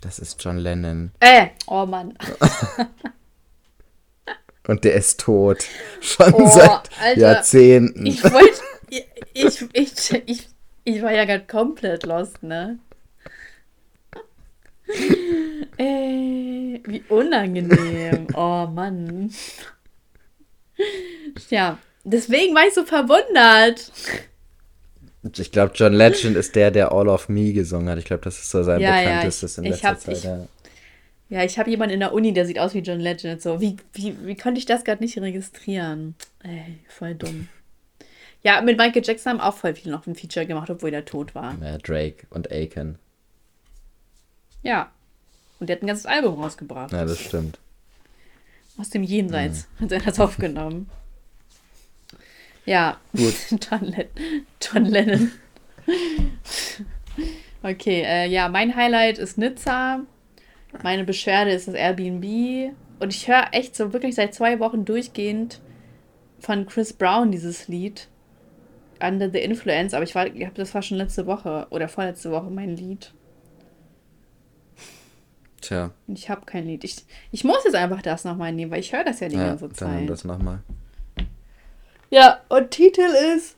Das 0.00 0.18
ist 0.18 0.42
John 0.42 0.58
Lennon. 0.58 1.12
Äh, 1.20 1.48
oh 1.66 1.84
Mann. 1.84 2.16
Und 4.66 4.84
der 4.84 4.94
ist 4.94 5.20
tot. 5.20 5.64
Schon 6.00 6.32
oh, 6.34 6.48
seit 6.48 6.90
Alter, 7.00 7.20
Jahrzehnten. 7.20 8.06
Ich 8.06 8.22
wollte. 8.24 8.60
Ich, 8.90 9.06
ich, 9.34 9.62
ich, 9.72 10.22
ich, 10.26 10.48
ich 10.84 11.02
war 11.02 11.12
ja 11.12 11.24
gerade 11.24 11.44
komplett 11.46 12.06
lost, 12.06 12.42
ne? 12.42 12.78
Ey, 15.76 16.82
wie 16.86 17.02
unangenehm. 17.08 18.26
Oh 18.34 18.66
Mann. 18.66 19.32
Ja, 21.50 21.78
deswegen 22.04 22.54
war 22.54 22.66
ich 22.66 22.74
so 22.74 22.84
verwundert. 22.84 23.90
Ich 25.36 25.50
glaube, 25.50 25.72
John 25.74 25.92
Legend 25.92 26.36
ist 26.36 26.54
der, 26.54 26.70
der 26.70 26.92
All 26.92 27.08
of 27.08 27.28
Me 27.28 27.52
gesungen 27.52 27.88
hat. 27.88 27.98
Ich 27.98 28.04
glaube, 28.04 28.22
das 28.22 28.38
ist 28.38 28.50
so 28.50 28.62
sein 28.62 28.80
ja, 28.80 29.00
bekanntestes 29.00 29.56
ja, 29.56 29.62
ich, 29.62 29.66
in 29.66 29.72
letzter 29.72 29.88
hab, 29.88 30.00
Zeit. 30.00 30.16
Ich, 30.16 30.24
ja. 30.24 30.48
ja, 31.30 31.44
ich 31.44 31.58
habe 31.58 31.70
jemanden 31.70 31.94
in 31.94 32.00
der 32.00 32.12
Uni, 32.12 32.32
der 32.32 32.46
sieht 32.46 32.58
aus 32.58 32.74
wie 32.74 32.78
John 32.78 33.00
Legend. 33.00 33.42
So, 33.42 33.60
wie, 33.60 33.76
wie, 33.92 34.14
wie 34.24 34.36
konnte 34.36 34.58
ich 34.58 34.66
das 34.66 34.84
gerade 34.84 35.02
nicht 35.02 35.18
registrieren? 35.18 36.14
Ey, 36.44 36.78
voll 36.88 37.14
dumm. 37.14 37.48
Ja, 38.42 38.60
mit 38.60 38.78
Michael 38.78 39.02
Jackson 39.04 39.32
haben 39.32 39.40
auch 39.40 39.56
voll 39.56 39.74
viele 39.74 39.92
noch 39.92 40.06
ein 40.06 40.14
Feature 40.14 40.46
gemacht, 40.46 40.70
obwohl 40.70 40.94
er 40.94 41.04
tot 41.04 41.34
war. 41.34 41.56
Ja, 41.60 41.78
Drake 41.78 42.26
und 42.30 42.52
Aiken. 42.52 42.98
Ja. 44.68 44.90
Und 45.58 45.68
der 45.68 45.76
hat 45.76 45.82
ein 45.82 45.86
ganzes 45.86 46.06
Album 46.06 46.40
rausgebracht. 46.42 46.92
Ja, 46.92 47.04
das 47.04 47.18
stimmt. 47.18 47.58
Aus 48.76 48.90
dem 48.90 49.02
Jenseits 49.02 49.66
mhm. 49.78 49.84
hat 49.84 49.92
er 49.92 50.00
das 50.00 50.20
aufgenommen. 50.20 50.90
Ja, 52.66 52.98
gut. 53.16 53.34
John, 53.50 53.84
Le 53.84 54.06
John 54.60 54.84
Lennon. 54.84 55.32
okay, 57.62 58.02
äh, 58.02 58.26
ja, 58.26 58.48
mein 58.50 58.76
Highlight 58.76 59.18
ist 59.18 59.38
Nizza. 59.38 60.00
Meine 60.82 61.04
Beschwerde 61.04 61.52
ist 61.52 61.66
das 61.66 61.74
Airbnb. 61.74 62.74
Und 63.00 63.14
ich 63.14 63.26
höre 63.26 63.48
echt 63.52 63.74
so 63.74 63.94
wirklich 63.94 64.16
seit 64.16 64.34
zwei 64.34 64.60
Wochen 64.60 64.84
durchgehend 64.84 65.60
von 66.40 66.66
Chris 66.66 66.92
Brown 66.92 67.32
dieses 67.32 67.68
Lied. 67.68 68.06
Under 69.00 69.30
the 69.30 69.38
Influence. 69.38 69.94
Aber 69.94 70.04
ich 70.04 70.14
war, 70.14 70.28
das 70.28 70.74
war 70.74 70.82
schon 70.82 70.98
letzte 70.98 71.26
Woche 71.26 71.66
oder 71.70 71.88
vorletzte 71.88 72.30
Woche 72.30 72.50
mein 72.50 72.76
Lied. 72.76 73.12
Tja. 75.60 75.90
Ich 76.06 76.30
habe 76.30 76.46
kein 76.46 76.66
Lied. 76.66 76.84
Ich, 76.84 77.04
ich 77.32 77.44
muss 77.44 77.64
jetzt 77.64 77.74
einfach 77.74 78.02
das 78.02 78.24
nochmal 78.24 78.52
nehmen, 78.52 78.70
weil 78.70 78.80
ich 78.80 78.92
höre 78.92 79.04
das 79.04 79.20
ja 79.20 79.28
die 79.28 79.36
ja, 79.36 79.48
ganze 79.48 79.70
Zeit. 79.70 79.88
Dann 79.88 80.06
das 80.06 80.24
nochmal. 80.24 80.60
Ja, 82.10 82.40
und 82.48 82.70
Titel 82.70 83.02
ist 83.36 83.56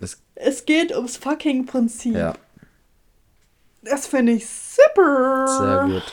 es, 0.00 0.22
es 0.34 0.64
geht 0.64 0.94
ums 0.94 1.16
fucking 1.16 1.66
Prinzip. 1.66 2.14
Ja. 2.14 2.34
Das 3.82 4.06
finde 4.06 4.32
ich 4.32 4.46
super. 4.48 5.46
Sehr 5.46 5.94
gut. 5.94 6.12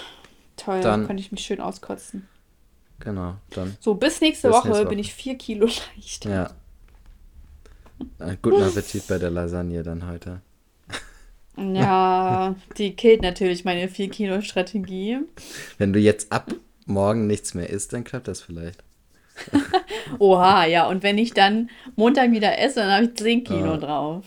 Toll, 0.56 0.82
dann 0.82 1.08
kann 1.08 1.18
ich 1.18 1.32
mich 1.32 1.42
schön 1.42 1.62
auskotzen. 1.62 2.28
Genau, 3.00 3.36
dann. 3.52 3.78
So, 3.80 3.96
bis 3.96 4.22
nächste, 4.22 4.48
bis 4.48 4.58
Woche, 4.58 4.68
nächste 4.70 4.84
Woche 4.86 4.90
bin 4.90 5.00
ich 5.00 5.14
vier 5.14 5.38
Kilo 5.38 5.68
leichter. 5.96 6.30
Ja. 8.20 8.36
Guten 8.42 8.64
Appetit 8.64 9.08
bei 9.08 9.18
der 9.18 9.32
Lasagne 9.32 9.84
dann 9.84 10.08
heute. 10.08 10.42
Ja, 11.58 12.56
die 12.78 12.96
killt 12.96 13.22
natürlich 13.22 13.66
meine 13.66 13.88
4-Kilo-Strategie. 13.88 15.20
Wenn 15.78 15.92
du 15.92 16.00
jetzt 16.00 16.32
ab 16.32 16.54
morgen 16.86 17.28
nichts 17.28 17.54
mehr 17.54 17.70
isst, 17.70 17.94
dann 17.94 18.04
klappt 18.04 18.28
das 18.28 18.42
vielleicht. 18.42 18.84
Oha, 20.20 20.66
ja. 20.66 20.88
Und 20.88 21.04
wenn 21.04 21.18
ich 21.18 21.34
dann 21.34 21.70
Montag 21.96 22.32
wieder 22.32 22.60
esse, 22.60 22.82
dann 22.82 22.92
habe 22.92 23.06
ich 23.06 23.16
10 23.16 23.44
Kilo 23.44 23.74
ah. 23.74 23.78
drauf. 23.78 24.26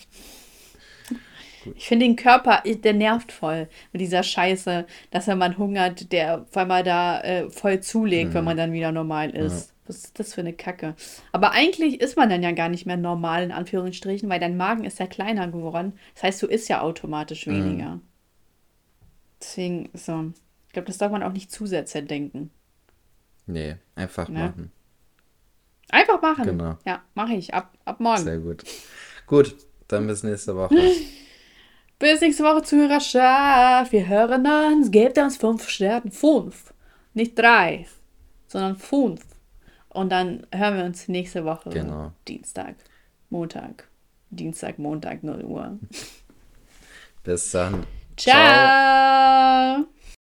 Gut. 1.64 1.74
Ich 1.76 1.88
finde 1.88 2.06
den 2.06 2.16
Körper, 2.16 2.62
der 2.64 2.94
nervt 2.94 3.32
voll 3.32 3.68
mit 3.92 4.00
dieser 4.00 4.22
Scheiße, 4.22 4.86
dass 5.10 5.26
wenn 5.26 5.38
man 5.38 5.58
hungert, 5.58 6.10
der 6.10 6.46
vor 6.50 6.62
allem 6.62 6.84
da 6.84 7.20
äh, 7.20 7.50
voll 7.50 7.80
zulegt, 7.80 8.30
mhm. 8.30 8.34
wenn 8.34 8.44
man 8.44 8.56
dann 8.56 8.72
wieder 8.72 8.92
normal 8.92 9.30
ist. 9.30 9.68
Ja. 9.68 9.74
Was 9.90 10.04
ist 10.04 10.20
das 10.20 10.34
für 10.34 10.40
eine 10.40 10.52
Kacke? 10.52 10.94
Aber 11.32 11.50
eigentlich 11.50 12.00
ist 12.00 12.16
man 12.16 12.30
dann 12.30 12.44
ja 12.44 12.52
gar 12.52 12.68
nicht 12.68 12.86
mehr 12.86 12.96
normal, 12.96 13.42
in 13.42 13.50
Anführungsstrichen, 13.50 14.28
weil 14.28 14.38
dein 14.38 14.56
Magen 14.56 14.84
ist 14.84 15.00
ja 15.00 15.08
kleiner 15.08 15.48
geworden. 15.48 15.94
Das 16.14 16.22
heißt, 16.22 16.42
du 16.42 16.46
isst 16.46 16.68
ja 16.68 16.80
automatisch 16.80 17.48
mhm. 17.48 17.56
weniger. 17.56 17.96
Mhm. 17.96 18.02
Deswegen, 19.40 19.90
so. 19.94 20.32
Ich 20.68 20.72
glaube, 20.74 20.86
das 20.86 20.98
darf 20.98 21.10
man 21.10 21.24
auch 21.24 21.32
nicht 21.32 21.50
zu 21.50 21.66
sehr 21.66 21.86
zerdenken. 21.86 22.50
Nee, 23.46 23.78
einfach 23.96 24.28
ne? 24.28 24.38
machen. 24.38 24.72
Einfach 25.88 26.22
machen. 26.22 26.44
Genau. 26.44 26.78
Ja, 26.86 27.02
mache 27.14 27.34
ich. 27.34 27.52
Ab, 27.52 27.76
ab 27.84 27.98
morgen. 27.98 28.22
Sehr 28.22 28.38
gut. 28.38 28.62
Gut, 29.26 29.56
dann 29.88 30.06
bis 30.06 30.22
nächste 30.22 30.54
Woche. 30.54 30.76
bis 31.98 32.20
nächste 32.20 32.44
Woche, 32.44 32.62
Zuhörerschaft. 32.62 33.90
Wir 33.90 34.06
hören 34.06 34.46
uns. 34.46 34.92
Gebt 34.92 35.18
uns 35.18 35.36
fünf 35.36 35.68
Sterne. 35.68 36.12
Fünf. 36.12 36.72
Nicht 37.12 37.36
drei, 37.36 37.88
sondern 38.46 38.76
fünf. 38.76 39.20
Und 39.90 40.10
dann 40.10 40.46
hören 40.54 40.76
wir 40.76 40.84
uns 40.84 41.08
nächste 41.08 41.44
Woche. 41.44 41.70
Genau. 41.70 42.12
Dienstag, 42.26 42.76
Montag. 43.28 43.88
Dienstag, 44.30 44.78
Montag, 44.78 45.22
0 45.24 45.44
Uhr. 45.44 45.78
Bis 47.24 47.50
dann. 47.50 47.84
Ciao. 48.16 48.34
Ciao. 49.76 49.86